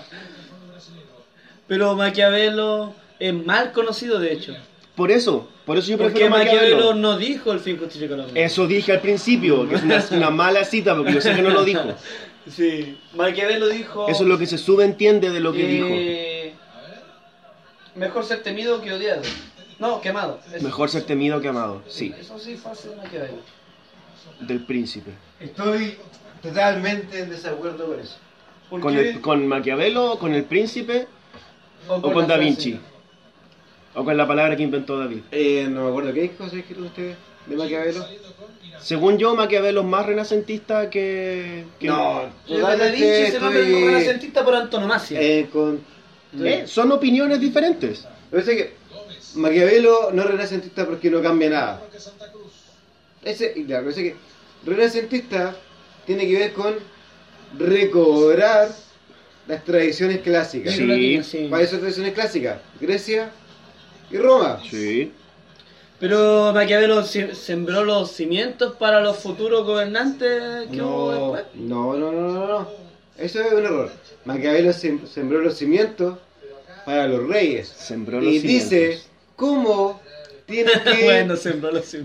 Pero 1.68 1.96
Maquiavelo 1.96 2.94
es 3.20 3.34
mal 3.34 3.72
conocido, 3.74 4.20
de 4.20 4.34
hecho. 4.34 4.56
Por 4.96 5.12
eso, 5.12 5.48
por 5.66 5.78
eso 5.78 5.90
yo 5.92 5.98
Porque 5.98 6.12
prefiero 6.14 6.36
Maquiavelo 6.36 6.76
Maquiavelo. 6.78 6.96
no 7.00 7.18
dijo 7.18 7.52
el 7.52 7.60
fin 7.60 7.78
justifica 7.78 8.16
la 8.16 8.24
muerte. 8.24 8.44
Eso 8.44 8.66
dije 8.68 8.94
al 8.94 9.02
principio, 9.02 9.68
que 9.68 9.76
es 9.76 9.84
una, 9.84 10.04
una 10.12 10.30
mala 10.30 10.64
cita 10.64 10.96
porque 10.96 11.14
yo 11.14 11.22
sé 11.22 11.36
que 11.36 11.42
no 11.42 11.50
lo 11.50 11.64
dijo. 11.64 11.82
Sí. 12.50 12.98
Maquiavelo 13.14 13.68
dijo. 13.68 14.08
Eso 14.08 14.24
es 14.24 14.30
lo 14.30 14.38
que 14.38 14.46
se 14.46 14.58
subentiende 14.58 15.32
de 15.32 15.42
lo 15.42 15.52
que 15.52 15.68
dijo. 15.68 15.88
eh, 15.92 16.54
Mejor 17.96 18.24
ser 18.24 18.42
temido 18.42 18.82
que 18.82 18.94
odiado. 18.94 19.22
No, 19.80 20.02
quemado. 20.02 20.40
Eso. 20.54 20.64
Mejor 20.64 20.90
ser 20.90 21.04
temido 21.04 21.40
que 21.40 21.50
amado, 21.50 21.82
sí, 21.88 22.14
Eso 22.20 22.40
sí 22.40 22.56
fue 22.56 22.72
así 22.72 22.90
Maquiavelo. 22.98 23.38
del 24.42 24.64
príncipe. 24.66 25.12
Estoy 25.40 25.98
totalmente 26.42 27.20
en 27.20 27.30
desacuerdo 27.30 27.86
con 27.88 28.00
eso. 28.00 28.18
¿Por 28.70 28.82
¿Con, 28.82 28.94
qué? 28.96 29.10
el, 29.12 29.22
¿Con 29.22 29.48
Maquiavelo, 29.48 30.18
con 30.20 30.34
el 30.34 30.44
príncipe 30.44 31.08
o 31.88 32.02
con, 32.02 32.28
Da? 32.28 32.38
Vinci? 32.38 32.80
¿O 33.96 34.04
con 34.04 34.18
la 34.18 34.28
palabra 34.28 34.56
que 34.56 34.64
inventó 34.64 34.98
David? 35.00 35.20
Eh, 35.32 35.68
no 35.70 35.84
me 35.86 35.90
acuerdo 35.90 36.14
qué 36.14 36.22
dijo, 36.24 36.50
¿se 36.50 36.58
dijeron 36.58 36.86
ustedes 36.86 37.16
de 37.46 37.56
Maquiavelo? 37.56 38.06
Según 38.80 39.18
yo, 39.18 39.36
Maquiavelo 39.36 39.82
es 39.82 39.88
más 39.88 40.06
renacentista 40.06 40.90
que... 40.90 41.66
que- 41.80 41.88
No, 41.88 42.24
Eh, 42.48 42.60
Da 42.60 42.76
Vinci 42.76 43.32
se 43.32 43.40
nombra 43.40 43.60
estoy- 43.62 43.86
renacentista 43.86 44.44
por 44.44 44.56
antonomasia. 44.56 45.20
Eh, 45.22 45.50
con... 45.52 45.80
Eh, 46.44 46.64
Son 46.68 46.92
opiniones 46.92 47.40
diferentes. 47.40 48.04
Me 48.32 48.42
parece 48.42 48.56
que 48.58 48.76
Maquiavelo 49.36 50.12
no 50.14 50.24
es 50.24 50.28
renacentista 50.30 50.86
porque 50.86 51.10
no 51.10 51.22
cambia 51.22 51.50
nada. 51.50 51.82
Ese, 53.24 53.54
y 53.56 53.66
claro, 53.66 53.84
parece 53.86 54.04
que 54.04 54.16
renacentista 54.66 55.56
tiene 56.06 56.28
que 56.28 56.34
ver 56.40 56.54
con 56.54 56.76
recobrar 57.58 58.70
las 59.48 59.64
tradiciones 59.64 60.20
clásicas. 60.22 60.74
Sí. 60.74 61.22
Sí. 61.24 61.48
¿Cuáles 61.50 61.70
son 61.70 61.80
tradiciones 61.80 62.14
clásicas? 62.14 62.60
Grecia 62.80 63.32
y 64.12 64.18
Roma. 64.18 64.62
Sí. 64.70 65.12
Pero 66.00 66.52
Maquiavelo 66.54 67.04
se- 67.04 67.34
sembró 67.34 67.84
los 67.84 68.12
cimientos 68.12 68.76
para 68.76 69.02
los 69.02 69.18
futuros 69.18 69.66
gobernantes 69.66 70.68
que 70.72 70.82
hubo 70.82 71.12
No, 71.12 71.34
después. 71.34 71.44
no, 71.56 71.94
no, 71.96 72.12
no, 72.12 72.22
no, 72.32 72.48
no. 72.48 72.68
Eso 73.18 73.42
es 73.42 73.52
un 73.52 73.66
error. 73.66 73.92
Maquiavelo 74.26 74.70
sem- 74.72 75.06
sembró 75.08 75.40
los 75.42 75.58
cimientos 75.58 76.20
para 76.86 77.08
los 77.08 77.28
reyes. 77.28 77.68
Sembró 77.70 78.22
los 78.22 78.32
y 78.32 78.40
dice 78.40 78.70
cimientos. 78.70 79.08
Cómo 79.38 80.02
tienes 80.46 80.78
que, 80.82 81.04
bueno, 81.06 81.36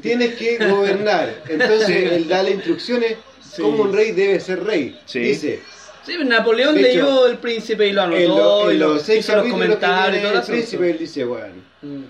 tienes 0.01 0.35
que 0.37 0.59
gobernar. 0.69 1.43
Entonces 1.49 1.89
él 2.13 2.29
da 2.29 2.45
las 2.45 2.53
instrucciones 2.53 3.17
Sí. 3.53 3.61
cómo 3.61 3.83
un 3.83 3.93
rey 3.93 4.13
debe 4.13 4.39
ser 4.41 4.63
rey. 4.65 4.99
Sí. 5.05 5.19
Dice, 5.19 5.61
Sí, 6.07 6.15
Napoleón 6.25 6.75
De 6.75 6.83
leyó 6.83 7.03
hecho, 7.05 7.27
El 7.27 7.39
Príncipe 7.39 7.87
y 7.87 7.93
lo 7.93 8.05
en, 8.05 8.09
anotó 8.15 8.65
lo- 8.65 8.71
en 8.71 8.77
y 8.77 8.79
lo, 8.79 8.89
los 8.95 9.03
seis 9.03 9.21
hizo 9.25 9.37
los 9.37 9.47
comentarios 9.49 10.09
y 10.09 10.11
tiene 10.21 10.29
todo 10.29 10.41
el 10.41 10.47
príncipe, 10.47 10.91
él 10.91 10.99
dice, 10.99 11.25
bueno, 11.25 11.55
Mm. 11.83 12.03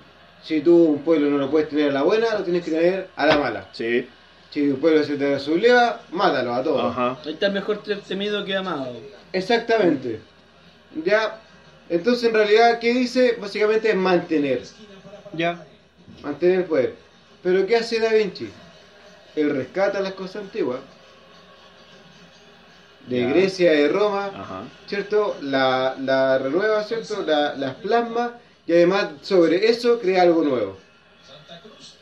si 0.45 0.61
tú 0.61 0.77
un 0.85 1.03
pueblo 1.03 1.29
no 1.31 1.39
lo 1.39 1.51
puedes 1.51 1.69
tener 1.69 1.91
a 1.91 1.93
la 1.93 2.03
buena, 2.03 2.39
lo 2.39 2.45
tienes 2.45 2.63
que 2.65 2.71
tener 2.71 3.09
a 3.17 3.27
la 3.27 3.39
mala. 3.39 3.69
Sí. 3.73 4.07
Si 4.51 4.61
un 4.71 4.77
pueblo 4.81 5.03
se 5.03 5.17
te 5.17 5.39
subleva, 5.41 6.03
mátalo 6.11 6.55
a 6.55 6.63
todos. 6.63 6.93
Ajá. 6.93 7.19
Ahí 7.25 7.33
está 7.33 7.49
mejor 7.51 7.83
temido 8.07 8.45
que 8.45 8.55
amado. 8.55 8.97
Exactamente. 9.33 10.21
Ya. 11.05 11.41
Entonces, 11.89 12.29
en 12.29 12.35
realidad, 12.35 12.79
¿qué 12.79 12.93
dice? 12.95 13.37
Básicamente 13.41 13.91
es 13.91 13.97
mantener. 13.97 14.61
Ya. 15.35 15.65
Mantener 16.23 16.61
el 16.61 16.65
poder. 16.65 16.95
Pero 17.43 17.67
¿qué 17.67 17.77
hace 17.77 17.99
Da 18.01 18.13
Vinci? 18.13 18.51
Él 19.35 19.51
rescata 19.51 20.01
las 20.01 20.13
cosas 20.13 20.43
antiguas. 20.43 20.81
De 23.07 23.21
Ya. 23.21 23.29
Grecia, 23.31 23.73
de 23.73 23.89
Roma, 23.89 24.27
Ajá. 24.27 24.63
¿cierto? 24.87 25.37
La, 25.43 25.97
la 25.99 26.39
renueva, 26.39 26.85
¿cierto? 26.85 27.23
La- 27.23 27.55
las 27.57 27.75
plasma 27.77 28.39
y 28.67 28.73
además 28.73 29.09
sobre 29.23 29.69
eso 29.69 29.99
crea 29.99 30.23
algo 30.23 30.43
nuevo. 30.45 30.79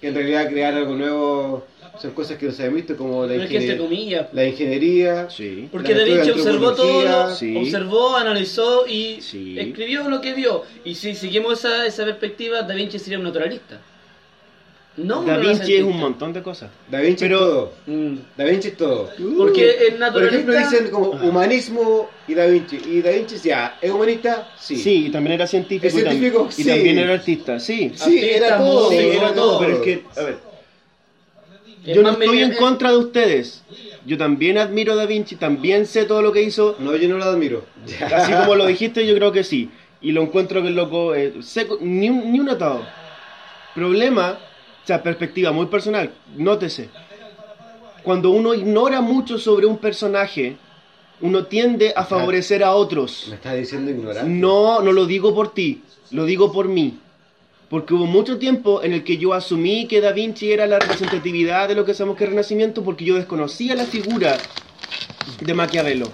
Que 0.01 0.09
en 0.09 0.15
realidad 0.15 0.49
crear 0.49 0.75
algo 0.75 0.95
nuevo 0.95 1.67
son 2.01 2.13
cosas 2.13 2.37
que 2.39 2.47
no 2.47 2.53
se 2.53 2.65
han 2.65 2.75
visto 2.75 2.97
como 2.97 3.27
la, 3.27 3.35
ingenier- 3.37 3.77
comillas. 3.79 4.27
la 4.33 4.45
ingeniería. 4.47 5.29
Sí. 5.31 5.69
Porque 5.71 5.93
La 5.95 5.99
Da 6.01 6.05
Vinci 6.05 6.31
antropología, 6.31 6.53
observó 6.53 6.75
todo, 6.75 7.03
lo- 7.29 7.35
sí. 7.35 7.57
observó, 7.57 8.17
analizó 8.17 8.87
y 8.87 9.21
Sí. 9.21 9.59
escribió 9.59 10.09
lo 10.09 10.21
que 10.21 10.33
vio. 10.35 10.63
Y 10.85 10.95
si 10.95 11.15
seguimos 11.15 11.59
esa, 11.59 11.87
esa 11.87 12.05
perspectiva, 12.05 12.63
Da 12.63 12.75
Vinci 12.75 12.99
sería 12.99 13.19
un 13.19 13.25
naturalista. 13.25 13.81
No 14.97 15.23
Da 15.23 15.39
Vinci 15.39 15.77
es 15.77 15.83
un 15.85 15.97
montón 15.99 16.33
de 16.33 16.43
cosas. 16.43 16.69
Da 16.91 17.01
Vinci 17.01 17.25
Pero- 17.25 17.37
es 17.37 17.41
todo. 17.43 17.73
Mm. 17.87 18.17
Da 18.37 18.45
Vinci 18.45 18.69
es 18.69 18.77
todo. 18.77 19.09
Porque 19.39 19.71
el 19.71 19.91
Por 19.93 19.99
naturalista... 20.01 20.37
ejemplo, 20.37 20.59
dicen 20.59 20.91
como 20.91 21.11
humanismo 21.11 22.11
y 22.27 22.35
Da 22.35 22.47
Vinci. 22.47 22.77
Y 22.87 23.01
Da 23.01 23.11
Vinci 23.11 23.35
decía, 23.37 23.77
¿es 23.81 23.91
humanista? 23.91 24.49
Sí. 24.59 24.77
Sí, 24.77 25.07
y 25.07 25.11
también 25.11 25.35
era 25.37 25.47
científico. 25.47 25.87
¿Es 25.87 25.95
y 25.95 25.99
tam- 25.99 26.11
científico? 26.11 26.49
Y 26.51 26.63
Sí. 26.63 26.69
también 26.69 26.99
era 26.99 27.15
artista, 27.15 27.61
sí. 27.61 27.93
Sí, 27.95 28.19
era 28.31 28.59
todo. 28.59 28.91
Sí, 28.91 28.97
era 28.99 29.33
todo, 29.33 29.61
pero 29.61 29.77
es 29.77 29.81
que, 29.81 30.05
a 30.17 30.23
ver, 30.25 30.35
es 30.35 30.50
yo 31.85 32.03
no 32.03 32.11
estoy 32.11 32.41
en 32.41 32.55
contra 32.55 32.91
de 32.91 32.99
ustedes. 32.99 33.63
Yo 34.07 34.17
también 34.19 34.59
admiro 34.59 34.93
a 34.93 34.97
Da 34.97 35.07
Vinci, 35.07 35.37
también 35.37 35.87
sé 35.87 36.05
todo 36.05 36.23
lo 36.23 36.33
que 36.33 36.43
hizo. 36.43 36.77
No, 36.79 36.97
yo 36.97 37.09
no 37.09 37.19
lo 37.19 37.25
admiro. 37.25 37.65
Así 38.15 38.33
como 38.33 38.55
lo 38.55 38.67
dijiste, 38.67 39.07
yo 39.07 39.15
creo 39.15 39.33
que 39.33 39.45
sí. 39.45 39.71
Y 40.01 40.13
lo 40.13 40.23
encuentro 40.23 40.63
que 40.63 40.69
el 40.69 40.77
loco, 40.77 41.15
eh, 41.15 41.35
seco, 41.43 41.79
ni, 41.81 42.09
un, 42.09 42.33
ni 42.33 42.41
un 42.41 42.49
atado. 42.49 42.87
Problema, 43.75 44.39
o 44.83 44.87
sea, 44.87 45.03
perspectiva 45.03 45.53
muy 45.53 45.67
personal, 45.67 46.11
nótese. 46.37 46.89
Cuando 48.03 48.31
uno 48.31 48.55
ignora 48.55 49.03
mucho 49.03 49.39
sobre 49.39 49.67
un 49.67 49.77
personaje, 49.77 50.57
uno 51.21 51.45
tiende 51.45 51.93
a 51.95 52.05
favorecer 52.05 52.65
a 52.65 52.75
otros. 52.75 53.27
Me 53.29 53.35
estás 53.35 53.57
diciendo 53.57 53.91
ignorante. 53.91 54.31
No, 54.31 54.81
no 54.81 54.93
lo 54.93 55.05
digo 55.05 55.35
por 55.35 55.53
ti, 55.53 55.83
lo 56.11 56.25
digo 56.25 56.51
por 56.51 56.69
mí. 56.69 56.99
Porque 57.71 57.95
hubo 57.95 58.05
mucho 58.07 58.37
tiempo 58.39 58.83
en 58.83 58.93
el 58.93 59.05
que 59.05 59.17
yo 59.17 59.33
asumí 59.33 59.87
que 59.87 60.01
Da 60.01 60.11
Vinci 60.13 60.53
era 60.53 60.67
la 60.67 60.79
representatividad 60.81 61.69
de 61.69 61.77
lo 61.77 61.85
que 61.85 61.95
sabemos 61.95 62.19
que 62.19 62.25
es 62.25 62.31
Renacimiento 62.31 62.83
porque 62.83 63.05
yo 63.05 63.15
desconocía 63.15 63.75
la 63.77 63.85
figura 63.85 64.37
de 65.41 65.55
Maquiavelo. 65.55 66.09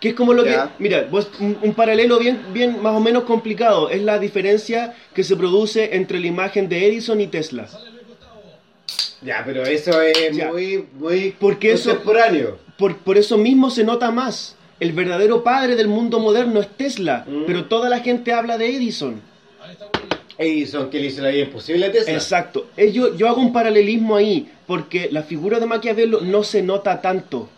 Que 0.00 0.08
es 0.10 0.14
como 0.14 0.32
lo 0.32 0.42
que... 0.44 0.56
Mira, 0.78 1.06
vos- 1.10 1.28
un, 1.38 1.58
un 1.62 1.74
paralelo 1.74 2.18
bien, 2.18 2.40
bien 2.54 2.82
más 2.82 2.94
o 2.96 3.00
menos 3.00 3.24
complicado 3.24 3.90
es 3.90 4.02
la 4.02 4.18
diferencia 4.18 4.94
que 5.14 5.22
se 5.22 5.36
produce 5.36 5.94
entre 5.96 6.18
la 6.18 6.26
imagen 6.28 6.68
de 6.68 6.86
Edison 6.88 7.20
y 7.20 7.26
Tesla. 7.26 7.68
Ya, 9.22 9.42
pero 9.44 9.64
eso 9.64 10.00
es 10.00 10.34
Ya. 10.36 10.48
muy, 10.50 10.86
muy 10.98 11.34
Porque 11.38 11.72
eso- 11.72 11.90
contemporáneo. 11.90 12.58
Por, 12.78 12.96
por 12.98 13.18
eso 13.18 13.36
mismo 13.38 13.70
se 13.70 13.84
nota 13.84 14.10
más. 14.10 14.56
El 14.80 14.92
verdadero 14.92 15.42
padre 15.44 15.76
del 15.76 15.88
mundo 15.88 16.20
moderno 16.20 16.60
es 16.60 16.68
Tesla, 16.68 17.24
Mm. 17.26 17.42
pero 17.46 17.64
toda 17.66 17.88
la 17.90 18.00
gente 18.00 18.32
habla 18.32 18.56
de 18.58 18.74
Edison. 18.76 19.20
Edison, 20.38 20.90
que 20.90 21.00
le 21.00 21.06
hizo 21.06 21.22
la 21.22 21.28
vida 21.30 21.44
imposible 21.44 21.86
a 21.86 21.92
Tesla. 21.92 22.12
Exacto. 22.12 22.66
Eh, 22.76 22.92
Yo, 22.92 23.14
yo 23.16 23.28
hago 23.28 23.40
un 23.40 23.52
paralelismo 23.52 24.16
ahí, 24.16 24.50
porque 24.66 25.08
la 25.10 25.22
figura 25.22 25.58
de 25.60 25.66
Maquiavelo 25.66 26.20
no 26.20 26.42
se 26.44 26.62
nota 26.62 27.00
tanto, 27.00 27.48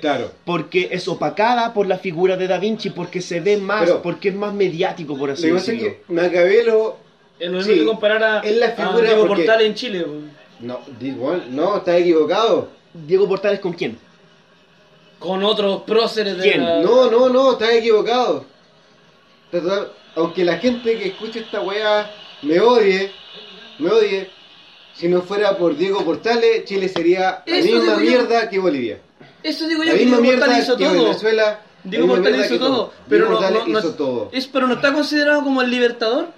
Claro. 0.00 0.30
porque 0.44 0.88
es 0.90 1.06
opacada 1.08 1.72
por 1.72 1.86
la 1.86 1.96
figura 1.98 2.36
de 2.36 2.46
Da 2.48 2.58
Vinci, 2.58 2.90
porque 2.90 3.20
se 3.20 3.40
ve 3.40 3.56
más, 3.56 3.84
Pero- 3.84 4.02
porque 4.02 4.28
es 4.30 4.34
más 4.34 4.52
mediático, 4.52 5.16
por 5.16 5.30
así 5.30 5.46
es 5.48 5.54
decirlo. 5.54 5.88
que 6.06 6.12
Maquiavelo... 6.12 6.96
Es 7.38 7.50
lo 7.50 7.56
mismo 7.58 7.72
Sí, 7.72 7.78
que 7.80 7.86
comparar 7.86 8.22
a, 8.22 8.40
es 8.40 8.56
la 8.56 8.66
a 8.66 8.70
figura 8.72 9.02
Diego 9.08 9.26
porque- 9.26 9.44
Portal 9.44 9.62
en 9.62 9.74
Chile. 9.74 10.06
No, 10.60 10.80
no, 11.50 11.76
estás 11.78 11.96
equivocado. 12.00 12.68
Diego 12.94 13.26
Portales 13.26 13.58
con 13.58 13.72
quién? 13.72 13.98
Con 15.18 15.42
otros 15.42 15.82
próceres 15.82 16.36
de 16.36 16.42
¿Quién? 16.42 16.64
la- 16.64 16.80
No, 16.82 17.10
no, 17.10 17.28
no, 17.28 17.52
estás 17.52 17.70
equivocado. 17.72 18.44
Total, 19.50 19.88
Aunque 20.14 20.44
la 20.44 20.58
gente 20.58 20.98
que 20.98 21.08
escucha 21.08 21.40
esta 21.40 21.60
weá 21.60 22.10
me 22.42 22.60
odie, 22.60 23.10
me 23.78 23.90
odie, 23.90 24.30
si 24.94 25.08
no 25.08 25.22
fuera 25.22 25.56
por 25.56 25.76
Diego 25.76 26.04
Portales, 26.04 26.64
Chile 26.64 26.88
sería 26.88 27.42
la 27.46 27.56
Eso 27.56 27.64
misma 27.64 27.80
digo 27.80 27.94
yo. 27.94 28.00
mierda 28.00 28.48
que 28.50 28.58
Bolivia. 28.58 28.98
Eso 29.42 29.66
digo 29.66 29.82
yo, 29.82 29.92
La 29.92 29.98
que 29.98 30.04
misma 30.04 30.18
Diego 30.18 30.22
mierda 30.22 30.46
Portal 30.46 30.62
hizo 30.62 30.76
que 30.76 30.84
todo. 30.84 31.02
Venezuela. 31.04 31.42
la 31.44 31.60
Diego 31.90 32.06
misma 32.06 32.14
Portal 32.16 32.32
mierda 32.32 32.46
hizo 32.46 32.54
que 32.54 32.58
todo. 32.70 32.92
Pero 33.08 33.24
Diego 33.24 33.24
no, 33.30 33.36
Portales 33.38 33.66
no- 33.66 33.72
no- 33.72 33.78
hizo 33.78 33.94
todo. 33.94 34.28
Es, 34.32 34.46
pero 34.46 34.66
no 34.66 34.74
está 34.74 34.92
considerado 34.92 35.42
como 35.42 35.62
el 35.62 35.70
libertador. 35.70 36.28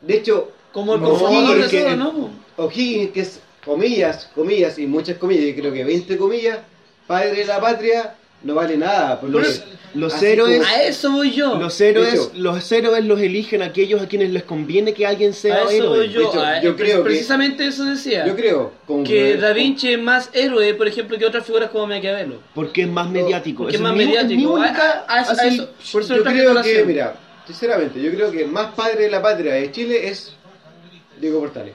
De 0.00 0.14
hecho, 0.16 0.50
Como 0.72 0.94
el 0.96 1.02
No, 1.02 1.12
de 1.12 1.18
porque 1.62 1.82
todo, 1.84 1.96
¿no? 1.96 2.30
O'Higgins, 2.56 3.12
que 3.12 3.20
es 3.20 3.40
comillas, 3.64 4.28
comillas 4.34 4.76
y 4.76 4.88
muchas 4.88 5.18
comillas, 5.18 5.44
yo 5.46 5.54
creo 5.60 5.72
que 5.72 5.84
20 5.84 6.16
comillas, 6.18 6.58
padre 7.06 7.32
de 7.32 7.44
la 7.44 7.60
patria, 7.60 8.16
no 8.44 8.54
vale 8.54 8.76
nada. 8.76 9.20
Porque 9.20 9.32
Los- 9.38 9.62
los 9.94 10.14
así 10.14 10.26
héroes- 10.26 10.58
como- 10.58 10.68
A 10.70 10.82
eso 10.82 11.12
voy 11.12 11.30
yo. 11.32 11.54
Los 11.56 11.80
héroes, 11.80 12.14
hecho- 12.14 12.32
los 12.36 12.72
héroes 12.72 13.04
los 13.04 13.20
eligen 13.20 13.62
aquellos 13.62 14.02
a 14.02 14.08
quienes 14.08 14.30
les 14.30 14.42
conviene 14.44 14.92
que 14.94 15.06
alguien 15.06 15.32
sea 15.32 15.54
a 15.56 15.62
eso 15.62 15.70
héroe. 15.70 15.88
voy 15.98 16.08
yo. 16.10 16.28
Hecho, 16.28 16.40
A- 16.42 16.60
yo 16.60 16.76
creo 16.76 16.98
que- 16.98 17.04
precisamente 17.04 17.66
eso 17.66 17.84
decía. 17.84 18.26
Yo 18.26 18.34
creo 18.36 18.72
como 18.86 19.04
que 19.04 19.36
Da 19.36 19.52
Vinci 19.52 19.92
es 19.92 20.00
más 20.00 20.30
héroe, 20.32 20.74
por 20.74 20.86
ejemplo, 20.88 21.16
que 21.18 21.24
otras 21.26 21.44
figuras 21.46 21.70
como 21.70 21.86
Maquiavelo. 21.86 22.40
Porque 22.54 22.82
es 22.82 22.88
más 22.88 23.08
mediático. 23.08 23.62
Porque 23.64 23.76
es 23.76 23.82
más 23.82 23.92
mi- 23.92 23.98
mi 24.00 24.06
mediático. 24.06 24.52
única- 24.52 25.04
A- 25.08 25.14
a- 25.14 25.18
a 25.18 25.20
así- 25.20 25.54
eso- 25.54 25.68
por 25.92 26.02
eso 26.02 26.16
lo 26.16 26.24
Yo 26.24 26.30
creo 26.30 26.62
que, 26.62 26.84
mira, 26.84 27.16
sinceramente, 27.46 28.02
yo 28.02 28.10
creo 28.12 28.30
que 28.30 28.46
más 28.46 28.74
padre 28.74 29.04
de 29.04 29.10
la 29.10 29.22
patria 29.22 29.54
de 29.54 29.70
Chile 29.70 30.08
es 30.08 30.34
Diego 31.20 31.40
Portales. 31.40 31.74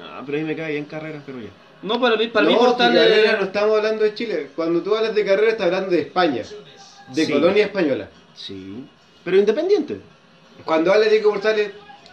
Ah, 0.00 0.22
pero 0.26 0.38
ahí 0.38 0.44
me 0.44 0.54
cae 0.56 0.76
en 0.76 0.84
carreras, 0.84 1.22
pero 1.24 1.38
ya. 1.40 1.48
No, 1.82 2.00
para 2.00 2.16
mí, 2.16 2.28
para 2.28 2.44
no, 2.46 2.52
mí 2.52 2.56
Portal 2.58 2.96
es- 2.96 3.38
no 3.38 3.44
estamos 3.46 3.76
hablando 3.78 4.04
de 4.04 4.14
Chile. 4.14 4.48
Cuando 4.54 4.82
tú 4.82 4.94
hablas 4.94 5.14
de 5.14 5.24
carrera, 5.24 5.50
estás 5.52 5.66
hablando 5.66 5.90
de 5.90 6.00
España, 6.02 6.42
de 7.08 7.26
Sí. 7.26 7.32
colonia 7.32 7.64
española. 7.64 8.08
Sí. 8.34 8.84
Pero 9.24 9.36
independiente. 9.38 10.00
Cuando 10.64 10.92
habla 10.92 11.04
de 11.06 11.10
Diego 11.10 11.30
Portales, 11.32 11.70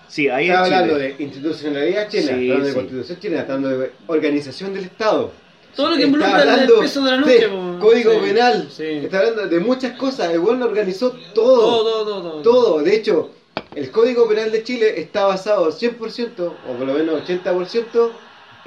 Sí, 0.07 0.28
ahí 0.28 0.49
está 0.49 0.63
Chile. 0.63 0.76
hablando 0.76 0.97
de 0.99 1.15
institucionalidad 1.20 2.09
chilena, 2.09 2.38
Sí, 2.38 2.43
está 2.43 2.53
hablando 2.53 2.67
de 2.67 2.74
constitución 2.74 3.20
chilena, 3.20 3.41
está 3.41 3.53
hablando 3.53 3.78
de 3.80 3.91
organización 4.07 4.74
del 4.74 4.84
Estado. 4.86 5.32
Todo 5.76 5.91
lo 5.91 5.97
que 5.97 6.03
involucra 6.03 6.63
el 6.63 6.72
peso 6.80 7.03
de 7.03 7.11
la 7.11 7.17
noche. 7.17 7.47
Código 7.80 8.20
penal. 8.22 8.67
Está 8.80 9.20
hablando 9.20 9.45
de 9.47 9.59
muchas 9.59 9.95
cosas. 9.97 10.32
El 10.34 10.39
bueno 10.39 10.65
organizó 10.65 11.11
Todo, 11.36 11.59
todo. 11.59 12.03
todo, 12.05 12.22
todo. 12.24 12.41
Todo. 12.41 12.80
De 12.82 12.95
hecho, 12.95 13.30
el 13.76 13.91
Código 13.91 14.28
Penal 14.28 14.51
de 14.51 14.63
Chile 14.63 14.99
está 14.99 15.26
basado 15.28 15.72
100%, 15.72 16.55
o 16.67 16.74
por 16.74 16.88
lo 16.88 16.93
menos 16.95 17.22
80%, 17.22 18.11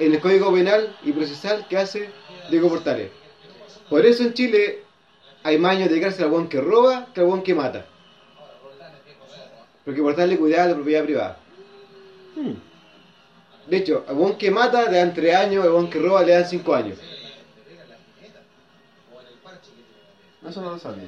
en 0.05 0.13
el 0.13 0.19
Código 0.19 0.53
Penal 0.53 0.95
y 1.03 1.11
Procesal 1.11 1.67
que 1.67 1.77
hace 1.77 2.09
Diego 2.49 2.69
Portales. 2.69 3.09
Por 3.89 4.05
eso 4.05 4.23
en 4.23 4.33
Chile 4.33 4.83
hay 5.43 5.57
más 5.57 5.75
años 5.75 5.89
de 5.89 6.01
cárcel 6.01 6.25
al 6.25 6.31
buen 6.31 6.47
que 6.47 6.59
roba 6.59 7.07
que 7.13 7.21
al 7.21 7.27
buen 7.27 7.43
que 7.43 7.53
mata. 7.53 7.85
Porque 9.85 10.01
Portales 10.01 10.37
cuidaba 10.37 10.67
la 10.67 10.75
propiedad 10.75 11.03
privada. 11.03 11.37
Hmm. 12.35 12.53
De 13.67 13.77
hecho, 13.77 14.03
al 14.07 14.15
buen 14.15 14.35
que 14.37 14.51
mata 14.51 14.89
le 14.89 14.97
dan 14.97 15.13
3 15.13 15.35
años, 15.35 15.63
al 15.63 15.71
buen 15.71 15.89
que 15.89 15.99
roba 15.99 16.23
le 16.23 16.33
dan 16.33 16.45
5 16.45 16.75
años. 16.75 16.97
Eso 20.47 20.61
no 20.61 20.71
lo 20.71 20.79
sabía. 20.79 21.07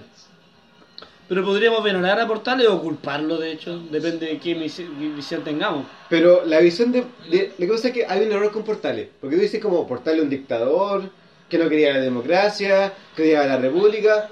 Pero 1.28 1.44
podríamos 1.44 1.84
venolar 1.84 2.20
a 2.20 2.28
Portales 2.28 2.68
o 2.68 2.80
culparlo, 2.82 3.38
de 3.38 3.52
hecho. 3.52 3.80
Depende 3.90 4.28
de 4.28 4.38
qué 4.38 4.54
visión 4.54 5.44
tengamos. 5.44 5.86
Pero 6.10 6.46
la 6.46 6.60
visión 6.60 6.92
de, 6.92 7.04
de- 7.32 7.52
La 7.58 7.68
cosa 7.68 7.88
es 7.88 7.94
que 7.96 8.06
hay 8.06 8.26
un 8.26 8.32
error 8.32 8.52
con 8.52 8.64
Portales. 8.64 9.08
Porque 9.20 9.36
tú 9.36 9.42
dices 9.42 9.60
como 9.62 9.88
Portales 9.88 10.22
un 10.22 10.30
dictador, 10.30 11.10
que 11.50 11.58
no 11.58 11.68
quería 11.68 11.94
la 11.94 12.00
democracia, 12.00 12.94
que 13.16 13.24
odiaba 13.24 13.48
la 13.48 13.58
república. 13.58 14.30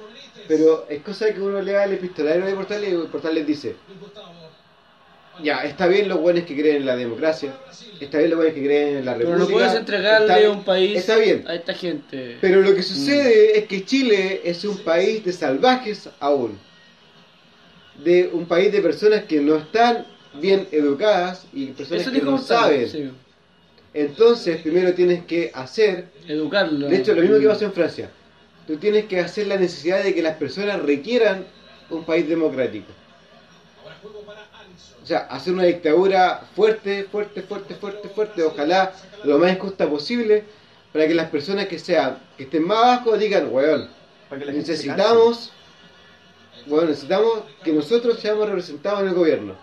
Pero 0.47 0.85
es 0.89 1.01
cosa 1.01 1.33
que 1.33 1.41
uno 1.41 1.61
lea 1.61 1.85
el 1.85 1.93
epistolario 1.93 2.45
de 2.45 2.53
Portales 2.53 2.93
y 2.93 3.07
Portales 3.07 3.47
dice: 3.47 3.75
Ya, 5.41 5.63
está 5.63 5.87
bien 5.87 6.07
los 6.09 6.19
buenos 6.19 6.43
que 6.43 6.53
creen 6.55 6.77
en 6.77 6.85
la 6.85 6.95
democracia, 6.95 7.55
está 7.99 8.19
bien 8.19 8.29
los 8.29 8.37
buenos 8.37 8.53
que 8.53 8.63
creen 8.63 8.97
en 8.97 9.05
la 9.05 9.15
Pero 9.15 9.29
república. 9.31 9.49
no 9.51 9.57
puedes 9.57 9.73
entregarle 9.79 10.33
está- 10.37 10.49
un 10.51 10.63
país 10.63 10.97
Está 10.97 11.15
bien. 11.17 11.43
a 11.47 11.55
esta 11.55 11.73
gente. 11.73 12.37
Pero 12.39 12.61
lo 12.61 12.75
que 12.75 12.83
sucede 12.83 13.57
es 13.57 13.65
que 13.65 13.83
Chile 13.83 14.41
es 14.43 14.63
un 14.63 14.77
país 14.79 15.23
de 15.25 15.33
salvajes 15.33 16.07
aún. 16.19 16.59
De 17.97 18.29
un 18.33 18.45
país 18.45 18.71
de 18.71 18.81
personas 18.81 19.23
que 19.23 19.39
no 19.39 19.55
están 19.55 20.05
bien 20.39 20.67
educadas 20.71 21.45
y 21.53 21.67
personas 21.67 22.01
Eso 22.01 22.11
que 22.11 22.21
no 22.21 22.37
saben. 22.37 22.89
sí. 22.89 23.11
Entonces, 23.93 24.59
primero 24.61 24.93
tienes 24.93 25.23
que 25.25 25.51
hacer, 25.53 26.07
Educarlo. 26.27 26.87
de 26.87 26.97
hecho, 26.97 27.13
lo 27.13 27.21
mismo 27.21 27.37
que 27.37 27.47
pasó 27.47 27.65
en 27.65 27.73
Francia. 27.73 28.09
Tú 28.65 28.77
tienes 28.77 29.05
que 29.05 29.19
hacer 29.19 29.47
la 29.47 29.57
necesidad 29.57 30.03
de 30.03 30.15
que 30.15 30.23
las 30.23 30.37
personas 30.37 30.81
requieran 30.81 31.45
un 31.89 32.03
país 32.03 32.27
democrático. 32.27 32.87
O 35.03 35.05
sea, 35.05 35.19
hacer 35.29 35.53
una 35.53 35.63
dictadura 35.63 36.47
fuerte, 36.55 37.03
fuerte, 37.03 37.41
fuerte, 37.41 37.75
fuerte, 37.75 38.09
fuerte, 38.09 38.43
ojalá 38.43 38.93
lo 39.25 39.37
más 39.37 39.51
injusta 39.51 39.87
posible, 39.87 40.43
para 40.93 41.07
que 41.07 41.13
las 41.13 41.29
personas 41.29 41.67
que 41.67 41.77
sean, 41.77 42.17
que 42.37 42.43
estén 42.43 42.65
más 42.65 42.77
abajo 42.77 43.17
digan, 43.17 43.49
weón, 43.51 43.89
Para 44.29 44.39
que 44.39 44.45
la 44.45 44.51
gente 44.53 44.65
se 44.65 44.71
necesitamos, 44.71 45.51
bueno, 46.65 46.89
necesitamos 46.89 47.43
que 47.63 47.71
nosotros 47.73 48.19
seamos 48.19 48.47
representados 48.47 49.01
en 49.01 49.07
el 49.09 49.13
gobierno. 49.13 49.55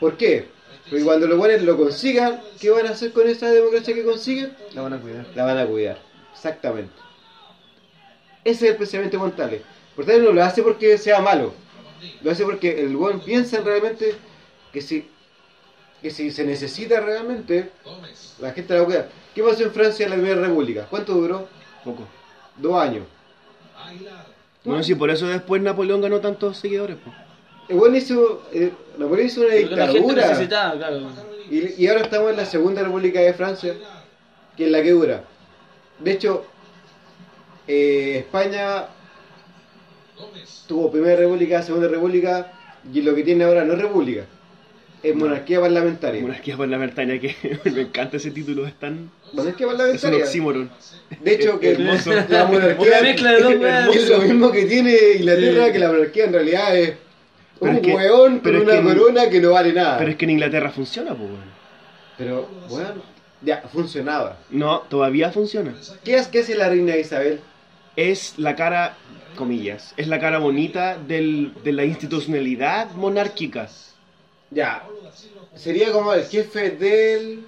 ¿Por 0.00 0.16
qué? 0.16 0.48
Porque 0.88 1.04
cuando 1.04 1.26
los 1.26 1.38
buenos 1.38 1.62
lo 1.62 1.76
consigan, 1.76 2.40
¿qué 2.58 2.70
van 2.70 2.86
a 2.86 2.90
hacer 2.90 3.12
con 3.12 3.28
esa 3.28 3.50
democracia 3.50 3.94
que 3.94 4.04
consiguen? 4.04 4.56
La 4.74 4.82
van 4.82 4.94
a 4.94 5.00
cuidar. 5.00 5.26
La 5.34 5.44
van 5.44 5.58
a 5.58 5.66
cuidar. 5.66 5.98
Exactamente. 6.32 6.94
Ese 8.44 8.66
es 8.66 8.70
el 8.72 8.76
pensamiento 8.78 9.16
de 9.16 9.22
Montales. 9.22 9.62
Portales 9.94 10.22
no 10.22 10.32
lo 10.32 10.42
hace 10.42 10.62
porque 10.62 10.96
sea 10.96 11.20
malo. 11.20 11.52
Lo 12.22 12.30
hace 12.30 12.44
porque 12.44 12.80
el 12.80 12.96
buen 12.96 13.20
piensa 13.20 13.60
realmente 13.60 14.14
que 14.72 14.80
si, 14.80 15.08
que 16.00 16.10
si 16.10 16.30
se 16.30 16.44
necesita 16.44 17.00
realmente, 17.00 17.70
la 18.38 18.52
gente 18.52 18.72
la 18.72 18.80
va 18.80 18.82
a 18.84 18.86
cuidar. 18.86 19.08
¿Qué 19.34 19.42
pasó 19.42 19.62
en 19.64 19.72
Francia 19.72 20.04
en 20.04 20.10
la 20.10 20.16
Primera 20.16 20.40
República? 20.40 20.86
¿Cuánto 20.88 21.14
duró? 21.14 21.48
Poco. 21.84 22.04
Dos 22.56 22.80
años. 22.80 23.04
Bueno, 24.64 24.82
sí, 24.82 24.94
por 24.94 25.10
eso 25.10 25.26
después 25.26 25.62
Napoleón 25.62 26.00
ganó 26.00 26.20
tantos 26.20 26.58
seguidores. 26.58 26.96
pues. 27.02 27.14
El 27.68 27.76
buen 27.76 27.94
hizo, 27.94 28.42
eh, 28.52 28.72
Napoleón 28.98 29.26
hizo 29.26 29.40
una 29.42 29.50
Porque 29.50 29.76
la 29.76 29.86
gente 29.88 29.98
dictadura. 30.40 30.72
claro. 30.76 31.00
Y, 31.50 31.82
y 31.82 31.88
ahora 31.88 32.02
estamos 32.02 32.30
en 32.30 32.36
la 32.36 32.44
Segunda 32.44 32.82
República 32.82 33.20
de 33.20 33.32
Francia, 33.34 33.74
que 34.56 34.66
es 34.66 34.70
la 34.70 34.82
que 34.82 34.90
dura. 34.90 35.24
De 35.98 36.12
hecho, 36.12 36.44
eh, 37.66 38.18
España 38.18 38.86
tuvo 40.66 40.90
Primera 40.90 41.16
República, 41.16 41.62
Segunda 41.62 41.88
República, 41.88 42.52
y 42.92 43.00
lo 43.02 43.14
que 43.14 43.22
tiene 43.22 43.44
ahora 43.44 43.64
no 43.64 43.72
es 43.74 43.78
República, 43.80 44.26
es 45.02 45.14
monarquía 45.14 45.60
parlamentaria. 45.60 46.20
Monarquía 46.22 46.56
parlamentaria, 46.56 47.20
que 47.20 47.34
me 47.72 47.82
encanta 47.82 48.16
ese 48.16 48.30
título, 48.30 48.66
es 48.66 48.74
tan... 48.74 49.10
Monarquía 49.32 49.66
Es 49.66 49.72
un 49.72 49.78
parlamentaria. 49.78 50.24
oxímoron. 50.24 50.70
De 51.22 51.34
hecho, 51.34 51.60
que 51.60 51.70
Hermoso. 51.72 52.12
la 52.28 52.44
monarquía 52.46 52.88
Una 52.88 53.00
mezcla 53.02 53.32
de 53.32 53.40
dos 53.40 53.52
es 53.96 54.08
lo 54.08 54.18
mismo 54.22 54.50
que 54.50 54.64
tiene 54.64 54.94
Inglaterra, 55.16 55.66
Sí. 55.66 55.72
que 55.72 55.78
la 55.78 55.88
monarquía 55.92 56.24
en 56.24 56.32
realidad 56.32 56.76
es 56.76 56.94
Pero 57.60 57.70
un 57.70 57.76
es 57.76 57.82
que- 57.82 57.94
hueón 57.94 58.32
con 58.32 58.40
pero 58.40 58.58
es 58.58 58.64
una 58.64 58.72
que- 58.76 58.82
corona 58.82 59.30
que 59.30 59.40
no 59.40 59.50
vale 59.52 59.72
nada. 59.72 59.98
Pero 59.98 60.10
es 60.10 60.16
que 60.16 60.24
en 60.24 60.30
Inglaterra 60.32 60.70
funciona, 60.70 61.10
pues. 61.14 61.28
bueno. 61.30 61.44
Pero, 62.16 62.48
bueno, 62.68 63.02
ya, 63.42 63.62
funcionaba. 63.72 64.38
No, 64.50 64.80
todavía 64.88 65.30
funciona. 65.30 65.74
¿Qué, 66.04 66.16
es, 66.16 66.26
¿Qué 66.28 66.40
hace 66.40 66.56
la 66.56 66.68
reina 66.68 66.96
Isabel? 66.96 67.40
Es 67.94 68.34
la 68.38 68.56
cara, 68.56 68.96
comillas, 69.36 69.94
es 69.96 70.08
la 70.08 70.18
cara 70.18 70.38
bonita 70.38 70.98
del, 70.98 71.52
de 71.62 71.72
la 71.72 71.84
institucionalidad 71.84 72.90
monárquica. 72.92 73.68
Ya. 74.50 74.86
Sería 75.54 75.92
como 75.92 76.12
el 76.14 76.24
jefe 76.24 76.70
del. 76.70 77.44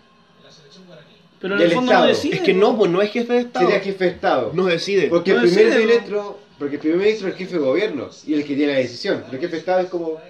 Pero 1.41 1.55
en 1.55 1.61
Del 1.61 1.69
el 1.71 1.75
fondo 1.75 1.93
Estado. 1.93 2.07
no 2.07 2.13
decide. 2.15 2.37
Es 2.37 2.43
que 2.43 2.53
no, 2.53 2.77
pues 2.77 2.91
no 2.91 3.01
es 3.01 3.11
jefe 3.11 3.33
de 3.33 3.39
Estado. 3.41 3.67
Sería 3.67 3.81
jefe 3.83 4.05
de 4.05 4.11
Estado. 4.11 4.51
No 4.55 4.65
decide. 4.67 5.09
Porque 5.09 5.33
No 5.33 5.41
el 5.41 5.47
primer 5.49 5.65
decide, 5.67 5.81
¿no? 5.85 5.87
ministro. 5.93 6.39
Porque 6.59 6.75
el 6.75 6.81
primer 6.81 6.99
ministro 6.99 7.29
es 7.29 7.33
el 7.35 7.39
jefe 7.39 7.53
de 7.55 7.59
gobierno 7.65 8.11
y 8.27 8.35
el 8.35 8.45
que 8.45 8.55
tiene 8.55 8.73
la 8.75 8.79
decisión. 8.81 9.25
El 9.33 9.39
jefe 9.39 9.53
de 9.53 9.59
Estado 9.59 9.81
es 9.81 9.87
como. 9.89 10.21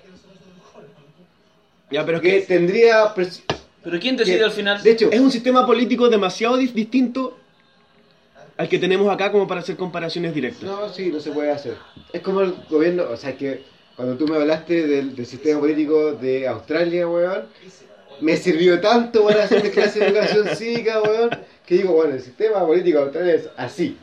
Ya, 1.90 2.06
pero 2.06 2.20
Que 2.20 2.40
que 2.40 2.46
tendría. 2.46 3.12
pres- 3.14 3.42
Pero 3.82 3.98
¿quién 3.98 4.16
decide 4.16 4.38
que- 4.38 4.44
al 4.44 4.52
final? 4.52 4.80
De 4.82 4.90
hecho, 4.92 5.10
es 5.10 5.18
un 5.20 5.30
sistema 5.32 5.66
político 5.66 6.08
demasiado 6.08 6.56
dis- 6.60 6.72
distinto 6.72 7.36
al 8.56 8.68
que 8.68 8.78
tenemos 8.78 9.12
acá 9.12 9.32
como 9.32 9.48
para 9.48 9.62
hacer 9.62 9.76
comparaciones 9.76 10.32
directas. 10.34 10.62
no, 10.62 10.88
sí, 10.92 11.08
no 11.08 11.18
se 11.18 11.32
puede 11.32 11.50
hacer. 11.50 11.76
Es 12.12 12.20
como 12.20 12.42
el 12.42 12.54
gobierno. 12.68 13.04
O 13.10 13.16
sea, 13.16 13.36
que 13.36 13.64
cuando 14.00 14.16
tú 14.16 14.26
me 14.26 14.36
hablaste 14.36 14.86
del, 14.86 15.14
del 15.14 15.26
sistema 15.26 15.60
político 15.60 16.12
de 16.12 16.48
Australia, 16.48 17.06
weón. 17.06 17.42
Me 18.22 18.36
sirvió 18.36 18.80
tanto 18.80 19.24
para 19.26 19.44
hacer 19.44 19.62
mi 19.62 19.68
clase 19.70 19.98
de 20.00 20.06
educación 20.06 20.48
cívica, 20.56 21.02
weón. 21.02 21.30
Que 21.66 21.74
digo, 21.76 21.92
bueno, 21.92 22.14
el 22.14 22.20
sistema 22.22 22.66
político 22.66 22.98
de 22.98 23.04
Australia 23.04 23.34
es 23.34 23.48
así. 23.58 23.98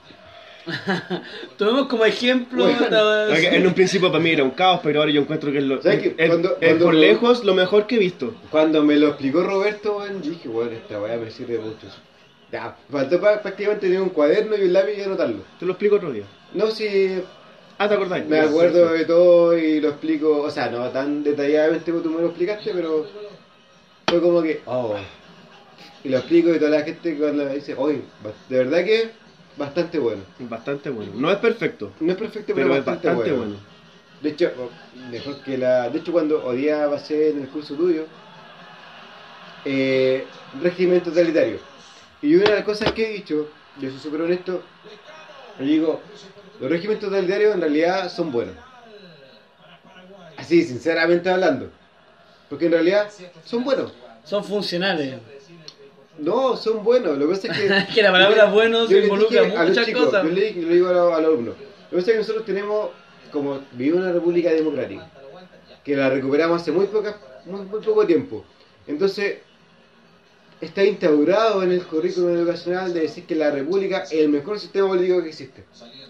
Tomemos 1.58 1.88
como 1.88 2.06
ejemplo. 2.06 2.66
Bueno, 2.66 3.34
En 3.36 3.66
un 3.66 3.74
principio 3.74 4.12
para 4.12 4.24
mí 4.24 4.32
era 4.32 4.43
un 4.43 4.52
caos, 4.52 4.82
pero 4.84 5.00
ahora 5.00 5.12
yo 5.12 5.22
encuentro 5.22 5.52
que 5.52 5.60
es, 5.60 5.64
lo, 5.64 5.76
es- 5.76 5.82
Cuando- 5.82 6.58
es 6.60 6.68
cuando- 6.70 6.86
por 6.86 6.93
lejos 6.93 7.43
lo 7.43 7.54
mejor 7.56 7.88
que 7.88 7.95
he 7.95 8.00
visto. 8.00 8.36
Cuando 8.52 8.84
me 8.84 8.98
lo 8.98 9.08
explicó 9.08 9.41
Roberto, 9.43 9.98
weón, 9.98 10.22
yo 10.22 10.30
dije, 10.32 10.48
bueno, 10.48 10.72
esta 10.72 11.02
weá 11.02 11.18
me 11.18 11.32
sirve 11.32 11.58
mucho. 11.60 11.88
Ya, 12.52 12.78
faltó 12.89 13.20
prácticamente 13.20 13.88
tener 13.88 14.02
un 14.02 14.10
cuaderno 14.10 14.56
y 14.56 14.62
un 14.62 14.74
lápiz 14.74 14.93
y 14.98 15.02
anotarlo. 15.02 15.39
Te 15.60 15.66
lo 15.66 15.74
explico 15.74 15.95
otro 15.98 16.12
día. 16.12 16.24
No, 16.54 16.68
si 16.72 17.22
Ah, 17.80 17.88
¿te 17.88 17.93
acordáis? 17.93 18.25
me 18.25 18.39
acuerdo 18.39 18.91
de 18.93 19.05
todo 19.05 19.57
y 19.57 19.80
lo 19.80 19.89
explico, 19.89 20.41
o 20.41 20.49
sea, 20.49 20.69
no 20.69 20.89
tan 20.89 21.23
detalladamente 21.23 21.91
como 21.91 22.03
tú 22.03 22.09
me 22.09 22.21
lo 22.21 22.28
explicaste, 22.28 22.71
pero 22.73 23.05
fue 24.07 24.21
como 24.21 24.41
que, 24.41 24.61
oh. 24.65 24.95
Y 26.03 26.09
lo 26.09 26.17
explico 26.17 26.53
y 26.53 26.59
toda 26.59 26.71
la 26.71 26.82
gente 26.82 27.17
cuando 27.17 27.45
me 27.45 27.55
dice, 27.55 27.75
oye, 27.78 28.01
de 28.49 28.57
verdad 28.57 28.84
que 28.84 29.11
bastante 29.57 29.99
bueno. 29.99 30.23
Bastante 30.39 30.89
bueno. 30.89 31.11
No 31.15 31.32
es 31.32 31.38
perfecto, 31.38 31.91
No 31.99 32.11
es 32.11 32.17
perfecto, 32.17 32.53
pero, 32.55 32.67
pero 32.67 32.80
es 32.80 32.86
bastante, 32.86 33.32
bueno. 33.32 33.38
bueno. 33.38 33.55
De 34.21 34.30
hecho, 34.30 34.51
mejor 35.11 35.41
que 35.43 35.57
la. 35.57 35.89
De 35.89 35.99
hecho, 35.99 36.11
cuando 36.11 36.43
odiaba 36.43 36.95
pasé 36.95 37.30
en 37.30 37.41
el 37.41 37.49
curso 37.49 37.75
tuyo, 37.75 38.05
eh, 39.65 40.25
régimen 40.61 41.01
totalitario. 41.01 41.59
Y 42.21 42.34
una 42.36 42.45
de 42.45 42.55
las 42.55 42.63
cosas 42.63 42.91
que 42.93 43.07
he 43.07 43.13
dicho, 43.13 43.49
yo 43.80 43.89
soy 43.91 43.99
súper 43.99 44.21
honesto, 44.21 44.63
yo 45.59 45.65
digo, 45.65 46.01
los 46.60 46.70
regímenes 46.70 47.01
totalitarios 47.01 47.53
en 47.53 47.62
realidad 47.62 48.12
son 48.12 48.32
buenos. 48.32 48.55
Así, 50.38 50.64
sinceramente 50.64 51.30
hablando. 51.30 51.70
Porque 52.49 52.66
en 52.66 52.72
realidad 52.72 53.10
son 53.43 53.64
buenos. 53.64 53.93
Son 54.24 54.43
funcionales. 54.43 55.20
No, 56.18 56.58
son 56.58 56.84
buenos. 56.84 57.18
Lo 57.18 57.28
que 57.28 57.36
pasa 57.36 57.47
es 57.47 57.58
que. 57.60 57.93
Que 57.95 58.01
la 58.01 58.12
palabra 58.12 58.45
bueno 58.45 58.82
yo 58.84 58.88
se 58.88 58.95
les 58.95 59.03
involucra 59.03 59.43
muchas 59.43 59.86
chicos, 59.86 60.05
cosas. 60.05 60.24
Yo 60.24 60.32
le, 60.32 60.53
le 60.53 60.74
digo 60.74 60.89
a 60.89 60.93
los, 60.93 61.14
a 61.14 61.22
los 61.22 61.28
alumnos. 61.28 61.55
Lo 61.58 61.89
que 61.89 61.95
pasa 61.97 62.12
es 62.12 62.14
que 62.14 62.18
nosotros 62.18 62.45
tenemos, 62.45 62.89
como 63.32 63.62
vivimos 63.74 64.01
una 64.01 64.12
república 64.12 64.51
democrática, 64.51 65.10
que 65.84 65.95
la 65.95 66.10
recuperamos 66.10 66.62
hace 66.62 66.72
muy, 66.72 66.88
poca, 66.88 67.18
muy, 67.45 67.62
muy 67.62 67.80
poco 67.80 68.05
tiempo. 68.05 68.43
Entonces, 68.88 69.38
está 70.60 70.84
instaurado 70.84 71.64
en 71.64 71.72
el 71.72 71.84
currículum 71.84 72.36
educacional 72.36 72.93
de 72.93 73.01
decir 73.01 73.26
que 73.26 73.36
la 73.36 73.51
república 73.51 73.99
es 73.99 74.14
el 74.14 74.30
mejor 74.30 74.60
sistema 74.60 74.88
político 74.88 75.22
que 75.22 75.30
existe. 75.30 75.64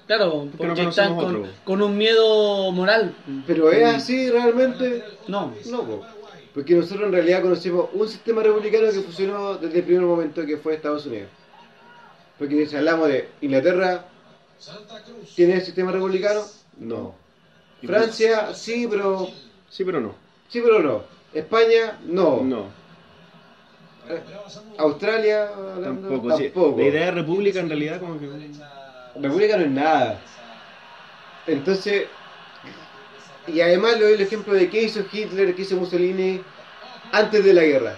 Claro, 0.07 0.47
Porque 0.55 0.67
no 0.67 0.73
porque 0.75 0.89
están 0.89 1.15
conocemos 1.15 1.47
con, 1.65 1.79
con 1.79 1.81
un 1.91 1.97
miedo 1.97 2.71
moral. 2.71 3.13
Pero 3.45 3.71
es 3.71 3.83
así 3.85 4.29
realmente. 4.29 5.03
No. 5.27 5.53
No, 5.69 5.83
po. 5.83 6.05
porque 6.53 6.75
nosotros 6.75 7.07
en 7.07 7.11
realidad 7.11 7.41
conocemos 7.41 7.89
un 7.93 8.07
sistema 8.07 8.41
republicano 8.41 8.87
que 8.87 9.01
funcionó 9.01 9.55
desde 9.55 9.79
el 9.79 9.83
primer 9.83 10.03
momento 10.03 10.45
que 10.45 10.57
fue 10.57 10.75
Estados 10.75 11.05
Unidos. 11.05 11.29
Porque 12.39 12.65
si 12.65 12.75
hablamos 12.75 13.09
de 13.09 13.29
Inglaterra, 13.41 14.05
¿tiene 15.35 15.59
sistema 15.61 15.91
republicano? 15.91 16.41
No. 16.79 17.13
Francia, 17.83 18.53
sí, 18.53 18.87
pero 18.89 19.27
Sí, 19.69 19.83
pero 19.83 19.99
no. 19.99 20.15
sí, 20.47 20.61
pero 20.63 20.79
no. 20.81 21.03
España, 21.33 21.99
no. 22.05 22.41
No, 22.43 22.65
Eh, 24.09 24.21
Australia, 24.77 25.49
hablando, 25.49 26.07
tampoco. 26.09 26.37
sí. 26.37 26.43
tampoco. 26.45 26.79
La 26.79 26.87
idea 26.87 27.05
de 27.07 27.11
república 27.11 27.59
en 27.59 27.67
realidad 27.69 27.99
como 27.99 28.17
que... 28.19 28.27
República 29.21 29.57
no 29.57 29.63
es 29.63 29.71
nada. 29.71 30.19
Entonces, 31.45 32.07
y 33.47 33.61
además 33.61 33.97
le 33.97 34.05
doy 34.05 34.13
el 34.13 34.21
ejemplo 34.21 34.53
de 34.53 34.69
qué 34.69 34.83
hizo 34.83 35.05
Hitler, 35.11 35.55
qué 35.55 35.61
hizo 35.61 35.75
Mussolini 35.77 36.41
antes 37.11 37.43
de 37.43 37.53
la 37.53 37.63
guerra. 37.63 37.95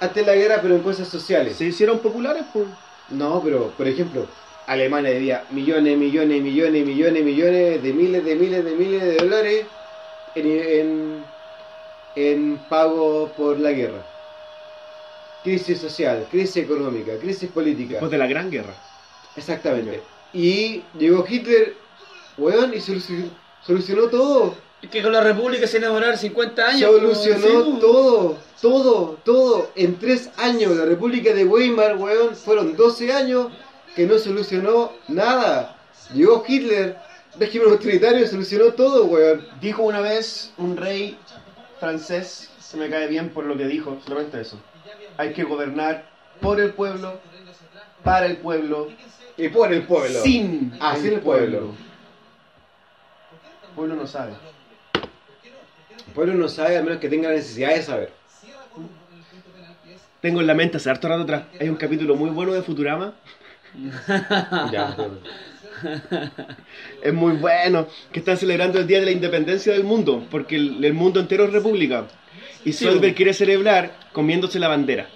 Antes 0.00 0.26
de 0.26 0.32
la 0.32 0.36
guerra, 0.36 0.58
pero 0.62 0.74
en 0.74 0.82
cosas 0.82 1.08
sociales. 1.08 1.56
Se 1.56 1.66
hicieron 1.66 1.98
populares. 1.98 2.44
No, 3.10 3.40
pero 3.44 3.70
por 3.76 3.86
ejemplo, 3.86 4.26
Alemania 4.66 5.10
debía 5.10 5.44
millones, 5.50 5.96
millones, 5.98 6.42
millones, 6.42 6.84
millones, 6.84 7.24
millones 7.24 7.82
de 7.82 7.92
miles, 7.92 8.24
de 8.24 8.34
miles, 8.34 8.64
de 8.64 8.70
miles 8.74 9.02
de 9.02 9.16
dólares 9.16 9.66
en, 10.34 10.46
en, 10.46 11.24
en 12.16 12.58
pago 12.68 13.30
por 13.36 13.60
la 13.60 13.72
guerra. 13.72 14.06
Crisis 15.42 15.80
social, 15.80 16.26
crisis 16.30 16.64
económica, 16.64 17.16
crisis 17.20 17.50
política. 17.50 17.94
Después 17.94 18.12
de 18.12 18.18
la 18.18 18.26
Gran 18.26 18.50
Guerra. 18.50 18.74
Exactamente. 19.36 20.02
Y 20.32 20.82
llegó 20.98 21.24
Hitler, 21.28 21.74
weón, 22.38 22.74
y 22.74 22.80
solucionó, 22.80 23.26
solucionó 23.64 24.08
todo. 24.08 24.54
Es 24.80 24.90
que 24.90 25.02
con 25.02 25.12
la 25.12 25.20
República 25.20 25.66
se 25.66 25.78
demorar 25.78 26.18
50 26.18 26.66
años. 26.66 26.80
Solucionó 26.80 27.78
todo, 27.78 28.38
todo, 28.60 29.18
todo. 29.24 29.70
En 29.76 29.98
tres 29.98 30.30
años, 30.36 30.76
la 30.76 30.84
República 30.84 31.32
de 31.32 31.44
Weimar, 31.44 31.96
weón, 31.96 32.34
fueron 32.34 32.76
12 32.76 33.12
años 33.12 33.48
que 33.94 34.06
no 34.06 34.18
solucionó 34.18 34.92
nada. 35.08 35.76
Llegó 36.14 36.44
Hitler, 36.46 36.96
régimen 37.38 37.70
autoritario, 37.70 38.26
solucionó 38.26 38.72
todo, 38.72 39.04
weón. 39.04 39.46
Dijo 39.60 39.82
una 39.82 40.00
vez 40.00 40.52
un 40.58 40.76
rey 40.76 41.16
francés, 41.78 42.50
se 42.58 42.76
me 42.76 42.90
cae 42.90 43.06
bien 43.06 43.30
por 43.30 43.44
lo 43.44 43.56
que 43.56 43.66
dijo, 43.66 43.98
solamente 44.04 44.40
eso. 44.40 44.58
Hay 45.16 45.32
que 45.32 45.44
gobernar 45.44 46.08
por 46.40 46.60
el 46.60 46.72
pueblo, 46.72 47.20
para 48.02 48.26
el 48.26 48.38
pueblo, 48.38 48.88
Y 49.42 49.48
por 49.48 49.72
el 49.72 49.82
pueblo. 49.82 50.20
sin 50.22 50.72
Ah, 50.78 50.96
sin 50.96 51.14
el 51.14 51.20
pueblo. 51.20 51.74
El 53.68 53.74
pueblo 53.74 53.96
no 53.96 54.06
sabe. 54.06 54.34
El 54.94 56.12
pueblo 56.14 56.34
no 56.34 56.48
sabe, 56.48 56.76
a 56.78 56.82
menos 56.82 56.98
que 56.98 57.08
tenga 57.08 57.28
la 57.28 57.34
necesidad 57.34 57.74
de 57.74 57.82
saber. 57.82 58.12
Tengo 60.20 60.40
en 60.40 60.46
la 60.46 60.54
mente 60.54 60.76
hace 60.76 60.90
harto 60.90 61.08
rato 61.08 61.22
atrás. 61.22 61.42
Hay 61.58 61.68
un 61.68 61.74
capítulo 61.74 62.14
muy 62.14 62.30
bueno 62.30 62.52
de 62.52 62.62
Futurama. 62.62 63.14
Ya, 64.70 64.96
Es 67.02 67.12
muy 67.12 67.32
bueno. 67.32 67.88
Que 68.12 68.20
están 68.20 68.36
celebrando 68.36 68.78
el 68.78 68.86
Día 68.86 69.00
de 69.00 69.06
la 69.06 69.10
Independencia 69.10 69.72
del 69.72 69.82
mundo. 69.82 70.24
Porque 70.30 70.54
el, 70.54 70.84
el 70.84 70.94
mundo 70.94 71.18
entero 71.18 71.46
es 71.46 71.52
república. 71.52 72.06
Y 72.64 72.74
Solberg 72.74 73.16
quiere 73.16 73.34
celebrar 73.34 73.90
comiéndose 74.12 74.60
la 74.60 74.68
bandera. 74.68 75.08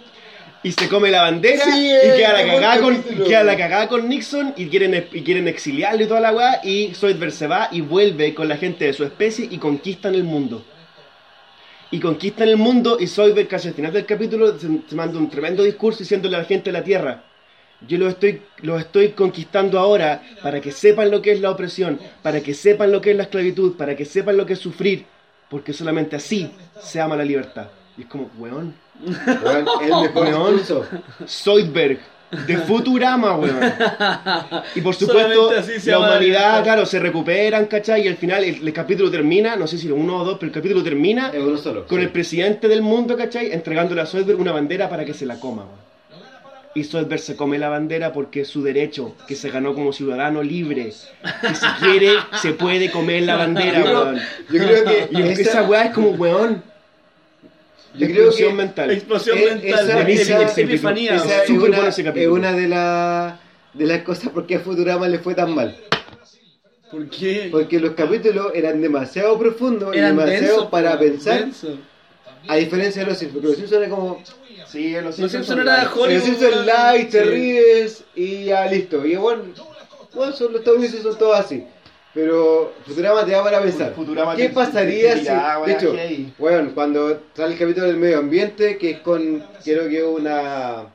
Y 0.66 0.72
se 0.72 0.88
come 0.88 1.12
la 1.12 1.22
bandera 1.22 1.64
Sí, 1.64 1.92
y 1.92 2.16
queda 2.16 2.32
la, 2.32 2.44
cagada 2.44 2.80
con, 2.80 3.00
queda 3.24 3.44
la 3.44 3.56
cagada 3.56 3.88
con 3.88 4.08
Nixon 4.08 4.52
y 4.56 4.66
quieren, 4.66 5.06
y 5.12 5.22
quieren 5.22 5.46
exiliarlo 5.46 6.02
y 6.02 6.08
toda 6.08 6.18
la 6.18 6.32
weá. 6.32 6.60
Y 6.64 6.92
Soldberg 6.92 7.30
se 7.30 7.46
va 7.46 7.68
y 7.70 7.82
vuelve 7.82 8.34
con 8.34 8.48
la 8.48 8.56
gente 8.56 8.84
de 8.84 8.92
su 8.92 9.04
especie 9.04 9.46
y 9.48 9.58
conquistan 9.58 10.16
el 10.16 10.24
mundo. 10.24 10.64
Y 11.92 12.00
conquistan 12.00 12.48
el 12.48 12.56
mundo 12.56 12.96
y 12.98 13.06
Soldberg 13.06 13.46
casi 13.46 13.68
al 13.68 13.74
final 13.74 13.92
del 13.92 14.06
capítulo 14.06 14.58
se, 14.58 14.66
se 14.88 14.96
manda 14.96 15.20
un 15.20 15.30
tremendo 15.30 15.62
discurso 15.62 16.00
diciéndole 16.00 16.34
a 16.34 16.40
la 16.40 16.44
gente 16.46 16.72
de 16.72 16.78
la 16.78 16.82
Tierra. 16.82 17.22
Yo 17.86 17.96
los 17.98 18.14
estoy, 18.14 18.42
los 18.62 18.80
estoy 18.80 19.10
conquistando 19.10 19.78
ahora 19.78 20.20
para 20.42 20.60
que 20.60 20.72
sepan 20.72 21.12
lo 21.12 21.22
que 21.22 21.30
es 21.30 21.40
la 21.40 21.52
opresión, 21.52 22.00
para 22.24 22.40
que 22.40 22.54
sepan 22.54 22.90
lo 22.90 23.00
que 23.00 23.12
es 23.12 23.16
la 23.16 23.22
esclavitud, 23.22 23.76
para 23.76 23.94
que 23.94 24.04
sepan 24.04 24.36
lo 24.36 24.44
que 24.44 24.54
es 24.54 24.58
sufrir, 24.58 25.06
porque 25.48 25.72
solamente 25.72 26.16
así 26.16 26.50
se 26.80 27.00
ama 27.00 27.14
la 27.14 27.24
libertad. 27.24 27.68
Y 27.96 28.02
es 28.02 28.08
como, 28.08 28.32
weón, 28.36 28.74
Weón, 29.44 29.66
el 29.82 29.88
mejor 29.88 30.52
discurso. 30.54 30.86
Zoidberg, 31.26 31.98
de 32.46 32.56
Futurama, 32.58 33.36
weón. 33.36 33.60
Y 34.74 34.80
por 34.80 34.94
supuesto, 34.94 35.50
la 35.84 35.98
humanidad, 35.98 36.62
claro, 36.64 36.86
se 36.86 36.98
recuperan, 36.98 37.66
¿cachai? 37.66 38.04
Y 38.04 38.08
al 38.08 38.16
final 38.16 38.42
el, 38.44 38.66
el 38.66 38.72
capítulo 38.72 39.10
termina, 39.10 39.54
no 39.56 39.66
sé 39.66 39.78
si 39.78 39.90
uno 39.90 40.18
o 40.18 40.24
dos, 40.24 40.36
pero 40.38 40.48
el 40.48 40.54
capítulo 40.54 40.82
termina 40.82 41.30
Es 41.32 41.40
uno 41.42 41.56
solo. 41.56 41.86
con 41.86 41.98
sí. 41.98 42.04
el 42.04 42.10
presidente 42.10 42.68
del 42.68 42.82
mundo, 42.82 43.16
¿cachai? 43.16 43.52
Entregándole 43.52 44.00
a 44.00 44.06
Zoidberg 44.06 44.40
una 44.40 44.52
bandera 44.52 44.88
para 44.88 45.04
que 45.04 45.14
se 45.14 45.26
la 45.26 45.38
coma, 45.38 45.62
weón. 45.64 45.86
Y 46.74 46.84
Zoidberg 46.84 47.20
se 47.20 47.36
come 47.36 47.58
la 47.58 47.70
bandera 47.70 48.12
porque 48.12 48.42
es 48.42 48.48
su 48.48 48.62
derecho, 48.62 49.14
que 49.26 49.34
se 49.34 49.48
ganó 49.48 49.72
como 49.74 49.94
ciudadano 49.94 50.42
libre. 50.42 50.92
Que 51.40 51.54
si 51.54 51.66
quiere, 51.80 52.10
se 52.42 52.52
puede 52.52 52.90
comer 52.90 53.22
la 53.22 53.36
bandera, 53.36 53.82
weón. 53.82 54.16
Yo 54.50 54.58
creo 54.62 54.84
que 54.84 55.08
Y 55.10 55.22
esa- 55.22 55.40
esa 55.42 55.62
weá 55.62 55.84
es 55.86 55.94
como, 55.94 56.10
weón, 56.10 56.62
yo 57.98 58.06
creo 58.06 58.16
explosión 58.26 58.50
que 58.50 58.54
mental. 58.56 58.90
Explosión 58.90 59.38
Eh, 59.38 59.46
mental. 59.46 59.84
esa- 59.86 59.94
Buenísimo, 59.96 60.38
esa- 60.40 60.42
esa- 60.52 60.60
epifanía. 60.60 61.16
Esa 61.16 61.42
es 61.42 61.46
Súper 61.46 61.68
una, 61.68 61.76
bueno 61.76 61.88
ese 61.90 62.04
capítulo. 62.04 62.32
es 62.32 62.38
una 62.38 62.52
de, 62.52 62.68
la- 62.68 63.40
de 63.74 63.86
las 63.86 64.02
cosas 64.02 64.30
por 64.30 64.46
qué 64.46 64.56
a 64.56 64.60
Futurama 64.60 65.08
le 65.08 65.18
fue 65.18 65.34
tan 65.34 65.54
mal. 65.54 65.76
¿Por 66.90 67.08
qué? 67.10 67.48
Porque 67.50 67.80
los 67.80 67.92
capítulos 67.92 68.52
eran 68.54 68.80
demasiado 68.80 69.38
profundos 69.38 69.94
y 69.94 69.98
Eran 69.98 70.16
demasiado 70.16 70.46
densos, 70.46 70.66
para 70.70 70.98
pensar. 70.98 71.40
densos. 71.40 71.78
A 72.48 72.56
diferencia 72.56 73.02
de 73.02 73.08
los 73.10 73.18
Simpsons, 73.18 73.32
porque 73.34 73.48
los 73.48 73.56
Simpsons 73.56 73.82
era 73.82 73.90
como. 73.90 74.22
Sí, 74.70 74.92
los 74.92 75.14
Simpsons 75.16 75.32
Simpsons 75.32 75.46
son 75.46 75.60
era. 75.60 75.90
Hollywood. 75.92 76.14
los 76.14 76.22
Simpsons 76.22 76.66
light, 76.66 77.10
te 77.10 77.22
Sí. 77.24 77.28
ríes 77.28 78.04
y 78.14 78.44
ya 78.44 78.66
listo. 78.70 79.04
Y 79.04 79.16
bueno, 79.16 79.42
bueno 80.14 80.32
son 80.32 80.52
los 80.52 80.60
estadounidenses 80.60 81.02
son 81.02 81.18
todos 81.18 81.38
así. 81.40 81.64
Pero 82.16 82.72
Futurama 82.86 83.26
te 83.26 83.32
da 83.32 83.44
para 83.44 83.60
pensar. 83.60 83.92
Futurama 83.92 84.34
¿Qué 84.34 84.48
pasaría 84.48 85.18
si.? 85.18 85.24
De 85.24 85.72
hecho, 85.72 85.94
bueno, 86.38 86.70
cuando 86.74 87.20
sale 87.34 87.52
el 87.52 87.58
capítulo 87.58 87.88
del 87.88 87.98
medio 87.98 88.18
ambiente, 88.20 88.78
que 88.78 88.92
es 88.92 89.00
con. 89.00 89.44
Creo 89.62 89.86
que 89.86 90.02
una. 90.02 90.86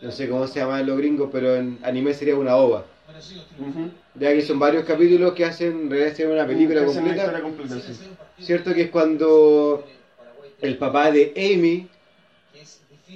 No 0.00 0.10
sé 0.10 0.28
cómo 0.28 0.48
se 0.48 0.58
llama 0.58 0.80
en 0.80 0.88
los 0.88 0.98
gringos, 0.98 1.28
pero 1.30 1.54
en 1.54 1.78
anime 1.84 2.12
sería 2.12 2.34
una 2.34 2.56
ova. 2.56 2.84
Ujú. 3.60 3.90
Ya 4.16 4.32
que 4.32 4.42
son 4.42 4.58
varios 4.58 4.84
capítulos 4.84 5.32
que 5.32 5.44
hacen, 5.44 5.82
en 5.82 5.90
realidad 5.90 6.16
sería 6.16 6.32
una 6.32 6.46
película 6.46 6.80
una 6.80 6.92
completa. 6.92 7.16
historia 7.22 7.40
completa, 7.40 7.74
sí. 7.76 8.44
¿Cierto? 8.44 8.74
Que 8.74 8.82
es 8.82 8.90
cuando 8.90 9.86
el 10.60 10.76
papá 10.76 11.12
de 11.12 11.32
Amy 11.36 11.86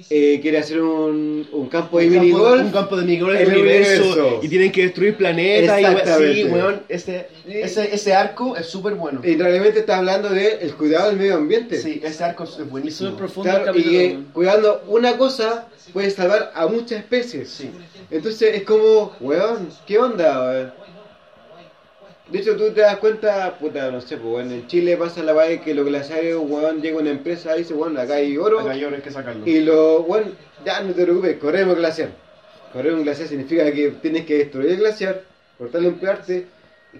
eh, 0.09 0.39
quiere 0.41 0.57
hacer 0.59 0.81
un, 0.81 1.47
un 1.51 1.67
campo 1.67 1.99
de 1.99 2.07
un, 2.07 2.13
mini 2.13 2.31
campo, 2.31 2.45
golf. 2.45 2.61
un 2.63 2.71
campo 2.71 2.97
de 2.97 3.05
minigolf 3.05 3.35
en 3.35 3.41
en 3.47 3.51
el 3.51 3.57
universo, 3.59 4.03
universo. 4.03 4.39
y 4.43 4.47
tienen 4.49 4.71
que 4.71 4.81
destruir 4.83 5.17
planetas 5.17 5.79
y 5.81 6.33
sí, 6.33 6.43
weón, 6.45 6.81
ese, 6.89 7.27
ese, 7.47 7.93
ese 7.93 8.13
arco 8.13 8.55
es 8.55 8.65
súper 8.67 8.95
bueno. 8.95 9.21
Y 9.23 9.35
realmente 9.35 9.79
está 9.79 9.97
hablando 9.97 10.29
de 10.29 10.59
el 10.61 10.73
cuidado 10.75 11.07
del 11.09 11.17
medio 11.17 11.35
ambiente. 11.35 11.79
Sí, 11.79 12.01
ese 12.03 12.23
arco 12.23 12.43
es 12.43 12.57
Es 12.59 12.69
buenísimo. 12.69 13.09
súper 13.11 13.25
profundo 13.25 13.49
Claro, 13.49 13.77
y 13.77 13.95
eh, 13.97 14.19
cuidando 14.33 14.83
una 14.87 15.17
cosa 15.17 15.67
puede 15.93 16.09
salvar 16.11 16.51
a 16.53 16.67
muchas 16.67 16.99
especies. 16.99 17.49
Sí. 17.49 17.71
Entonces 18.11 18.55
es 18.55 18.63
como, 18.63 19.13
weón, 19.19 19.69
¿qué 19.85 19.97
onda, 19.97 20.41
weón? 20.49 20.86
De 22.29 22.39
hecho, 22.39 22.57
tú 22.57 22.71
te 22.71 22.81
das 22.81 22.97
cuenta, 22.97 23.57
puta, 23.57 23.89
no 23.89 24.01
sé, 24.01 24.17
pues, 24.17 24.33
weón, 24.33 24.51
en 24.51 24.67
Chile 24.67 24.97
pasa 24.97 25.23
la 25.23 25.33
de 25.45 25.61
que 25.61 25.73
los 25.73 25.85
glaciares, 25.85 26.35
weón, 26.35 26.81
llega 26.81 26.97
una 26.97 27.09
empresa 27.09 27.55
y 27.55 27.59
dice, 27.59 27.73
weón, 27.73 27.97
acá 27.97 28.15
hay 28.15 28.37
oro. 28.37 28.59
Acá 28.59 28.71
hay 28.71 28.83
oro, 28.83 28.97
hay 28.97 29.01
que 29.01 29.11
sacarlo. 29.11 29.47
Y 29.47 29.61
lo, 29.61 30.03
bueno, 30.03 30.31
ya 30.65 30.81
no 30.81 30.93
te 30.93 31.03
preocupes, 31.03 31.37
corremos 31.37 31.75
un 31.75 31.79
glaciar. 31.79 32.09
Correr 32.73 32.93
un 32.93 33.03
glaciar 33.03 33.29
significa 33.29 33.71
que 33.71 33.91
tienes 34.01 34.25
que 34.25 34.39
destruir 34.39 34.71
el 34.71 34.77
glaciar, 34.77 35.23
cortarlo 35.57 35.87
en 35.87 35.99
parte, 35.99 36.47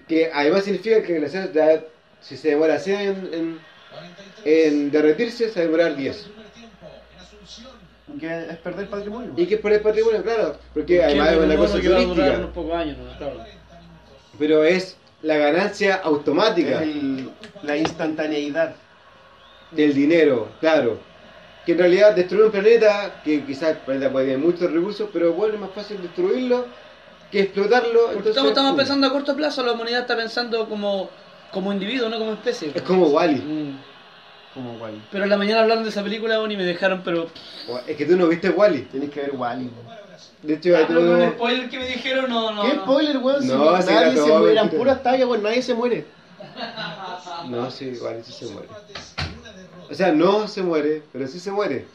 que 0.06 0.30
además 0.32 0.64
significa 0.64 1.02
que 1.02 1.14
el 1.16 1.20
glaciar, 1.20 1.52
ya, 1.52 1.84
si 2.22 2.36
se 2.38 2.48
demora 2.48 2.78
100 2.78 3.00
en, 3.00 3.34
en, 3.34 3.58
en 4.44 4.90
derretirse, 4.90 5.50
se 5.50 5.60
va 5.60 5.60
a 5.60 5.64
demorar 5.66 5.96
10. 5.96 6.30
Que 8.18 8.46
es 8.50 8.56
perder 8.58 8.88
patrimonio. 8.88 9.32
Y 9.36 9.46
que 9.46 9.56
es 9.56 9.60
por 9.60 9.72
el 9.72 9.80
patrimonio, 9.80 10.22
claro, 10.22 10.56
porque 10.72 11.04
además 11.04 11.32
es 11.32 11.36
una 11.38 11.54
un 11.54 11.56
cosa 11.56 11.76
mono 11.76 11.82
que 11.82 11.88
va 11.90 11.98
a 11.98 12.00
durar 12.00 12.14
turística, 12.14 12.38
unos 12.38 12.50
pocos 12.52 12.74
años, 12.74 12.98
¿no? 12.98 13.18
claro. 13.18 13.44
pero 14.38 14.64
es 14.64 14.97
la 15.22 15.36
ganancia 15.36 15.96
automática 15.96 16.82
el- 16.82 17.30
la 17.62 17.76
instantaneidad. 17.76 18.74
del 19.70 19.92
dinero, 19.92 20.48
claro. 20.60 20.98
Que 21.66 21.72
en 21.72 21.78
realidad 21.78 22.14
destruir 22.14 22.44
un 22.46 22.50
planeta, 22.50 23.20
que 23.22 23.44
quizás 23.44 23.72
el 23.72 23.76
planeta 23.76 24.10
puede 24.10 24.26
tener 24.26 24.40
muchos 24.40 24.72
recursos, 24.72 25.10
pero 25.12 25.34
bueno, 25.34 25.54
es 25.56 25.60
más 25.60 25.70
fácil 25.72 26.00
destruirlo 26.00 26.64
que 27.30 27.42
explotarlo. 27.42 28.12
Entonces, 28.12 28.42
estamos, 28.42 28.74
pensando 28.74 29.06
a 29.06 29.12
corto 29.12 29.36
plazo, 29.36 29.62
la 29.62 29.72
humanidad 29.72 30.00
está 30.00 30.16
pensando 30.16 30.66
como, 30.70 31.10
como 31.52 31.70
individuo, 31.70 32.08
no 32.08 32.18
como 32.18 32.32
especie. 32.32 32.72
Es 32.74 32.80
como 32.80 33.08
Wally. 33.08 33.42
Mm. 33.42 33.78
como 34.54 34.72
Wally. 34.78 35.02
Pero 35.12 35.24
en 35.24 35.30
la 35.30 35.36
mañana 35.36 35.60
hablaron 35.60 35.84
de 35.84 35.90
esa 35.90 36.02
película 36.02 36.42
y 36.42 36.56
me 36.56 36.64
dejaron, 36.64 37.02
pero. 37.04 37.28
Es 37.86 37.96
que 37.96 38.06
tú 38.06 38.16
no 38.16 38.26
viste 38.26 38.48
Wally. 38.48 38.82
Tenés 38.90 39.10
que 39.10 39.20
ver 39.20 39.32
Wally. 39.34 39.70
De 40.42 40.54
hecho, 40.54 40.76
Ah, 40.76 40.84
pero 40.86 41.00
con 41.00 41.20
el 41.22 41.30
spoiler 41.32 41.68
que 41.68 41.78
me 41.78 41.86
dijeron, 41.88 42.30
no, 42.30 42.52
no. 42.52 42.62
¿Qué 42.62 42.74
no. 42.74 42.82
spoiler, 42.82 43.18
weón? 43.18 43.42
Si 43.42 43.48
No, 43.48 43.72
nadie 43.78 44.14
se 44.14 44.20
muere, 44.32 44.52
eran 44.52 44.70
puras 44.70 45.02
tallas, 45.02 45.26
weón, 45.28 45.42
nadie 45.42 45.62
se 45.62 45.74
muere. 45.74 46.04
No, 47.48 47.70
sí, 47.70 47.92
Wally 48.02 48.22
sí 48.24 48.32
se 48.32 48.46
muere. 48.52 48.68
O 49.90 49.94
sea, 49.94 50.12
no 50.12 50.46
se 50.48 50.62
muere, 50.62 51.02
pero 51.12 51.26
sí 51.26 51.38
se 51.38 51.50
muere. 51.50 51.86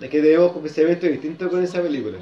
Es 0.00 0.10
que 0.10 0.20
tenemos 0.22 0.52
pensamientos 0.52 1.08
distintos 1.10 1.50
con 1.50 1.62
esa 1.62 1.80
película. 1.82 2.18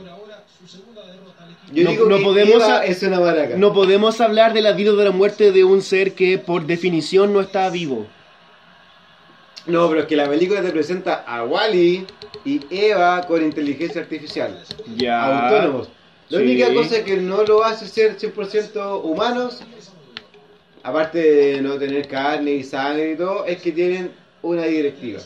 Yo 1.72 1.85
No- 1.85 1.91
digo 1.91 2.07
no 2.07 2.18
que 2.18 2.24
podemos 2.24 2.55
Eva 2.62 2.85
es 2.85 3.03
una 3.03 3.20
maraca. 3.20 3.57
No 3.57 3.72
podemos 3.72 4.20
hablar 4.20 4.53
de 4.53 4.61
la 4.62 4.72
vida 4.72 4.93
o 4.93 4.97
de 4.97 5.05
la 5.07 5.11
muerte 5.11 5.53
de 5.53 5.64
un 5.64 5.83
ser 5.83 6.14
que 6.14 6.39
por 6.39 6.66
definición 6.66 7.33
no 7.33 7.41
está 7.41 7.68
vivo. 7.70 8.07
No, 9.66 9.88
pero 9.88 10.00
es 10.00 10.06
que 10.06 10.16
la 10.16 10.28
película 10.28 10.60
te 10.62 10.70
presenta 10.70 11.24
a 11.26 11.44
Wally 11.44 12.04
y 12.44 12.60
Eva 12.70 13.22
con 13.26 13.42
inteligencia 13.42 14.00
artificial. 14.00 14.62
Ya. 14.96 15.48
Autónomos. 15.48 15.88
La 16.28 16.38
Sí. 16.38 16.44
única 16.44 16.72
cosa 16.74 17.04
que 17.04 17.16
no 17.16 17.42
lo 17.44 17.62
hace 17.62 17.86
ser 17.86 18.16
100% 18.18 19.00
humanos, 19.02 19.60
aparte 20.82 21.18
de 21.18 21.62
no 21.62 21.74
tener 21.78 22.08
carne 22.08 22.52
y 22.52 22.64
sangre 22.64 23.12
y 23.12 23.16
todo, 23.16 23.44
es 23.44 23.60
que 23.62 23.70
tienen 23.72 24.10
una 24.42 24.64
directiva. 24.64 25.20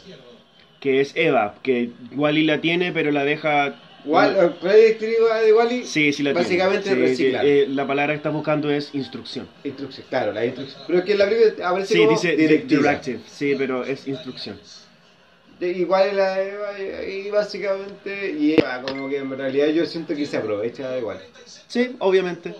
Que 0.80 1.00
es 1.00 1.12
Eva, 1.16 1.54
que 1.62 1.90
Wally 2.14 2.44
la 2.44 2.60
tiene, 2.60 2.92
pero 2.92 3.10
la 3.10 3.24
deja. 3.24 3.76
Wal- 4.06 4.34
¿Cuál 4.34 4.56
es 4.56 4.62
la 4.62 4.74
directiva 4.74 5.40
de 5.40 5.52
Wally? 5.52 5.84
Sí, 5.84 6.12
sí 6.12 6.22
la 6.22 6.32
Básicamente 6.32 6.90
tiene. 6.90 7.06
Sí, 7.08 7.24
reciclar. 7.24 7.44
eh, 7.46 7.66
la 7.68 7.86
palabra 7.86 8.12
que 8.14 8.16
está 8.18 8.30
buscando 8.30 8.70
es 8.70 8.94
instrucción. 8.94 9.48
Instrucción, 9.64 10.06
claro, 10.08 10.32
la 10.32 10.44
instrucción. 10.46 10.82
Pero 10.86 10.98
es 11.00 11.04
que 11.04 11.12
en 11.12 11.18
la 11.18 11.28
película 11.28 11.68
aparece 11.68 11.94
Sí, 11.94 11.98
como 12.00 12.10
dice 12.12 12.36
directiva. 12.36 12.82
directive. 12.82 13.20
Sí, 13.28 13.54
pero 13.58 13.84
es 13.84 14.06
instrucción. 14.06 14.58
De- 15.58 15.70
Igual 15.72 16.08
es 16.08 16.14
la 16.16 17.08
y 17.08 17.30
básicamente, 17.30 18.30
y 18.38 18.56
como 18.86 19.08
que 19.08 19.16
en 19.18 19.36
realidad 19.36 19.68
yo 19.68 19.86
siento 19.86 20.14
que 20.14 20.26
se 20.26 20.36
aprovecha 20.36 20.96
igual. 20.98 21.18
Sí, 21.66 21.96
obviamente. 21.98 22.54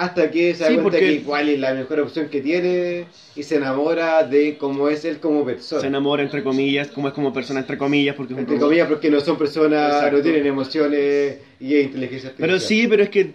Hasta 0.00 0.30
que 0.30 0.54
se 0.54 0.60
da 0.64 0.68
Sí, 0.68 0.74
cuenta 0.76 0.82
porque- 0.92 0.98
que 1.00 1.12
igual 1.12 1.48
es 1.50 1.60
la 1.60 1.74
mejor 1.74 2.00
opción 2.00 2.28
que 2.30 2.40
tiene 2.40 3.04
y 3.36 3.42
se 3.42 3.56
enamora 3.56 4.22
de 4.24 4.56
cómo 4.56 4.88
es 4.88 5.04
él 5.04 5.18
como 5.20 5.44
persona. 5.44 5.82
Se 5.82 5.88
enamora 5.88 6.22
entre 6.22 6.42
comillas, 6.42 6.88
como 6.88 7.08
es 7.08 7.12
como 7.14 7.32
persona 7.34 7.60
entre 7.60 7.76
comillas, 7.76 8.16
porque 8.16 8.32
es 8.32 8.36
un 8.36 8.40
Entre 8.40 8.54
robot. 8.56 8.66
comillas, 8.68 8.88
porque 8.88 9.10
no 9.10 9.20
son 9.20 9.36
personas, 9.36 9.94
Exacto. 9.96 10.16
no 10.16 10.22
tienen 10.22 10.46
emociones 10.46 11.38
y 11.60 11.74
es 11.74 11.84
inteligencia 11.84 12.30
artificial. 12.30 12.48
Pero 12.48 12.58
sí, 12.60 12.86
pero 12.88 13.02
es 13.02 13.10
que 13.10 13.34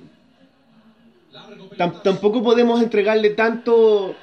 tam- 1.77 2.01
tampoco 2.01 2.41
podemos 2.41 2.81
entregarle 2.81 3.29
tanto 3.31 4.15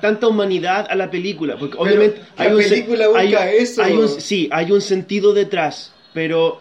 tanta 0.00 0.28
humanidad 0.28 0.86
a 0.90 0.94
la 0.94 1.10
película, 1.10 1.56
porque 1.58 1.76
obviamente 1.78 2.20
la 2.36 2.44
hay 2.44 2.52
un 2.52 2.62
se- 2.62 2.68
película 2.68 3.08
busca 3.08 3.20
hay- 3.42 3.56
eso. 3.58 3.82
hay 3.82 3.92
un- 3.94 4.08
sí, 4.08 4.48
hay 4.52 4.70
un 4.70 4.82
sentido 4.82 5.32
detrás, 5.32 5.92
pero 6.12 6.60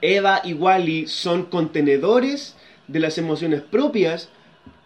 Eva 0.00 0.40
y 0.42 0.54
Wally 0.54 1.06
son 1.06 1.44
contenedores 1.44 2.55
de 2.88 3.00
las 3.00 3.18
emociones 3.18 3.62
propias 3.62 4.28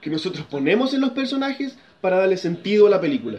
que 0.00 0.10
nosotros 0.10 0.46
ponemos 0.46 0.94
en 0.94 1.00
los 1.00 1.10
personajes 1.10 1.76
para 2.00 2.18
darle 2.18 2.36
sentido 2.36 2.86
a 2.86 2.90
la 2.90 3.00
película. 3.00 3.38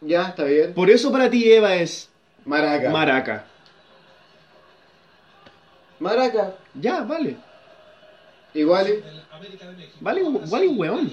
Ya, 0.00 0.28
está 0.28 0.44
bien. 0.44 0.74
Por 0.74 0.90
eso 0.90 1.12
para 1.12 1.30
ti 1.30 1.50
Eva 1.50 1.76
es 1.76 2.08
Maraca. 2.44 2.90
maraca. 2.90 3.44
Maraca. 6.00 6.54
Ya, 6.74 7.02
vale. 7.02 7.36
Igual. 8.54 9.02
Vale, 10.00 10.22
Wally 10.24 10.68
weón. 10.68 11.12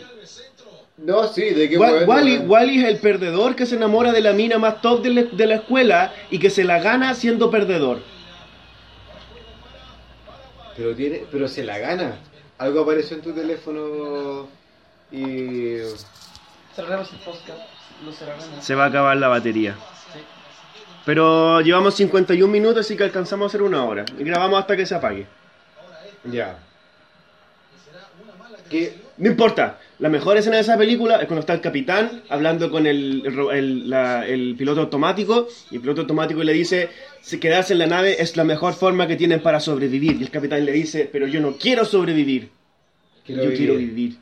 No, 0.98 1.28
sí, 1.28 1.52
de 1.52 1.70
qué 1.70 1.78
Wally, 1.78 2.06
weón. 2.38 2.50
Wally 2.50 2.80
es 2.80 2.90
el 2.90 2.98
perdedor 2.98 3.56
que 3.56 3.66
se 3.68 3.76
enamora 3.76 4.12
de 4.12 4.22
la 4.22 4.34
mina 4.34 4.58
más 4.58 4.82
top 4.82 5.04
de 5.04 5.10
la, 5.12 5.24
de 5.24 5.48
la 5.48 5.56
escuela 5.56 6.12
y 6.32 6.40
que 6.40 6.50
se 6.50 6.64
la 6.64 6.80
gana 6.80 7.14
siendo 7.14 7.52
perdedor. 7.52 8.02
Pero 10.80 10.96
tiene, 10.96 11.24
pero 11.30 11.46
se 11.50 11.62
la 11.66 11.78
gana. 11.78 12.20
Algo 12.58 12.80
apareció 12.80 13.18
en 13.18 13.22
tu 13.22 13.34
teléfono 13.34 14.48
y 15.12 15.76
Cerramos 16.74 17.12
el 17.12 17.20
podcast. 17.20 17.60
Lo 18.06 18.14
cerramos. 18.14 18.46
Se 18.62 18.76
va 18.76 18.86
a 18.86 18.88
acabar 18.88 19.18
la 19.18 19.28
batería. 19.28 19.76
Pero 21.06 21.60
llevamos 21.60 21.96
51 21.96 22.50
minutos, 22.50 22.86
así 22.86 22.96
que 22.96 23.04
alcanzamos 23.04 23.46
a 23.46 23.48
hacer 23.48 23.62
una 23.62 23.84
hora. 23.84 24.06
Y 24.18 24.24
grabamos 24.24 24.58
hasta 24.58 24.78
que 24.78 24.86
se 24.86 24.96
apague. 24.96 25.28
ya. 26.24 26.58
Que 28.70 28.94
No 29.18 29.28
importa. 29.30 29.80
La 30.00 30.08
mejor 30.10 30.38
escena 30.38 30.56
de 30.56 30.62
esa 30.62 30.78
película 30.78 31.16
es 31.18 31.26
cuando 31.26 31.42
está 31.42 31.54
el 31.54 31.60
capitán 31.62 32.22
hablando 32.30 32.72
con 32.72 32.88
el, 32.88 33.24
el 33.26 33.36
ro- 33.36 33.52
el- 33.52 33.90
la- 33.90 34.26
el 34.26 34.56
piloto 34.58 34.82
automático. 34.82 35.48
Y 35.72 35.76
el 35.76 35.82
piloto 35.82 36.02
automático 36.02 36.42
le 36.44 36.54
dice: 36.54 36.90
"Si 37.22 37.38
quedarse 37.40 37.74
en 37.74 37.80
la 37.80 37.88
nave 37.88 38.22
es 38.22 38.38
la 38.38 38.44
mejor 38.46 38.74
forma 38.74 39.08
que 39.08 39.16
tienen 39.18 39.42
para 39.42 39.60
sobrevivir. 39.60 40.16
Y 40.20 40.24
el 40.24 40.30
capitán 40.32 40.64
le 40.66 40.72
dice: 40.72 41.10
Pero 41.12 41.28
yo 41.28 41.42
no 41.42 41.58
quiero 41.58 41.84
sobrevivir. 41.84 42.50
Quiero 43.26 43.44
yo 43.44 43.50
vivir". 43.50 43.58
quiero 43.68 43.76
vivir. 43.80 44.18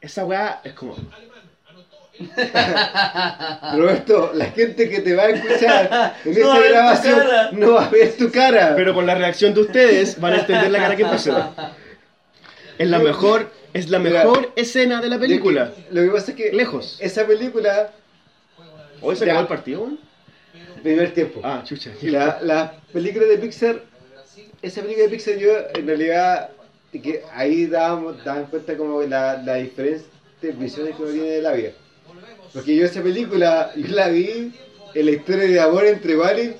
Esa 0.00 0.24
weá 0.24 0.60
es 0.62 0.74
como. 0.74 0.94
Roberto, 3.76 4.32
la 4.34 4.46
gente 4.46 4.88
que 4.88 5.00
te 5.00 5.14
va 5.14 5.24
a 5.24 5.28
escuchar 5.30 6.14
en 6.24 6.34
No 6.42 6.54
esta 6.54 6.68
grabación 6.68 7.20
no 7.52 7.72
va 7.74 7.86
a 7.86 7.90
ver 7.90 8.16
tu 8.16 8.30
cara. 8.30 8.74
Pero 8.76 8.94
con 8.94 9.06
la 9.06 9.14
reacción 9.14 9.54
de 9.54 9.60
ustedes 9.62 10.20
van 10.20 10.34
a 10.34 10.36
entender 10.38 10.70
la 10.70 10.78
cara 10.78 10.96
que 10.96 11.04
puso. 11.12 11.54
Es 12.78 12.88
la 12.88 12.98
mejor, 13.00 13.50
es 13.74 13.90
la 13.90 13.98
mejor 13.98 14.52
escena 14.56 15.00
de 15.00 15.08
la 15.08 15.16
De 15.18 15.20
película. 15.26 15.72
lo 15.90 16.02
que 16.02 16.08
pasa 16.08 16.30
es 16.30 16.36
que 16.36 16.52
Lejos. 16.52 16.96
esa 17.00 17.26
película, 17.26 17.90
¿Hoy 19.00 19.16
se 19.16 19.24
acabó 19.24 19.40
el 19.40 19.46
partido? 19.46 19.88
primer 20.82 21.12
tiempo. 21.12 21.40
Ah, 21.42 21.62
chucha. 21.64 21.90
La, 22.02 22.38
la 22.42 22.74
película 22.92 23.26
de 23.26 23.36
Pixar, 23.38 23.82
esa 24.62 24.80
película 24.80 25.04
de 25.06 25.10
Pixar 25.10 25.36
yo 25.36 25.50
en 25.74 25.86
realidad, 25.86 26.50
que 26.92 27.22
ahí 27.34 27.66
dábamos, 27.66 28.22
daban 28.24 28.46
cuenta 28.46 28.76
como 28.76 29.02
la, 29.02 29.42
la 29.42 29.54
diferentes 29.56 30.06
visiones 30.58 30.94
que 30.96 31.02
uno 31.02 31.12
tiene 31.12 31.28
de 31.30 31.42
la 31.42 31.52
vida. 31.52 31.70
Porque 32.54 32.76
yo 32.76 32.84
esa 32.86 33.02
película, 33.02 33.72
yo 33.76 33.88
la 33.88 34.08
vi 34.08 34.52
en 34.94 35.04
la 35.04 35.10
historia 35.10 35.44
de 35.48 35.60
amor 35.60 35.84
entre 35.84 36.16
Wally 36.16 36.54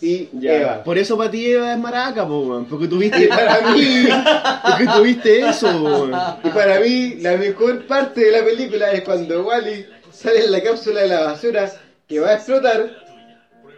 y 0.00 0.28
Ya. 0.32 0.54
Eva. 0.54 0.84
Por 0.84 0.98
eso 0.98 1.16
para 1.16 1.30
ti 1.30 1.50
Eva 1.50 1.72
es 1.72 1.78
maraca, 1.78 2.26
po. 2.26 2.64
Porque 2.68 2.86
Y 2.86 2.88
tuviste. 2.88 3.28
para 3.28 3.60
mí, 3.72 4.04
porque 4.62 4.86
tuviste 4.96 5.40
eso, 5.48 6.08
y 6.42 6.48
para 6.50 6.80
mí, 6.80 7.14
la 7.20 7.36
mejor 7.36 7.86
parte 7.86 8.20
de 8.24 8.32
la 8.32 8.44
película 8.44 8.90
es 8.92 9.02
cuando 9.02 9.46
Wally 9.46 9.86
sale 10.12 10.44
en 10.44 10.52
la 10.52 10.62
cápsula 10.62 11.02
de 11.02 11.08
la 11.08 11.20
basura 11.24 11.70
que 12.08 12.20
va 12.20 12.30
a 12.30 12.34
explotar 12.34 12.90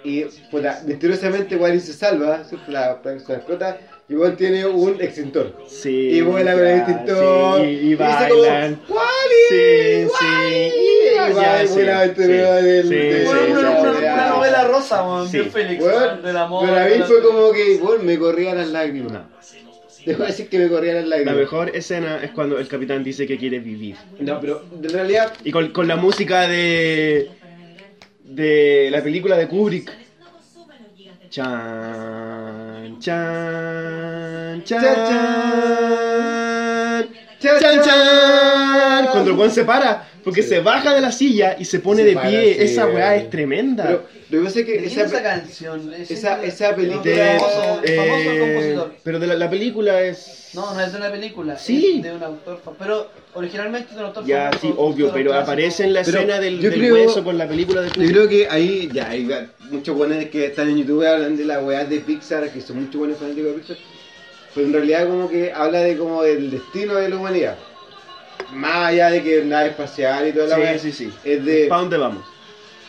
y 0.05 0.25
puta, 0.51 0.83
misteriosamente 0.85 1.57
Wally 1.57 1.79
se 1.81 1.93
salva, 1.93 2.43
la 2.69 3.01
cápsula 3.03 3.37
explota 3.37 3.79
igual 4.13 4.37
tiene 4.37 4.67
un 4.67 5.01
extintor. 5.01 5.57
Sí. 5.67 6.11
Y 6.13 6.21
vuela 6.21 6.53
con 6.55 6.67
el 6.67 6.79
extintor. 6.79 7.61
sí, 7.63 7.67
y, 7.67 7.71
y 7.71 7.89
dice 7.91 8.29
como, 8.29 8.43
bailan. 8.43 8.81
¡Wally! 8.89 9.43
Sí, 9.49 10.07
sí. 10.19 10.73
Y 10.75 11.15
Ya, 11.17 11.33
va 11.35 11.63
y 11.63 11.67
sí, 11.69 11.75
vuela 11.75 12.03
sí, 12.05 12.09
del- 12.09 12.17
sí, 12.17 12.23
del- 12.33 12.89
sí, 12.89 13.25
Bueno, 13.27 13.41
sí, 13.47 13.53
una, 13.53 13.81
una- 13.81 14.27
novela 14.29 14.65
rosa, 14.69 15.03
weón. 15.05 15.29
Sí. 15.29 15.39
Bien 15.39 15.51
Félix. 15.51 15.83
Weón, 15.83 16.23
del 16.23 16.37
amor. 16.37 16.69
para 16.69 16.85
mí 16.85 16.91
de 16.93 16.99
la- 17.01 17.07
fue 17.07 17.23
como 17.23 17.53
que 17.53 17.75
weón, 17.83 18.07
me 18.07 18.19
corrían 18.19 18.57
las 18.59 18.69
lágrimas. 18.69 19.23
Debo 20.05 20.25
decir 20.25 20.49
que 20.49 20.59
me 20.59 20.69
corrían 20.69 20.97
las 20.97 21.05
La 21.05 21.11
lágrimas. 21.17 21.37
mejor 21.37 21.77
escena 21.77 22.21
es 22.25 22.33
cuando 22.33 22.59
el 22.59 22.67
capitán 22.67 23.05
dice 23.05 23.25
que 23.27 23.39
quiere 23.39 23.61
vivir. 23.61 23.95
No, 24.19 24.41
pero 24.41 24.65
en 24.83 24.89
realidad 24.89 25.33
Y 25.45 25.53
con, 25.53 25.69
con 25.69 25.87
la 25.87 25.95
música 25.97 26.49
de. 26.49 27.31
de 28.25 28.89
la 28.91 29.03
película 29.03 29.37
de 29.37 29.47
Kubrick. 29.49 29.93
Chan, 31.31 31.47
chan, 33.03 34.63
chan, 34.65 34.81
chan, 37.41 37.61
chan, 37.61 37.83
chan. 37.83 39.07
Cuando 39.11 39.31
el 39.31 39.37
Juan 39.37 39.51
se 39.51 39.65
para, 39.65 40.05
porque 40.25 40.43
Sí. 40.43 40.49
se 40.51 40.61
baja 40.61 40.95
de 40.95 41.01
la 41.01 41.13
silla 41.13 41.57
y 41.59 41.65
se 41.65 41.79
pone 41.81 42.03
Se 42.03 42.09
de 42.11 42.17
pie. 42.17 42.63
Esa 42.63 42.87
weá 42.87 43.17
es 43.17 43.31
tremenda. 43.31 43.85
Pero 43.85 44.03
lo 44.31 44.39
que 44.39 44.45
pasa 44.45 44.61
es 44.61 44.67
que 44.67 44.73
¿De 44.73 44.79
quién 44.79 44.91
esa, 44.91 45.01
es 45.05 45.13
esa 45.13 45.23
canción? 45.23 45.95
Es 45.95 46.11
esa- 46.11 46.43
esa 46.43 46.75
película- 46.77 47.03
de- 47.03 47.11
De- 47.15 47.39
famoso, 47.39 47.81
eh, 47.85 47.97
famoso 47.97 48.39
compositor. 48.41 48.95
pero 49.03 49.19
de 49.19 49.27
la, 49.27 49.35
la 49.35 49.51
película 49.51 50.01
es. 50.03 50.51
No, 50.55 50.75
no 50.75 50.81
es 50.81 50.93
de 50.93 50.99
una 50.99 51.11
película. 51.11 51.59
Sí. 51.59 51.97
Es 51.97 52.03
de 52.03 52.13
un 52.15 52.23
autor. 52.23 52.61
Pero 52.79 53.09
originalmente 53.35 53.89
es 53.91 53.95
de 53.95 54.01
un 54.01 54.07
autor 54.07 54.27
Ya, 54.27 54.45
famoso, 54.51 54.61
sí, 54.61 54.75
obvio, 54.77 55.13
pero 55.13 55.31
clásico. 55.31 55.51
aparece 55.51 55.85
en 55.85 55.93
la 55.95 56.03
Pero 56.03 56.19
escena 56.19 56.41
del, 56.41 56.61
yo 56.61 56.71
del 56.71 56.79
creo- 56.81 56.95
hueso 56.95 57.25
con 57.25 57.39
la 57.39 57.49
película 57.49 57.81
de 57.81 57.89
yo 57.89 57.95
Kubrick. 57.95 58.11
creo 58.13 58.29
que 58.29 58.49
ahí 58.49 58.89
ya 58.93 59.09
hay 59.11 59.29
muchos 59.71 59.97
buenos 59.97 60.25
que 60.27 60.47
están 60.47 60.69
en 60.69 60.79
YouTube 60.79 61.05
hablan 61.07 61.37
de 61.37 61.45
la 61.45 61.61
weá 61.61 61.85
de 61.85 62.01
Pixar, 62.01 62.51
que 62.51 62.61
son 62.61 62.81
muchos 62.85 62.97
buenos 62.97 63.19
fanáticos 63.19 63.47
de 63.53 63.59
Pixar. 63.59 63.77
Pero 64.55 64.67
en 64.67 64.73
realidad 64.75 65.07
como 65.09 65.31
que 65.31 65.51
habla 65.53 65.81
de 65.81 65.97
como 65.97 66.23
del 66.23 66.51
destino 66.51 66.95
de 66.97 67.09
la 67.09 67.17
humanidad. 67.17 67.57
Más 68.53 68.89
allá 68.89 69.11
de 69.11 69.23
que 69.23 69.45
nave 69.45 69.71
espacial 69.71 70.29
y 70.29 70.33
toda 70.33 70.59
la. 70.59 70.79
Sí, 70.79 70.93
sí, 70.93 70.93
sí. 70.93 71.15
Es 71.25 71.45
de, 71.45 71.67
¿Para 71.69 71.81
dónde 71.83 71.97
vamos? 71.97 72.25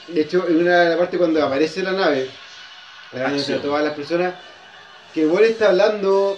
de 0.07 0.21
hecho, 0.21 0.45
en 0.47 0.57
una 0.57 0.79
de 0.83 0.89
las 0.89 0.97
partes 0.97 1.17
cuando 1.17 1.43
aparece 1.43 1.81
la 1.81 1.93
nave, 1.93 2.29
entre 3.13 3.57
todas 3.59 3.83
las 3.83 3.93
personas, 3.93 4.33
que 5.13 5.25
Wally 5.25 5.49
está 5.49 5.69
hablando 5.69 6.37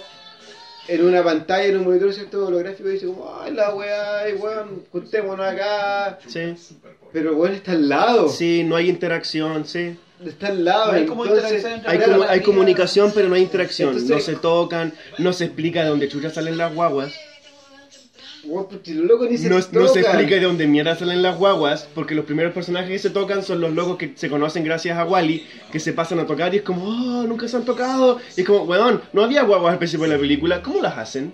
en 0.88 1.04
una 1.04 1.24
pantalla, 1.24 1.64
en 1.64 1.78
un 1.78 1.84
monitor, 1.84 2.12
¿cierto? 2.12 2.46
Holográfico, 2.46 2.88
y 2.88 2.92
dice 2.92 3.06
como, 3.06 3.40
ay, 3.40 3.52
la 3.52 3.74
weá, 3.74 4.20
ay, 4.20 4.34
weón, 4.34 4.84
juntémonos 4.92 5.46
acá. 5.46 6.18
Sí. 6.26 6.54
Pero 7.12 7.34
weón 7.34 7.54
está 7.54 7.72
al 7.72 7.88
lado. 7.88 8.28
Sí, 8.28 8.62
no 8.62 8.76
hay 8.76 8.88
interacción, 8.88 9.66
sí. 9.66 9.96
Está 10.24 10.48
al 10.48 10.64
lado. 10.64 10.92
No 10.92 10.98
hay 10.98 11.06
como 11.06 11.24
entonces- 11.26 11.64
Hay, 11.86 11.98
la 11.98 12.30
hay 12.30 12.40
comunicación, 12.42 13.12
pero 13.14 13.28
no 13.28 13.34
hay 13.34 13.42
interacción. 13.42 13.90
Entonces- 13.90 14.10
no 14.10 14.20
se 14.20 14.36
tocan, 14.36 14.92
no 15.18 15.32
se 15.32 15.44
explica 15.46 15.82
de 15.82 15.88
dónde 15.88 16.08
chucha 16.08 16.30
salen 16.30 16.56
las 16.56 16.74
guaguas. 16.74 17.12
Weón, 18.48 18.68
porque 18.68 18.94
los 18.94 19.06
locos 19.06 19.28
ni 19.30 19.36
se 19.38 19.48
No, 19.48 19.56
no 19.56 19.62
se 19.62 19.68
tocan. 19.70 19.96
explica 20.20 20.34
de 20.36 20.40
dónde 20.42 20.66
mierda 20.66 20.94
salen 20.96 21.22
las 21.22 21.36
guaguas, 21.36 21.88
porque 21.94 22.14
los 22.14 22.24
primeros 22.24 22.52
personajes 22.52 22.88
que 22.90 22.98
se 22.98 23.10
tocan 23.10 23.42
son 23.42 23.60
los 23.60 23.72
locos 23.72 23.96
que 23.96 24.12
se 24.14 24.28
conocen 24.28 24.62
gracias 24.64 24.96
a 24.98 25.04
Wally, 25.04 25.46
que 25.72 25.80
se 25.80 25.92
pasan 25.92 26.20
a 26.20 26.26
tocar 26.26 26.54
y 26.54 26.58
es 26.58 26.62
como, 26.62 26.84
oh, 26.84 27.22
nunca 27.24 27.48
se 27.48 27.56
han 27.56 27.64
tocado. 27.64 28.18
Y 28.36 28.40
es 28.42 28.46
como, 28.46 28.62
weón, 28.64 29.02
no 29.12 29.24
había 29.24 29.42
guaguas 29.42 29.72
al 29.72 29.78
principio 29.78 30.06
de 30.06 30.14
la 30.14 30.20
película, 30.20 30.62
¿cómo 30.62 30.80
las 30.80 30.96
hacen? 30.96 31.32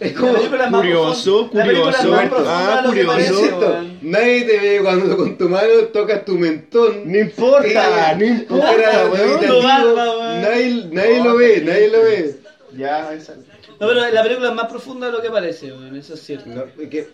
Es 0.00 0.12
como, 0.14 0.32
curioso, 0.34 1.48
curioso. 1.50 2.14
Ah, 2.44 2.82
curioso. 2.84 3.76
Nadie 4.02 4.42
te 4.44 4.58
ve 4.58 4.80
cuando 4.82 5.16
con 5.16 5.38
tu 5.38 5.48
mano 5.48 5.68
tocas 5.92 6.24
tu 6.24 6.36
mentón. 6.36 7.02
No 7.10 7.18
importa, 7.20 8.12
Eh, 8.12 8.16
no 8.18 8.24
importa, 8.24 8.74
cara, 8.82 9.06
weón. 9.10 9.12
meditativo, 9.28 9.54
Tu 9.60 9.62
barba, 9.62 9.92
weón. 10.16 10.42
Nadie, 10.42 10.84
nadie 10.90 11.22
lo 11.22 11.36
ve, 11.36 11.62
nadie 11.64 11.88
lo 11.88 12.02
ve. 12.02 12.36
Ya, 12.76 13.12
esa. 13.14 13.34
No, 13.80 13.88
pero 13.88 14.10
la 14.10 14.22
película 14.22 14.48
es 14.48 14.54
más 14.54 14.66
profunda 14.66 15.06
de 15.06 15.12
lo 15.12 15.22
que 15.22 15.30
parece, 15.30 15.72
weón, 15.72 15.96
eso 15.96 16.14
es 16.14 16.22
cierto. 16.22 16.48
No, 16.48 16.64
es 16.80 16.88
que 16.88 17.08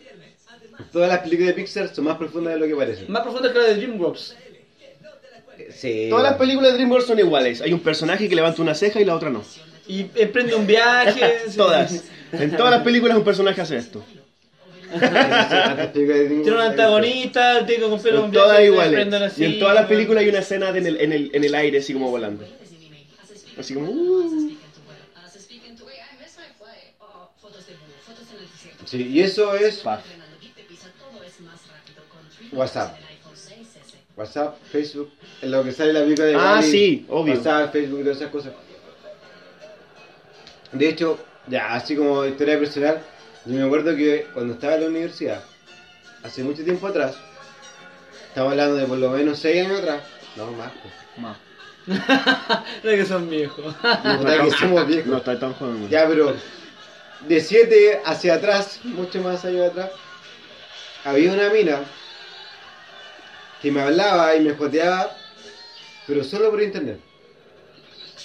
todas 0.93 1.09
las 1.09 1.21
películas 1.21 1.49
de 1.49 1.55
Pixar 1.55 1.95
son 1.95 2.05
más 2.05 2.17
profundas 2.17 2.55
de 2.55 2.61
lo 2.61 2.67
que 2.67 2.75
parecen. 2.77 3.11
Más 3.11 3.23
profunda 3.23 3.53
que 3.53 3.59
la 3.59 3.65
de 3.65 3.75
DreamWorks. 3.77 4.37
Sí. 5.75 6.07
Todas 6.11 6.25
las 6.25 6.35
películas 6.37 6.73
de 6.73 6.79
DreamWorks 6.79 7.07
son 7.07 7.19
iguales. 7.19 7.61
Hay 7.63 7.73
un 7.73 7.81
personaje 7.81 8.29
que 8.29 8.35
levanta 8.35 8.63
una 8.63 8.75
ceja 8.75 9.01
y 9.01 9.05
la 9.05 9.15
otra 9.15 9.31
no. 9.31 9.43
Y 9.87 10.07
emprende 10.15 10.55
un 10.55 10.67
viaje. 10.67 11.41
sí. 11.49 11.57
Todas. 11.57 12.05
En 12.33 12.57
todas 12.57 12.71
las 12.71 12.83
películas 12.83 13.17
un 13.17 13.25
personaje 13.25 13.61
hace 13.63 13.79
esto. 13.79 14.05
Tiene 15.93 16.53
un 16.53 16.61
antagonista, 16.61 17.65
tiene 17.67 17.85
que 17.85 17.91
cumplir 17.91 18.15
un 18.17 18.31
viaje. 18.31 18.47
todas 18.47 18.65
iguales. 18.65 19.13
así, 19.15 19.43
Y 19.43 19.47
en 19.47 19.59
todas 19.59 19.75
las 19.75 19.87
películas 19.87 20.23
hay 20.23 20.29
una 20.29 20.39
escena 20.39 20.73
de 20.73 20.79
en, 20.79 20.87
el, 20.87 21.01
en, 21.01 21.13
el, 21.13 21.31
en 21.33 21.45
el 21.45 21.55
aire, 21.55 21.79
así 21.79 21.93
como 21.93 22.11
volando. 22.11 22.45
Así 23.59 23.75
como. 23.75 23.91
uh. 23.91 24.53
Sí, 28.89 29.07
y 29.09 29.21
eso 29.21 29.55
es. 29.55 29.85
WhatsApp. 32.53 32.97
WhatsApp, 34.17 34.57
Facebook, 34.73 35.13
en 35.43 35.51
lo 35.51 35.63
que 35.63 35.73
sale 35.73 35.93
la 35.93 36.01
película 36.01 36.27
de 36.27 36.35
Ah, 36.35 36.63
sí, 36.63 37.07
obvio. 37.09 37.35
WhatsApp, 37.35 37.71
Facebook 37.71 38.01
y 38.01 38.03
todas 38.03 38.17
esas 38.17 38.31
cosas. 38.31 38.53
De 40.73 40.89
hecho, 40.89 41.19
ya 41.47 41.75
así 41.75 41.95
como 41.95 42.25
historia 42.25 42.59
personal, 42.59 43.01
yo 43.45 43.55
me 43.55 43.63
acuerdo 43.63 43.95
que 43.95 44.27
cuando 44.33 44.55
estaba 44.55 44.75
en 44.75 44.81
la 44.81 44.87
universidad, 44.89 45.43
hace 46.23 46.43
mucho 46.43 46.65
tiempo 46.65 46.87
atrás, 46.87 47.15
estamos 48.29 48.53
hablando 48.53 48.77
de 48.77 48.87
por 48.87 48.99
lo 48.99 49.11
menos 49.11 49.39
6 49.39 49.67
años 49.67 49.81
atrás, 49.81 50.03
no 50.37 50.51
más, 50.53 50.73
pues. 50.83 50.95
Es 52.85 53.01
que 53.01 53.05
son 53.07 53.29
viejos. 53.31 53.75
Puta 53.75 54.45
que 54.45 54.51
somos 54.51 54.87
viejos. 54.89 55.07
No 55.07 55.19
está 55.19 55.39
tan 55.39 55.53
joven. 55.55 55.89
Ya, 55.89 56.09
pero 56.09 56.35
de 57.21 57.41
7 57.41 58.01
hacia 58.05 58.35
atrás, 58.35 58.81
mucho 58.85 59.21
más 59.21 59.45
años 59.45 59.71
atrás, 59.71 59.91
había 61.05 61.33
una 61.33 61.49
mina 61.51 61.81
que 63.61 63.71
me 63.73 63.81
hablaba 63.81 64.35
y 64.37 64.41
me 64.41 64.55
joteaba, 64.55 65.17
pero 66.07 66.23
solo 66.25 66.51
por 66.51 66.63
internet. 66.63 67.01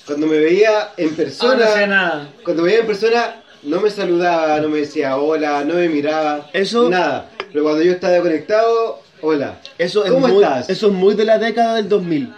Cuando 0.05 0.27
me 0.27 0.37
veía 0.37 0.91
en 0.97 1.07
Ah, 1.07 1.11
no 1.11 1.15
persona, 1.17 1.85
nada. 1.87 2.29
cuando 2.43 2.63
me 2.63 2.67
veía 2.69 2.81
en 2.81 2.87
persona, 2.87 3.41
no 3.63 3.79
me 3.79 3.89
saludaba, 3.89 4.59
no 4.59 4.67
me 4.69 4.79
decía 4.79 5.15
hola, 5.17 5.63
no 5.63 5.75
me 5.75 5.87
miraba, 5.89 6.49
Eso- 6.53 6.89
nada. 6.89 7.29
Pero 7.51 7.63
cuando 7.63 7.81
yo 7.83 7.93
estaba 7.93 8.19
conectado, 8.19 9.01
hola. 9.21 9.59
Eso 9.77 10.03
es, 10.03 10.11
¿Cómo 10.11 10.27
muy, 10.27 10.43
estás? 10.43 10.69
eso 10.69 10.87
es 10.87 10.93
muy 10.93 11.13
de 11.15 11.23
la 11.25 11.37
década 11.37 11.75
del 11.75 11.87
2000. 11.87 12.33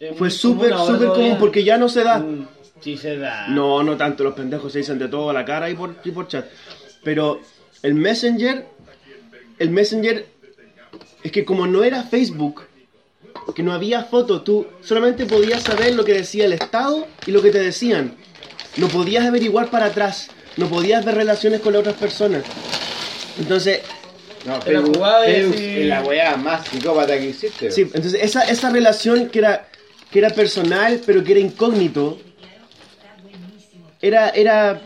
Es 0.00 0.16
Fue 0.18 0.30
súper, 0.30 0.76
súper 0.76 1.08
común 1.08 1.36
porque 1.38 1.62
ya 1.64 1.78
no 1.78 1.88
se 1.88 2.02
da. 2.02 2.18
Mm, 2.18 2.41
Sí 2.82 2.96
se 2.96 3.16
da. 3.16 3.46
No, 3.48 3.82
no 3.82 3.96
tanto, 3.96 4.24
los 4.24 4.34
pendejos 4.34 4.72
se 4.72 4.78
dicen 4.78 4.98
de 4.98 5.08
todo 5.08 5.30
a 5.30 5.32
la 5.32 5.44
cara 5.44 5.70
y 5.70 5.74
por, 5.74 5.94
y 6.04 6.10
por 6.10 6.28
chat. 6.28 6.46
Pero 7.04 7.40
el 7.82 7.94
Messenger, 7.94 8.66
el 9.58 9.70
Messenger, 9.70 10.26
es 11.22 11.32
que 11.32 11.44
como 11.44 11.66
no 11.66 11.84
era 11.84 12.02
Facebook, 12.02 12.62
que 13.54 13.62
no 13.62 13.72
había 13.72 14.04
foto, 14.04 14.42
tú 14.42 14.66
solamente 14.82 15.26
podías 15.26 15.62
saber 15.62 15.94
lo 15.94 16.04
que 16.04 16.12
decía 16.14 16.44
el 16.44 16.52
Estado 16.52 17.06
y 17.26 17.30
lo 17.30 17.42
que 17.42 17.50
te 17.50 17.58
decían. 17.58 18.14
No 18.76 18.88
podías 18.88 19.24
averiguar 19.26 19.70
para 19.70 19.86
atrás, 19.86 20.30
no 20.56 20.68
podías 20.68 21.04
ver 21.04 21.14
relaciones 21.16 21.60
con 21.60 21.72
las 21.74 21.80
otras 21.80 21.96
personas. 21.96 22.42
Entonces, 23.38 23.80
No, 24.46 24.60
Facebook 24.60 25.04
así- 25.04 25.80
es 25.82 25.86
la 25.86 26.02
weá 26.02 26.36
más 26.36 26.66
psicópata 26.66 27.16
que 27.18 27.28
existe. 27.30 27.70
Sí, 27.70 27.82
entonces 27.82 28.14
esa, 28.22 28.42
esa 28.44 28.70
relación 28.70 29.28
que 29.28 29.38
era, 29.40 29.68
que 30.10 30.18
era 30.18 30.30
personal, 30.30 31.00
pero 31.06 31.22
que 31.22 31.32
era 31.32 31.40
incógnito, 31.40 32.20
era, 34.02 34.30
era, 34.30 34.80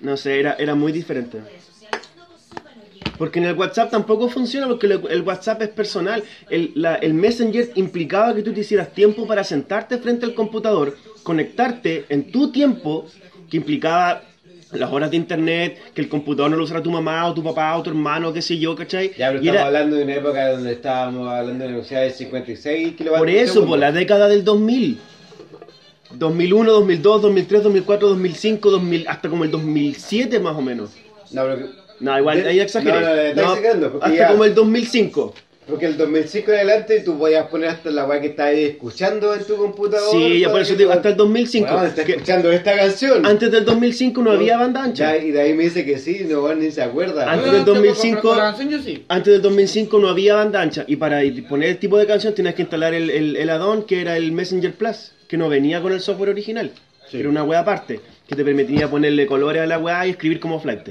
no 0.00 0.16
sé, 0.16 0.38
era, 0.40 0.54
era 0.58 0.74
muy 0.74 0.92
diferente. 0.92 1.38
Porque 3.18 3.38
en 3.38 3.46
el 3.46 3.54
WhatsApp 3.56 3.90
tampoco 3.90 4.28
funciona 4.28 4.66
porque 4.68 4.86
el, 4.86 5.22
WhatsApp 5.22 5.62
es 5.62 5.68
personal. 5.70 6.22
El, 6.50 6.72
la- 6.74 6.96
el 6.96 7.14
Messenger 7.14 7.70
implicaba 7.74 8.34
que 8.34 8.42
tú 8.42 8.52
te 8.52 8.60
hicieras 8.60 8.92
tiempo 8.92 9.26
para 9.26 9.42
sentarte 9.42 9.96
frente 9.98 10.26
al 10.26 10.34
computador, 10.34 10.96
conectarte 11.22 12.04
en 12.10 12.30
tu 12.30 12.52
tiempo, 12.52 13.06
que 13.48 13.56
implicaba 13.56 14.22
las 14.72 14.92
horas 14.92 15.10
de 15.10 15.16
internet, 15.16 15.78
que 15.94 16.02
el 16.02 16.08
computador 16.10 16.50
no 16.50 16.58
lo 16.58 16.64
usara 16.64 16.82
tu 16.82 16.90
mamá 16.90 17.26
o 17.26 17.32
tu 17.32 17.42
papá 17.42 17.74
o 17.78 17.82
tu 17.82 17.88
hermano, 17.88 18.32
qué 18.34 18.42
sé 18.42 18.58
yo, 18.58 18.76
¿cachai? 18.76 19.12
Ya, 19.16 19.28
pero 19.30 19.42
Y 19.42 19.48
estamos 19.48 19.54
era- 19.54 19.66
hablando 19.66 19.96
de 19.96 20.04
una 20.04 20.14
época 20.14 20.50
donde 20.50 20.72
estábamos 20.72 21.28
hablando 21.28 21.64
de 21.64 21.70
velocidades 21.72 22.12
de 22.12 22.18
56 22.18 22.96
kilobatios 22.96 23.18
Por 23.18 23.30
eso, 23.30 23.64
por 23.66 23.78
la 23.78 23.92
década 23.92 24.28
del 24.28 24.44
2000. 24.44 25.00
2001, 26.12 26.70
2002, 26.72 27.22
2003, 27.22 27.62
2004, 27.64 28.08
2005, 28.08 28.70
2000, 28.70 29.08
hasta 29.08 29.28
como 29.28 29.44
el 29.44 29.50
2007 29.50 30.38
más 30.40 30.56
o 30.56 30.62
menos. 30.62 30.90
No, 31.32 31.42
pero 31.44 31.68
No, 31.98 32.18
igual, 32.18 32.42
De- 32.42 32.48
ahí 32.50 32.60
exageré. 32.60 32.92
no, 32.92 33.00
no, 33.00 33.06
no, 33.16 33.20
está 33.22 33.42
No, 33.42 33.48
exagerando, 33.54 33.90
porque 33.92 34.06
hasta 34.06 34.18
ya- 34.18 34.28
como 34.28 34.44
el 34.44 34.54
2005. 34.54 35.34
porque 35.66 35.86
el 35.86 35.96
2005 35.96 36.50
en 36.52 36.56
adelante 36.58 37.00
tú 37.00 37.18
podías 37.18 37.46
poner 37.48 37.70
hasta 37.70 37.90
la 37.90 38.04
weá 38.04 38.20
que 38.20 38.26
estás 38.28 38.46
ahí 38.48 38.64
escuchando 38.64 39.34
en 39.34 39.42
tu 39.44 39.56
computador. 39.56 40.10
Sí, 40.12 40.40
ya 40.40 40.50
por 40.52 40.60
eso 40.60 40.72
te 40.74 40.78
digo, 40.80 40.92
hasta 40.92 41.08
el 41.08 41.16
2005. 41.16 41.74
Weón, 41.74 41.86
estás 41.86 42.04
que 42.04 42.12
escuchando 42.12 42.52
esta 42.52 42.76
canción. 42.76 43.24
antes 43.26 43.50
del 43.50 43.64
2005 43.64 44.22
no 44.22 44.30
había 44.30 44.58
banda 44.58 44.84
ancha. 44.84 45.16
Ya, 45.16 45.24
y 45.24 45.30
de 45.32 45.40
ahí 45.40 45.54
me 45.54 45.64
dice 45.64 45.84
que 45.86 45.98
sí, 45.98 46.24
no, 46.28 46.54
ni 46.54 46.70
se 46.70 46.82
acuerda. 46.82 47.24
Antes 47.24 47.46
Bueno, 47.50 47.52
del 47.54 47.64
con- 47.64 47.74
2005 47.74 48.20
con- 48.20 48.30
con 48.30 48.38
la 48.38 48.44
canción 48.44 48.68
yo 48.70 48.78
sí. 48.82 49.04
Antes 49.08 49.32
del 49.32 49.42
2005 49.42 49.98
no 49.98 50.08
había 50.08 50.34
banda 50.36 50.60
ancha. 50.60 50.84
Y 50.86 50.96
para 50.96 51.20
poner 51.48 51.70
el 51.70 51.78
tipo 51.78 51.96
de 51.98 52.06
canción 52.06 52.34
tenías 52.34 52.54
que 52.54 52.62
instalar 52.62 52.92
el, 52.94 53.08
el, 53.10 53.36
el 53.36 53.50
add-on 53.50 53.84
que 53.84 54.02
era 54.02 54.16
el 54.18 54.30
Messenger 54.32 54.72
Plus, 54.74 55.12
que 55.28 55.36
no 55.36 55.48
venía 55.48 55.80
con 55.80 55.92
el 55.92 56.00
software 56.00 56.30
original. 56.30 56.70
Sí. 57.10 57.20
Era 57.20 57.28
una 57.28 57.44
wea 57.44 57.60
aparte, 57.60 58.00
que 58.28 58.34
te 58.34 58.44
permitía 58.44 58.88
ponerle 58.90 59.26
colores 59.26 59.62
a 59.62 59.66
la 59.66 59.78
wea 59.78 60.06
y 60.06 60.10
escribir 60.10 60.40
como 60.40 60.58
flight. 60.60 60.88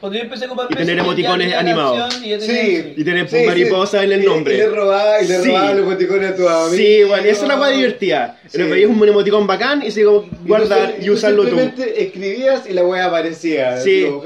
Cuando 0.00 0.16
yo 0.16 0.24
empecé 0.24 0.46
a 0.46 0.48
ocupar 0.48 0.66
Y 0.70 0.74
tener 0.76 0.98
emoticones 0.98 1.52
animados. 1.54 2.16
y 2.24 2.30
tenía- 2.30 2.40
Sí. 2.40 2.94
Y 2.96 3.04
tener 3.04 3.28
Sí, 3.28 3.36
mariposa 3.44 3.98
sí. 3.98 4.06
en 4.06 4.12
el 4.12 4.24
nombre. 4.24 4.54
Y 4.54 4.56
le 4.56 4.68
robaba, 4.70 5.20
y 5.22 5.28
le 5.28 5.38
Sí. 5.42 5.48
robaba 5.48 5.74
los 5.74 5.84
boticones 5.84 6.30
a 6.30 6.36
tu 6.36 6.48
amigo. 6.48 6.74
Sí, 6.76 6.86
igual, 6.86 7.26
esa 7.26 7.42
es 7.42 7.48
la 7.48 7.60
wea 7.60 7.70
divertida. 7.70 8.40
Sí. 8.48 8.56
Le 8.56 8.64
veías 8.64 8.88
un 8.90 9.06
emoticón 9.06 9.46
bacán 9.46 9.82
y 9.84 9.90
se 9.90 10.04
guardar 10.04 10.94
y, 11.02 11.10
usarlo 11.10 11.42
tú. 11.42 11.48
simplemente 11.50 12.02
escribías 12.02 12.62
y 12.66 12.72
la 12.72 12.82
wea 12.82 13.04
aparecía. 13.06 13.78
Sí. 13.78 14.06
Como, 14.08 14.24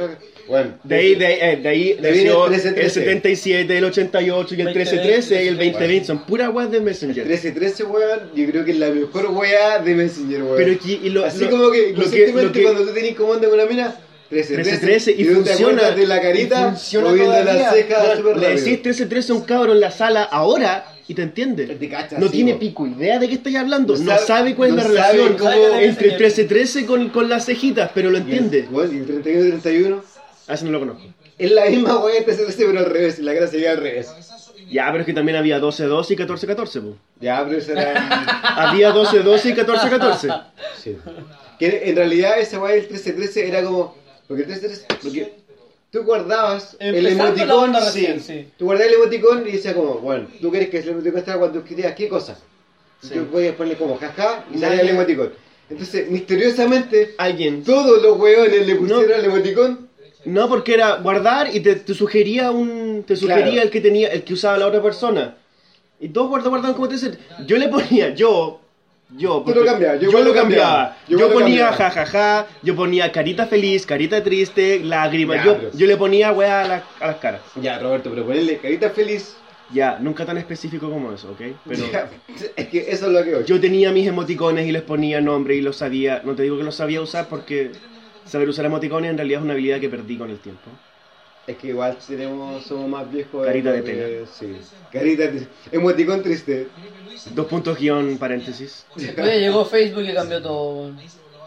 Bueno. 0.49 0.79
De 0.85 0.95
ahí, 0.97 1.15
de, 1.15 1.53
eh, 1.53 1.57
de 1.57 1.69
ahí 1.69 1.93
De 1.95 2.09
ahí 2.09 2.15
viene 2.15 2.29
nació 2.31 2.47
el 2.47 2.53
el 2.55 2.61
1313. 2.61 2.91
77, 3.01 3.79
el 3.79 3.85
88 3.85 4.55
y 4.55 4.61
el 4.61 4.67
1313 4.67 5.45
y 5.45 5.49
el 5.49 5.57
2020. 5.57 6.05
Son 6.07 6.27
puras 6.27 6.51
weas 6.53 6.71
de 6.71 6.81
Messenger. 6.81 7.25
1313, 7.27 7.85
weón, 7.85 8.21
yo 8.35 8.47
creo 8.51 8.65
que 8.65 8.71
es 8.73 8.79
la 8.79 8.89
mejor 8.91 9.27
wea 9.31 9.79
de 9.79 9.95
Messenger, 9.95 10.43
weón. 10.43 10.57
Pero 10.57 10.73
aquí- 10.73 11.01
y 11.03 11.09
lo- 11.11 11.25
Así 11.25 11.45
lo- 11.45 11.51
como 11.51 11.71
que, 11.71 11.93
lo 11.97 12.11
que- 12.11 12.33
lo 12.33 12.53
que- 12.53 12.63
cuando 12.63 12.85
tú 12.85 12.93
tenés 12.93 13.15
comando 13.15 13.49
con 13.49 13.59
una 13.59 13.69
mina, 13.69 13.97
1313, 14.31 15.13
1313 15.13 15.13
y 15.13 15.25
funciona. 15.25 15.91
de 15.93 16.07
la 16.07 16.21
carita, 16.21 16.71
funciona 16.71 17.11
cejas 17.73 18.03
Weón, 18.05 18.17
súper 18.19 18.37
Le 18.39 18.49
decís 18.49 18.65
1313 18.65 19.33
a 19.33 19.35
un 19.37 19.43
cabro 19.43 19.73
en 19.73 19.81
la 19.81 19.91
sala 19.91 20.25
ahora 20.25 20.87
y 21.07 21.15
te 21.15 21.23
entiende. 21.23 21.67
Te 21.67 21.89
cacha, 21.89 22.19
no 22.19 22.27
sí, 22.27 22.33
tiene 22.33 22.55
pico 22.55 22.87
idea 22.87 23.19
de 23.19 23.29
qué 23.29 23.35
estáis 23.35 23.57
hablando. 23.57 23.95
No 23.97 24.01
No, 24.05 24.11
sabe- 24.13 24.27
sabe, 24.27 24.55
cuál 24.55 24.71
es 24.71 24.77
no 24.77 24.89
la 24.93 25.03
sabe 25.05 25.19
relación 25.19 25.39
cómo- 25.39 25.51
entre 25.51 25.69
el 25.69 25.89
Messenger. 25.89 26.07
1313 26.13 26.87
con, 26.87 27.09
con 27.11 27.29
las 27.29 27.45
cejitas, 27.47 27.91
pero 27.95 28.11
lo 28.11 28.19
Y 28.19 28.23
el- 28.23 28.27
entiende. 28.33 28.69
y 28.73 28.97
el 28.97 29.05
31 29.07 29.61
31 29.63 30.03
A 30.47 30.55
ese 30.55 30.65
no 30.67 30.73
lo 30.73 30.81
conozco. 30.81 31.03
es 31.39 31.51
la 31.51 31.67
misma 31.67 31.99
wea 32.05 32.15
de 32.15 32.21
1313, 32.21 32.67
pero 32.67 32.79
al 32.81 32.87
revés, 32.87 33.19
la 33.19 33.35
cara 33.35 33.47
sería 33.47 33.71
al 33.73 33.79
revés. 33.79 34.09
Ya, 34.71 34.87
pero 34.91 35.01
es 35.01 35.07
que 35.07 35.13
también 35.13 35.37
había 35.37 35.61
12-12 35.61 36.11
y 36.11 36.17
14-14. 36.17 36.81
po. 36.83 36.97
Ya, 37.21 37.45
pero 37.45 37.59
eso 37.59 37.73
era. 37.73 38.39
Había 38.71 38.93
12-12 38.95 39.45
y 39.45 39.55
14-14. 39.55 40.45
Sí. 40.83 40.97
Que 41.59 41.83
en 41.91 41.97
realidad 41.97 42.39
esa 42.39 42.59
weá 42.61 42.73
del 42.75 42.83
1313 42.83 43.49
era 43.49 43.63
como. 43.63 43.95
Porque 44.27 44.43
el 44.45 44.49
1313. 44.49 44.87
Porque 45.03 45.35
tú 45.91 46.03
guardabas 46.03 46.77
el 46.81 46.95
Empezando 46.97 47.25
la 47.37 47.43
emoticón. 47.55 47.75
recién, 47.75 48.21
sí. 48.21 48.49
Tú 48.59 48.65
guardabas 48.65 48.93
el 48.93 49.01
emoticón 49.01 49.47
y 49.47 49.53
decía 49.53 49.75
como, 49.75 49.95
bueno, 49.99 50.29
tú 50.41 50.51
quieres 50.51 50.71
que 50.71 50.79
el 50.79 50.89
emoticón 50.89 51.19
estaba 51.19 51.39
cuando 51.41 51.59
escribías 51.61 51.95
qué 51.95 52.09
cosa. 52.09 52.39
Sí. 53.03 53.11
Tú 53.15 53.27
podías 53.27 53.55
ponerle 53.55 53.79
como 53.79 53.97
jaja 53.99 54.45
y 54.51 54.55
No, 54.55 54.61
salía 54.61 54.81
el 54.81 54.89
emoticón. 54.89 55.33
Entonces, 55.69 56.11
misteriosamente, 56.11 57.15
Alguien. 57.19 57.63
todos 57.65 58.03
los 58.03 58.19
hueones 58.19 58.67
le 58.67 58.75
pusieron 58.77 59.13
el 59.13 59.25
emoticón. 59.27 59.84
No, 60.25 60.49
porque 60.49 60.75
era 60.75 60.97
guardar 60.97 61.55
y 61.55 61.61
te, 61.61 61.75
te 61.77 61.95
sugería 61.95 62.51
un. 62.51 63.05
Te 63.07 63.16
sugería 63.16 63.45
Claro. 63.45 63.62
el 63.62 63.70
que 63.70 63.81
tenía, 63.81 64.09
el 64.09 64.22
que 64.25 64.35
usaba 64.35 64.57
la 64.59 64.66
otra 64.66 64.83
persona. 64.83 65.35
Y 66.01 66.09
todos 66.09 66.29
guardaban, 66.29 66.51
guardaban 66.53 66.75
como 66.75 66.89
te 66.89 66.95
dicen. 66.95 67.18
Yo 67.47 67.57
le 67.57 67.68
ponía, 67.68 68.14
yo. 68.14 68.61
Yo, 69.16 69.45
lo 69.47 69.64
cambiabas, 69.64 70.01
yo 70.01 70.11
yo, 70.11 70.25
lo 70.25 70.33
cambiaba. 70.35 70.35
cambiaba, 70.35 70.97
yo 71.07 71.18
Yo, 71.18 71.33
ponía 71.33 71.66
cambiaba. 71.68 71.72
jajaja, 71.77 72.47
yo 72.62 72.75
ponía 72.75 73.12
carita 73.12 73.47
feliz, 73.47 73.87
carita 73.87 74.25
triste, 74.25 74.81
lágrima. 74.83 75.37
Ya, 75.37 75.45
yo, 75.45 75.57
pero- 75.59 75.70
yo 75.72 75.87
le 75.87 75.97
ponía 75.97 76.33
weá 76.33 76.62
a, 76.62 76.68
la- 76.68 76.83
a 77.01 77.07
las 77.09 77.16
caras. 77.16 77.43
Ya, 77.61 77.79
Roberto, 77.79 78.11
pero 78.11 78.25
ponerle 78.25 78.57
carita 78.59 78.91
feliz. 78.91 79.37
Ya, 79.72 79.99
nunca 80.01 80.25
tan 80.27 80.37
específico 80.39 80.91
como 80.91 81.12
eso, 81.12 81.31
¿ok? 81.31 81.41
Pero 81.68 81.87
Ya, 81.93 82.09
es 82.57 82.66
que 82.68 82.91
eso 82.91 83.07
es 83.07 83.12
lo 83.12 83.22
que 83.22 83.35
voy. 83.37 83.45
yo 83.45 83.61
tenía 83.61 83.93
mis 83.93 84.09
emoticones 84.09 84.66
y 84.66 84.72
les 84.72 84.83
ponía 84.83 85.20
nombre 85.20 85.55
y 85.55 85.61
los 85.61 85.77
sabía. 85.77 86.22
No 86.25 86.35
te 86.35 86.43
digo 86.43 86.57
que 86.57 86.64
los 86.64 86.75
sabía 86.75 87.01
usar 87.01 87.29
porque 87.29 87.70
saber 88.27 88.49
usar 88.49 88.64
emoticones 88.64 89.11
en 89.11 89.16
realidad 89.16 89.41
es 89.41 89.45
una 89.45 89.53
habilidad 89.55 89.81
que 89.81 89.89
perdí 89.89 90.16
con 90.16 90.31
el 90.31 90.39
tiempo. 90.39 90.70
Es 91.47 91.59
que 91.59 91.68
igual 91.68 91.99
tenemos, 92.07 92.64
somos 92.64 92.89
más 92.89 93.11
viejos. 93.11 93.45
Carita 93.47 93.72
de 93.72 93.83
eh, 94.22 94.25
Sí. 94.33 94.57
Carita 94.91 95.27
de 95.27 95.47
Emoticón 95.72 96.22
triste. 96.22 96.68
Dos 97.35 97.47
puntos 97.47 97.79
guion 97.79 98.16
paréntesis. 98.16 98.87
Después 98.97 99.41
llegó 99.41 99.64
Facebook 99.66 100.05
y 100.05 100.14
cambió 100.14 100.41
todo. 100.41 100.91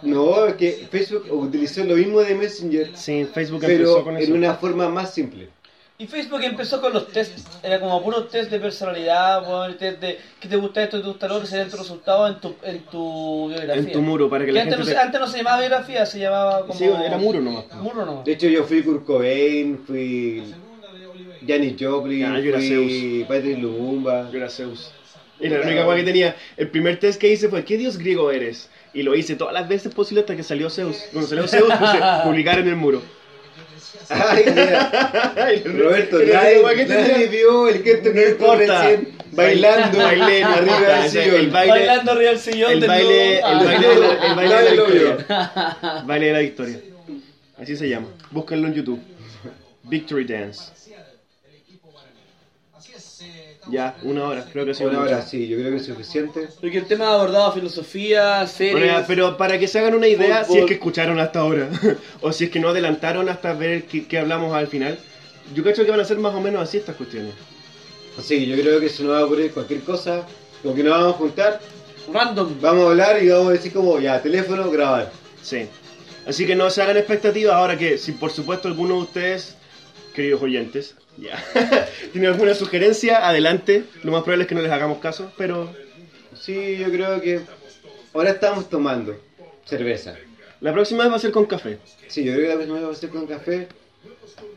No, 0.03 0.45
es 0.45 0.53
que 0.53 0.87
Facebook 0.91 1.25
utilizó 1.31 1.83
lo 1.83 1.95
mismo 1.95 2.19
de 2.19 2.35
Messenger, 2.35 2.91
Sí, 2.95 3.25
Facebook 3.33 3.63
empezó 3.63 3.95
pero 3.95 4.03
con 4.03 4.17
en 4.17 4.33
una 4.33 4.53
forma 4.53 4.89
más 4.89 5.11
simple. 5.11 5.49
Y 5.99 6.05
Facebook 6.05 6.43
empezó 6.43 6.79
con 6.79 6.93
los 6.93 7.07
tests, 7.07 7.43
era 7.63 7.79
como 7.79 8.03
puros 8.03 8.29
test 8.29 8.51
de 8.51 8.59
personalidad, 8.59 9.65
el 9.67 9.77
test 9.77 9.99
de 9.99 10.19
que 10.39 10.47
te 10.47 10.55
gusta 10.55 10.83
esto, 10.83 11.01
te 11.01 11.07
gusta 11.07 11.27
lo 11.27 11.35
otro, 11.37 11.47
serían 11.47 11.69
tus 11.71 11.79
resultados 11.79 12.29
en 12.35 12.39
tu, 12.39 12.55
en 12.61 12.79
tu 12.85 13.47
biografía. 13.49 13.75
En 13.81 13.91
tu 13.91 14.01
muro, 14.03 14.29
para 14.29 14.45
que 14.45 14.51
la 14.51 14.61
antes, 14.61 14.75
gente 14.75 14.83
no 14.83 14.85
se, 14.85 14.93
te- 14.93 15.05
antes 15.05 15.19
no 15.21 15.27
se 15.27 15.37
llamaba 15.39 15.59
biografía, 15.59 16.05
se 16.05 16.19
llamaba 16.19 16.61
como... 16.67 16.73
Sí, 16.75 16.83
era 16.85 17.17
muro 17.17 17.41
nomás. 17.41 17.65
Muro 17.81 18.05
nomás. 18.05 18.25
De 18.25 18.33
hecho, 18.33 18.47
yo 18.47 18.63
fui 18.65 18.83
Kurt 18.83 19.05
Cobain, 19.05 19.79
fui 19.87 20.53
Janis 21.47 21.75
Joplin, 21.79 22.25
Ah, 22.25 22.39
yo 22.39 22.49
era 22.49 22.59
fui 22.59 23.25
Patrick 23.27 23.57
Lumumba. 23.57 24.29
Yo 24.31 24.37
era 24.37 24.49
Zeus. 24.49 24.91
Y 25.39 25.49
la 25.49 25.61
única 25.61 25.83
cosa 25.83 25.97
que 25.97 26.03
tenía, 26.03 26.35
el 26.57 26.69
primer 26.69 26.99
test 26.99 27.19
que 27.19 27.31
hice 27.31 27.49
fue, 27.49 27.65
¿qué 27.65 27.75
dios 27.77 27.97
griego 27.97 28.29
eres? 28.29 28.69
Y 28.93 29.01
lo 29.01 29.15
hice 29.15 29.35
todas 29.35 29.53
las 29.55 29.67
veces 29.67 29.93
posibles 29.95 30.23
hasta 30.25 30.35
que 30.35 30.43
salió 30.43 30.69
Zeus. 30.69 30.97
Cuando 31.11 31.27
salió 31.27 31.47
Zeus 31.47 31.73
puse 31.73 31.97
publicar 32.23 32.59
en 32.59 32.67
el 32.67 32.75
muro. 32.75 33.01
Ay, 34.09 34.45
mira. 34.47 35.33
Roberto, 35.65 36.19
nadie, 36.19 36.85
nadie 36.87 37.27
vio 37.27 37.67
el 37.67 37.83
que 37.83 37.97
No 37.97 38.01
te 38.11 38.29
importa. 38.31 38.81
recién 38.83 39.17
bailando 39.31 39.97
Bailé, 39.97 40.41
no 40.41 40.47
arriba 40.47 40.73
importa, 40.77 41.01
del 41.01 41.11
sillón. 41.11 41.35
el 41.35 41.51
baile- 41.51 41.69
Bailando 41.71 42.11
arriba 42.11 42.29
del 42.31 42.39
sillón 42.39 42.71
el 42.71 42.87
baile, 42.87 43.37
el 43.39 43.43
Ah. 43.43 43.63
baile, 43.63 43.87
de 43.87 43.95
la, 43.99 44.13
el 44.27 44.35
baile 44.35 44.55
de 44.55 44.63
la 44.63 44.71
victoria. 44.71 46.03
Baile 46.05 46.25
de 46.27 46.33
la 46.33 46.39
victoria. 46.39 46.79
Así 47.61 47.75
se 47.75 47.89
llama. 47.89 48.07
Búsquenlo 48.31 48.67
en 48.67 48.73
YouTube. 48.73 49.01
Victory 49.83 50.25
Dance. 50.25 50.71
Ya, 53.69 53.95
una 54.03 54.25
hora, 54.25 54.45
creo 54.51 54.63
que 54.65 54.71
ha 54.71 54.73
sido 54.73 54.89
Una 54.89 54.99
mucho. 54.99 55.11
hora, 55.11 55.21
sí, 55.21 55.47
yo 55.47 55.57
creo 55.57 55.71
que 55.71 55.77
es 55.77 55.85
suficiente. 55.85 56.47
Porque 56.61 56.77
el 56.77 56.85
tema 56.85 57.07
ha 57.09 57.13
abordado 57.15 57.51
filosofía, 57.51 58.47
series... 58.47 58.73
Bueno, 58.73 59.03
pero 59.07 59.37
para 59.37 59.59
que 59.59 59.67
se 59.67 59.79
hagan 59.79 59.95
una 59.95 60.07
idea, 60.07 60.45
Fútbol. 60.45 60.53
si 60.55 60.59
es 60.59 60.65
que 60.67 60.73
escucharon 60.75 61.19
hasta 61.19 61.39
ahora, 61.39 61.69
o 62.21 62.31
si 62.31 62.45
es 62.45 62.49
que 62.49 62.59
no 62.59 62.69
adelantaron 62.69 63.27
hasta 63.29 63.53
ver 63.53 63.83
qué, 63.85 64.07
qué 64.07 64.19
hablamos 64.19 64.53
al 64.55 64.67
final, 64.67 64.97
yo 65.53 65.63
creo 65.63 65.75
que 65.75 65.83
van 65.91 65.99
a 65.99 66.05
ser 66.05 66.17
más 66.17 66.33
o 66.33 66.39
menos 66.41 66.61
así 66.61 66.77
estas 66.77 66.95
cuestiones. 66.95 67.33
Así 68.17 68.39
que 68.39 68.47
yo 68.47 68.55
creo 68.55 68.79
que 68.79 68.89
se 68.89 69.03
nos 69.03 69.13
va 69.13 69.19
a 69.19 69.25
ocurrir 69.25 69.51
cualquier 69.51 69.81
cosa, 69.81 70.25
con 70.63 70.73
que 70.75 70.83
nos 70.83 70.97
vamos 70.97 71.15
a 71.15 71.17
juntar, 71.17 71.59
Random. 72.11 72.55
vamos 72.61 72.85
a 72.85 72.89
hablar 72.89 73.21
y 73.21 73.29
vamos 73.29 73.49
a 73.49 73.51
decir 73.51 73.73
como, 73.73 73.99
ya, 73.99 74.21
teléfono, 74.21 74.71
grabar. 74.71 75.11
Sí. 75.41 75.67
Así 76.25 76.45
que 76.45 76.55
no 76.55 76.69
se 76.69 76.81
hagan 76.81 76.97
expectativas 76.97 77.55
ahora 77.55 77.77
que, 77.77 77.97
si 77.97 78.13
por 78.13 78.31
supuesto 78.31 78.67
alguno 78.67 78.95
de 78.95 79.01
ustedes, 79.01 79.55
queridos 80.13 80.41
oyentes, 80.41 80.95
ya, 81.17 81.43
tiene 82.11 82.27
alguna 82.27 82.53
sugerencia, 82.53 83.27
adelante. 83.27 83.83
Lo 84.03 84.11
más 84.11 84.23
probable 84.23 84.43
es 84.43 84.47
que 84.49 84.55
no 84.55 84.61
les 84.61 84.71
hagamos 84.71 84.99
caso, 84.99 85.31
pero 85.37 85.73
Sí, 86.39 86.77
yo 86.77 86.91
creo 86.91 87.19
que 87.21 87.41
ahora 88.13 88.29
estamos 88.31 88.69
tomando 88.69 89.19
cerveza. 89.65 90.15
la 90.61 90.71
próxima 90.71 91.03
vez 91.03 91.11
va 91.11 91.15
a 91.17 91.19
ser 91.19 91.31
con 91.31 91.45
café. 91.45 91.79
Sí, 92.07 92.23
yo 92.23 92.33
creo 92.33 92.43
que 92.45 92.49
la 92.49 92.55
próxima 92.55 92.75
vez 92.79 92.87
va 92.87 92.91
a 92.91 92.95
ser 92.95 93.09
con 93.09 93.25
café, 93.27 93.67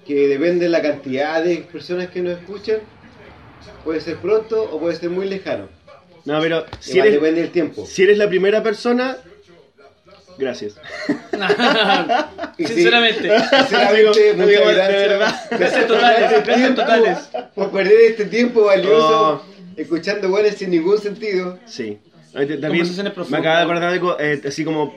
que 0.07 0.29
depende 0.29 0.67
de 0.67 0.71
la 0.71 0.83
cantidad 0.83 1.43
de 1.43 1.59
personas 1.73 2.09
que 2.11 2.21
nos 2.23 2.39
escuchan. 2.39 2.81
Puede 3.85 4.01
ser 4.01 4.17
pronto 4.19 4.63
o 4.63 4.79
puede 4.79 4.97
ser 4.97 5.11
muy 5.11 5.29
lejano. 5.29 5.69
No, 6.27 6.39
pero 6.41 6.67
si 6.81 6.93
Igual 6.93 7.09
eres, 7.09 7.21
depende 7.21 7.41
del 7.43 7.51
tiempo. 7.51 7.87
si 7.87 8.03
eres 8.03 8.19
la 8.19 8.29
primera 8.29 8.63
persona, 8.63 9.17
gracias. 10.41 10.75
Sinceramente. 12.57 13.31
Sinceramente, 13.69 14.35
No 14.35 14.45
muchas 14.45 14.49
digo, 14.49 14.69
de 14.69 14.75
gracias. 14.75 15.09
verdad. 15.09 15.41
Gracias 15.51 15.87
totales, 15.87 16.45
gracias 16.45 16.75
totales. 16.75 17.19
Por 17.55 17.71
perder 17.71 18.01
este 18.11 18.25
tiempo 18.27 18.65
valioso 18.65 19.43
Oh. 19.43 19.43
escuchando 19.77 20.29
buenas 20.29 20.55
sin 20.57 20.71
ningún 20.71 20.99
sentido. 20.99 21.59
Sí. 21.67 21.99
También 22.33 22.87
me 23.29 23.39
acaba 23.39 23.57
de 23.59 23.63
acordar 23.65 23.81
de 23.91 23.95
algo, 23.97 24.17
eh, 24.21 24.41
así 24.47 24.65
como 24.65 24.95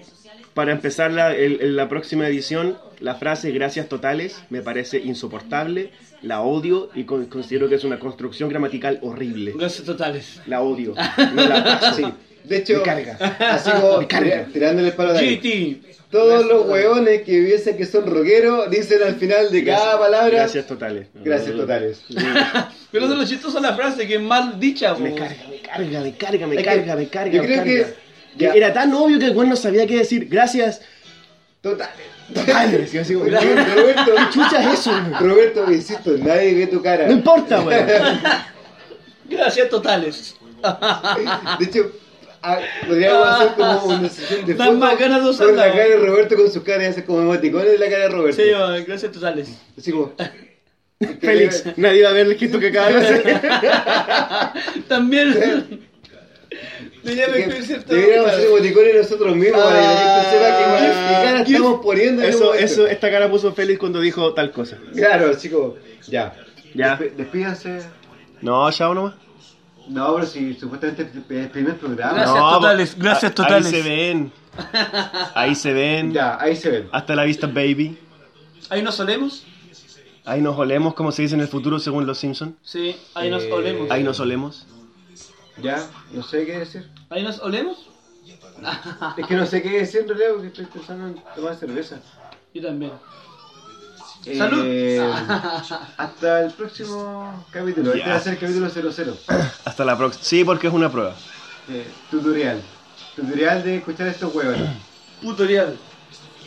para 0.53 0.71
empezar 0.71 1.11
la, 1.11 1.33
el- 1.33 1.75
la 1.75 1.89
próxima 1.89 2.27
edición, 2.27 2.77
la 2.99 3.15
frase 3.15 3.49
gracias 3.51 3.89
totales 3.89 4.43
me 4.51 4.61
parece 4.61 4.99
insoportable, 4.99 5.89
la 6.21 6.41
odio 6.41 6.89
y 6.93 7.05
con- 7.05 7.25
considero 7.25 7.67
que 7.69 7.75
es 7.75 7.83
una 7.83 7.97
construcción 7.97 8.49
gramatical 8.49 8.99
horrible. 9.01 9.53
Gracias 9.57 9.83
totales. 9.85 10.41
La 10.45 10.61
odio. 10.61 10.93
No 11.33 11.47
la 11.47 11.63
paso. 11.63 11.95
Sí. 11.95 12.03
De 12.43 12.57
hecho, 12.57 12.77
Me 12.77 12.83
carga. 12.83 13.17
así 13.51 13.71
como 13.71 13.97
Me 13.99 14.07
carga. 14.07 14.45
tirándole 14.51 14.89
el 14.89 14.93
palo 14.93 15.11
a 15.11 15.13
Dani. 15.13 15.37
GT. 15.37 15.93
Todos 16.11 16.45
los 16.45 16.67
hueones 16.67 17.23
que 17.23 17.41
piensan 17.41 17.75
que 17.75 17.85
son 17.87 18.05
rockeros 18.05 18.69
dicen 18.69 19.01
al 19.01 19.15
final 19.15 19.49
de 19.51 19.65
cada 19.65 19.97
palabra 19.97 20.29
Gracias 20.41 20.67
totales. 20.67 21.07
gracias 21.15 21.55
totales. 21.55 22.01
Pero 22.91 23.05
eso 23.05 23.13
es 23.15 23.19
lo 23.19 23.25
chistoso 23.25 23.55
de 23.59 23.67
la 23.67 23.75
frase, 23.75 24.05
que 24.05 24.15
es 24.15 24.21
mal 24.21 24.59
dicha, 24.59 24.93
Me 24.93 25.15
carga, 25.15 25.35
me 25.49 25.59
carga, 25.61 26.01
me 26.01 26.13
carga, 26.15 26.45
me 26.47 26.55
Es 26.57 26.63
carga, 26.63 26.95
me 26.95 27.07
carga. 27.07 27.31
yo 27.31 27.41
me 27.41 27.47
creo 27.47 27.57
carga. 27.57 27.71
que- 27.73 28.03
ya. 28.35 28.53
Era 28.53 28.73
tan 28.73 28.93
obvio 28.93 29.17
que 29.19 29.25
el 29.25 29.33
güey 29.33 29.47
no 29.49 29.55
sabía 29.55 29.87
qué 29.87 29.97
decir. 29.97 30.27
Gracias. 30.29 30.81
Totales. 31.61 31.95
Totales. 32.33 32.93
Y 32.93 32.97
así 32.99 33.13
como, 33.15 33.25
Roberto, 33.25 34.11
¿Qué 34.15 34.29
chucha 34.33 34.61
es 34.73 34.79
eso? 34.79 34.91
Roberto, 35.19 35.71
insisto, 35.71 36.11
nadie 36.19 36.53
ve 36.53 36.67
tu 36.67 36.81
cara. 36.81 37.07
No 37.07 37.13
importa, 37.13 37.59
güey. 37.61 37.77
Gracias 39.29 39.69
totales. 39.69 40.35
De 41.59 41.65
hecho, 41.65 41.91
ah, 42.43 42.59
podríamos 42.87 43.27
hacer 43.27 43.47
como 43.55 43.85
una 43.85 44.09
sesión 44.09 44.45
de 44.45 44.53
Dan 44.53 44.79
más 44.79 44.99
ganas 44.99 45.17
de 45.19 45.23
con 45.23 45.29
usarla, 45.31 45.67
la 45.67 45.73
cara 45.73 45.89
de. 45.89 45.97
Roberto 45.97 46.35
con 46.35 46.51
su 46.51 46.63
cara 46.63 46.83
y 46.83 46.87
hacer 46.87 47.05
como 47.05 47.21
emoticones 47.21 47.71
de 47.71 47.77
la 47.79 47.89
cara 47.89 48.03
de 48.03 48.09
Roberto. 48.09 48.41
Sí, 48.41 48.51
man, 48.51 48.83
gracias 48.87 49.11
totales. 49.11 49.49
Así 49.77 49.91
como... 49.91 50.13
Félix, 51.19 51.65
nadie 51.77 52.03
va 52.03 52.09
a 52.09 52.13
ver 52.13 52.27
el 52.27 52.37
gesto 52.37 52.59
que 52.59 52.67
acaba 52.67 52.89
de 52.91 52.97
hacer. 52.97 53.39
También. 54.87 55.81
Deberíamos 57.03 58.31
hacer 58.31 58.47
emoticones 58.47 58.95
nosotros 58.95 59.35
mismos 59.35 59.61
para 59.61 59.75
que 59.75 59.87
la 59.87 59.97
gente 59.97 60.29
sepa 60.29 60.57
que 60.57 60.63
Ah, 60.63 61.07
qué 61.09 61.25
cara 61.25 61.45
GIF. 61.45 61.55
estamos 61.55 61.81
poniendo 61.83 62.23
en 62.23 62.29
Eso, 62.29 62.45
momento. 62.45 62.63
eso, 62.65 62.87
esta 62.87 63.11
cara 63.11 63.29
puso 63.29 63.53
Félix 63.53 63.79
cuando 63.79 63.99
dijo 63.99 64.33
tal 64.33 64.51
cosa. 64.51 64.77
Claro, 64.95 65.31
como... 65.51 65.75
Ya. 66.07 66.33
Ya. 66.73 66.97
Despídanse. 67.17 67.79
No, 68.41 68.71
chao 68.71 68.93
nomás. 68.93 69.15
No, 69.87 70.13
pero 70.15 70.25
si 70.25 70.53
supuestamente 70.53 71.03
es 71.03 71.09
el 71.15 71.49
primer 71.49 71.77
programa. 71.77 72.13
Gracias 72.13 72.35
No, 72.35 72.51
totales, 72.53 72.95
gracias 72.97 73.31
a- 73.31 73.35
totales. 73.35 73.65
Ahí 73.67 73.71
se 73.73 73.81
ven. 73.89 74.31
Ahí 75.35 75.55
se 75.55 75.73
ven. 75.73 76.13
Ya, 76.13 76.37
ahí 76.39 76.55
se 76.55 76.69
ven. 76.69 76.89
Hasta 76.91 77.15
la 77.15 77.23
vista, 77.25 77.47
baby. 77.47 77.97
Ahí 78.69 78.81
nos 78.81 78.99
olemos. 78.99 79.45
Ahí 80.25 80.41
nos 80.41 80.57
olemos, 80.57 80.93
como 80.93 81.11
se 81.11 81.23
dice 81.23 81.35
en 81.35 81.41
el 81.41 81.49
futuro 81.49 81.79
según 81.79 82.05
los 82.07 82.17
Simpsons. 82.17 82.53
Sí, 82.63 82.95
ahí 83.13 83.29
nos 83.29 83.43
Eh, 83.43 83.51
olemos. 83.51 83.91
Ahí 83.91 84.03
nos 84.03 84.19
olemos. 84.21 84.65
Ya, 85.61 85.85
no 86.13 86.23
sé 86.23 86.45
qué 86.45 86.59
decir. 86.59 86.89
Ahí 87.09 87.23
nos 87.23 87.39
olemos. 87.39 87.89
Es 89.17 89.27
que 89.27 89.35
no 89.35 89.45
sé 89.45 89.61
qué 89.61 89.69
decir 89.79 90.01
en 90.01 90.07
realidad 90.07 90.29
porque 90.33 90.47
estoy 90.47 90.65
pensando 90.65 91.07
en 91.07 91.15
tomar 91.35 91.55
cerveza. 91.55 91.99
Yo 92.53 92.61
también. 92.61 92.91
Eh, 94.25 94.37
Salud. 94.37 95.77
hasta 95.97 96.43
el 96.45 96.51
próximo 96.51 97.45
capítulo. 97.51 97.89
Este 97.93 97.99
Ya. 98.05 98.13
va 98.13 98.15
a 98.15 98.19
ser 98.19 98.33
el 98.33 98.39
capítulo 98.39 98.69
00. 98.69 99.17
Hasta 99.65 99.85
la 99.85 99.97
próxima. 99.97 100.23
Sí, 100.23 100.43
porque 100.45 100.67
es 100.67 100.73
una 100.73 100.91
prueba. 100.91 101.13
Eh, 101.69 101.85
tutorial. 102.09 102.61
Tutorial 103.15 103.63
de 103.63 103.77
escuchar 103.77 104.07
estos 104.07 104.33
huevos. 104.33 104.57
Tutorial. 105.21 105.75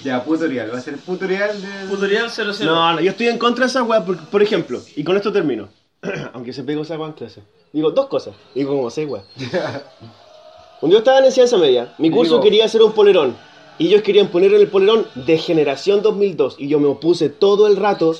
Ya, 0.04 0.22
tutorial. 0.22 0.72
Va 0.72 0.78
a 0.78 0.80
ser 0.82 0.98
tutorial 0.98 1.60
de. 1.60 1.88
Tutorial 1.88 2.30
00. 2.30 2.52
No, 2.66 2.92
no, 2.92 3.00
yo 3.00 3.10
estoy 3.10 3.28
en 3.28 3.38
contra 3.38 3.64
de 3.64 3.70
esa 3.70 3.82
weá, 3.82 4.04
por, 4.04 4.16
por 4.28 4.42
ejemplo, 4.42 4.80
y 4.94 5.02
con 5.02 5.16
esto 5.16 5.32
termino. 5.32 5.68
Aunque 6.34 6.52
se 6.52 6.62
pegó 6.64 6.82
esa 6.82 6.96
weá 6.98 7.08
en 7.08 7.14
clase. 7.14 7.42
Digo 7.72 7.90
dos 7.90 8.06
cosas, 8.06 8.34
digo 8.54 8.76
como 8.76 8.90
seis 8.90 9.08
weá. 9.08 9.22
Cuando 10.78 10.94
yo 10.94 10.98
estaba 10.98 11.18
en 11.18 11.24
enseñanza 11.24 11.56
media, 11.56 11.94
mi 11.98 12.10
curso 12.10 12.34
Digo- 12.34 12.42
quería 12.42 12.66
hacer 12.66 12.82
un 12.82 12.92
polerón. 12.92 13.36
Y 13.78 13.88
ellos 13.88 14.02
querían 14.02 14.28
poner 14.28 14.54
en 14.54 14.60
el 14.60 14.68
polerón 14.68 15.06
de 15.14 15.38
generación 15.38 16.02
2002. 16.02 16.56
Y 16.58 16.68
yo 16.68 16.80
me 16.80 16.86
opuse 16.86 17.28
todo 17.28 17.66
el 17.66 17.76
rato 17.76 18.14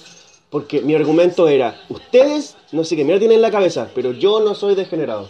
porque 0.51 0.83
mi 0.83 0.95
argumento 0.95 1.49
era: 1.49 1.81
Ustedes, 1.89 2.57
no 2.73 2.85
sé 2.85 2.97
qué 2.97 3.05
mierda 3.05 3.21
tienen 3.21 3.37
en 3.37 3.43
la 3.43 3.51
cabeza, 3.51 3.91
pero 3.95 4.13
yo 4.13 4.41
no 4.41 4.55
soy 4.55 4.75
degenerado. 4.75 5.29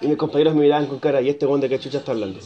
y 0.00 0.06
mis 0.06 0.16
compañeros 0.16 0.54
me 0.54 0.62
miraban 0.62 0.86
con 0.86 0.98
cara, 0.98 1.20
¿y 1.20 1.28
este 1.28 1.46
weón 1.46 1.60
de 1.60 1.68
qué 1.68 1.78
chucha 1.78 1.98
está 1.98 2.12
hablando? 2.12 2.40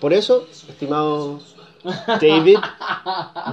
Por 0.00 0.12
eso, 0.12 0.46
estimado 0.68 1.40
David, 2.20 2.58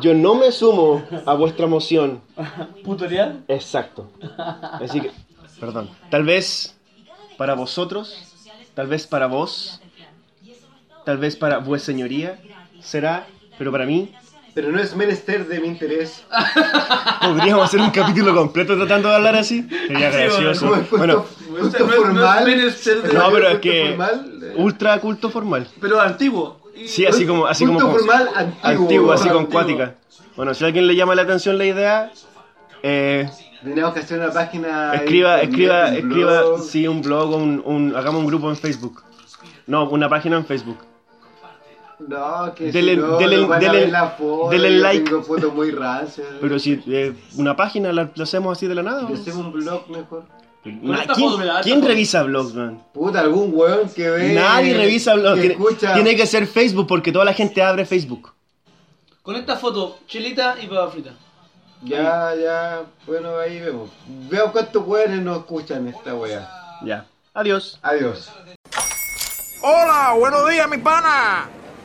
yo 0.02 0.14
no 0.14 0.36
me 0.36 0.52
sumo 0.52 1.04
a 1.26 1.34
vuestra 1.34 1.68
moción. 1.68 2.22
¿Putorial? 2.84 3.44
Exacto. 3.48 4.10
Así 4.38 5.02
que, 5.02 5.12
perdón. 5.60 5.90
Tal 6.10 6.24
vez 6.24 6.76
para 7.38 7.54
vosotros, 7.56 8.16
tal 8.74 8.88
vez 8.88 9.08
para 9.08 9.28
vos, 9.28 9.80
tal 11.06 11.18
vez 11.18 11.36
para 11.36 11.58
vuestra 11.60 11.94
señoría, 11.94 12.40
será, 12.82 13.26
pero 13.58 13.72
para 13.72 13.86
mí, 13.86 14.14
Pero 14.56 14.72
no 14.72 14.80
es 14.80 14.96
menester 14.96 15.48
de 15.48 15.60
mi 15.60 15.68
interés. 15.68 16.24
podríamos 17.22 17.64
hacer 17.66 17.80
un 17.82 17.90
capítulo 17.90 18.36
completo 18.36 18.76
tratando 18.78 19.10
de 19.10 19.16
hablar 19.16 19.36
así. 19.36 19.68
Sería 19.88 20.12
gracioso. 20.12 20.68
Bueno, 20.92 21.26
culto 21.50 21.68
O 21.68 21.72
sea, 21.72 21.80
no 21.80 21.86
es- 21.86 21.90
no 21.90 21.94
es 21.96 21.96
formal. 21.96 22.46
de- 22.46 23.14
no, 23.14 23.32
pero 23.32 23.50
es 23.50 23.60
que 23.60 23.88
formal, 23.90 24.54
ultra 24.58 25.00
culto 25.00 25.30
formal. 25.32 25.68
Pero 25.82 26.00
antiguo. 26.00 26.60
Sí, 26.86 27.04
así 27.06 27.26
como, 27.26 27.48
así 27.48 27.66
culto 27.66 27.82
como 27.86 27.98
formal 27.98 28.30
antiguo. 28.36 28.82
antiguo, 28.84 29.12
así 29.14 29.30
con 29.30 29.46
cuática. 29.48 29.96
Bueno, 30.36 30.54
si 30.54 30.64
a 30.64 30.68
alguien 30.68 30.86
le 30.88 30.96
llama 30.96 31.16
la 31.16 31.24
atención 31.24 31.58
la 31.58 31.66
idea, 31.66 32.12
eh, 32.84 33.28
Tenemos 33.64 33.94
que 33.94 34.02
hacer 34.02 34.20
una 34.20 34.32
página. 34.32 34.94
escriba, 34.94 35.42
escriba, 35.42 35.88
un 35.88 35.94
escriba, 35.96 36.42
blog. 36.42 36.64
sí, 36.64 36.88
un 36.88 37.02
blog, 37.02 37.36
un, 37.36 37.62
un- 37.66 37.96
hagamos 37.96 38.22
un 38.22 38.28
grupo 38.28 38.50
en 38.50 38.58
Facebook. 38.58 39.02
No, 39.66 39.90
una 39.90 40.10
página 40.10 40.36
en 40.38 40.46
Facebook. 40.46 40.78
No, 42.08 42.54
que 42.56 42.72
Dele- 42.72 42.96
si 42.96 43.02
no, 43.02 43.18
dele- 43.18 43.38
nos 43.38 43.48
van 43.50 43.58
a 43.58 43.68
dele- 43.68 43.80
ver 43.80 43.90
la 43.92 44.10
foto, 44.10 44.50
dele 44.50 44.74
yo 44.76 44.84
like. 44.84 45.04
Tengo 45.10 45.24
fotos 45.24 45.54
muy 45.54 45.72
rancias. 45.72 46.28
Pero 46.42 46.60
si 46.60 46.82
eh, 46.88 47.14
una 47.38 47.56
página 47.56 47.92
la, 47.94 48.10
la 48.14 48.24
hacemos 48.24 48.58
así 48.58 48.68
de 48.68 48.76
la 48.76 48.84
nada. 48.84 49.08
Hacemos 49.08 49.46
un 49.46 49.52
blog 49.54 49.90
mejor. 49.90 50.26
¿Quién, 50.64 50.82
quién 51.64 51.82
revisa 51.86 52.24
blogs, 52.24 52.54
man? 52.54 52.82
Puta, 52.94 53.20
algún 53.20 53.52
weón 53.54 53.90
que 53.90 54.10
ve. 54.10 54.34
Nadie 54.34 54.74
revisa 54.74 55.14
blogs. 55.16 55.36
Que 55.42 55.50
Tiene, 55.50 55.56
escucha. 55.56 55.94
tiene 55.94 56.16
que 56.16 56.26
ser 56.26 56.48
Facebook 56.48 56.88
porque 56.88 57.12
toda 57.12 57.26
la 57.26 57.34
gente 57.34 57.62
abre 57.62 57.86
Facebook. 57.86 58.32
Con 59.22 59.36
esta 59.36 59.58
foto, 59.58 59.98
chelita 60.08 60.56
y 60.62 60.68
papa 60.68 60.90
frita. 60.92 61.12
Ya, 61.84 62.34
ya. 62.42 62.82
Bueno, 63.06 63.38
ahí 63.38 63.60
vemos. 63.60 63.90
Veo 64.30 64.52
cuántos 64.54 64.88
weones 64.88 65.22
nos 65.22 65.40
escuchan 65.40 65.86
esta 65.90 66.16
wea. 66.16 66.50
Ya. 66.86 67.06
Adiós. 67.34 67.78
Adiós. 67.82 68.32
Hola, 69.62 70.14
buenos 70.18 70.50
días, 70.50 70.70
mi 70.70 70.78
pana. 70.78 71.50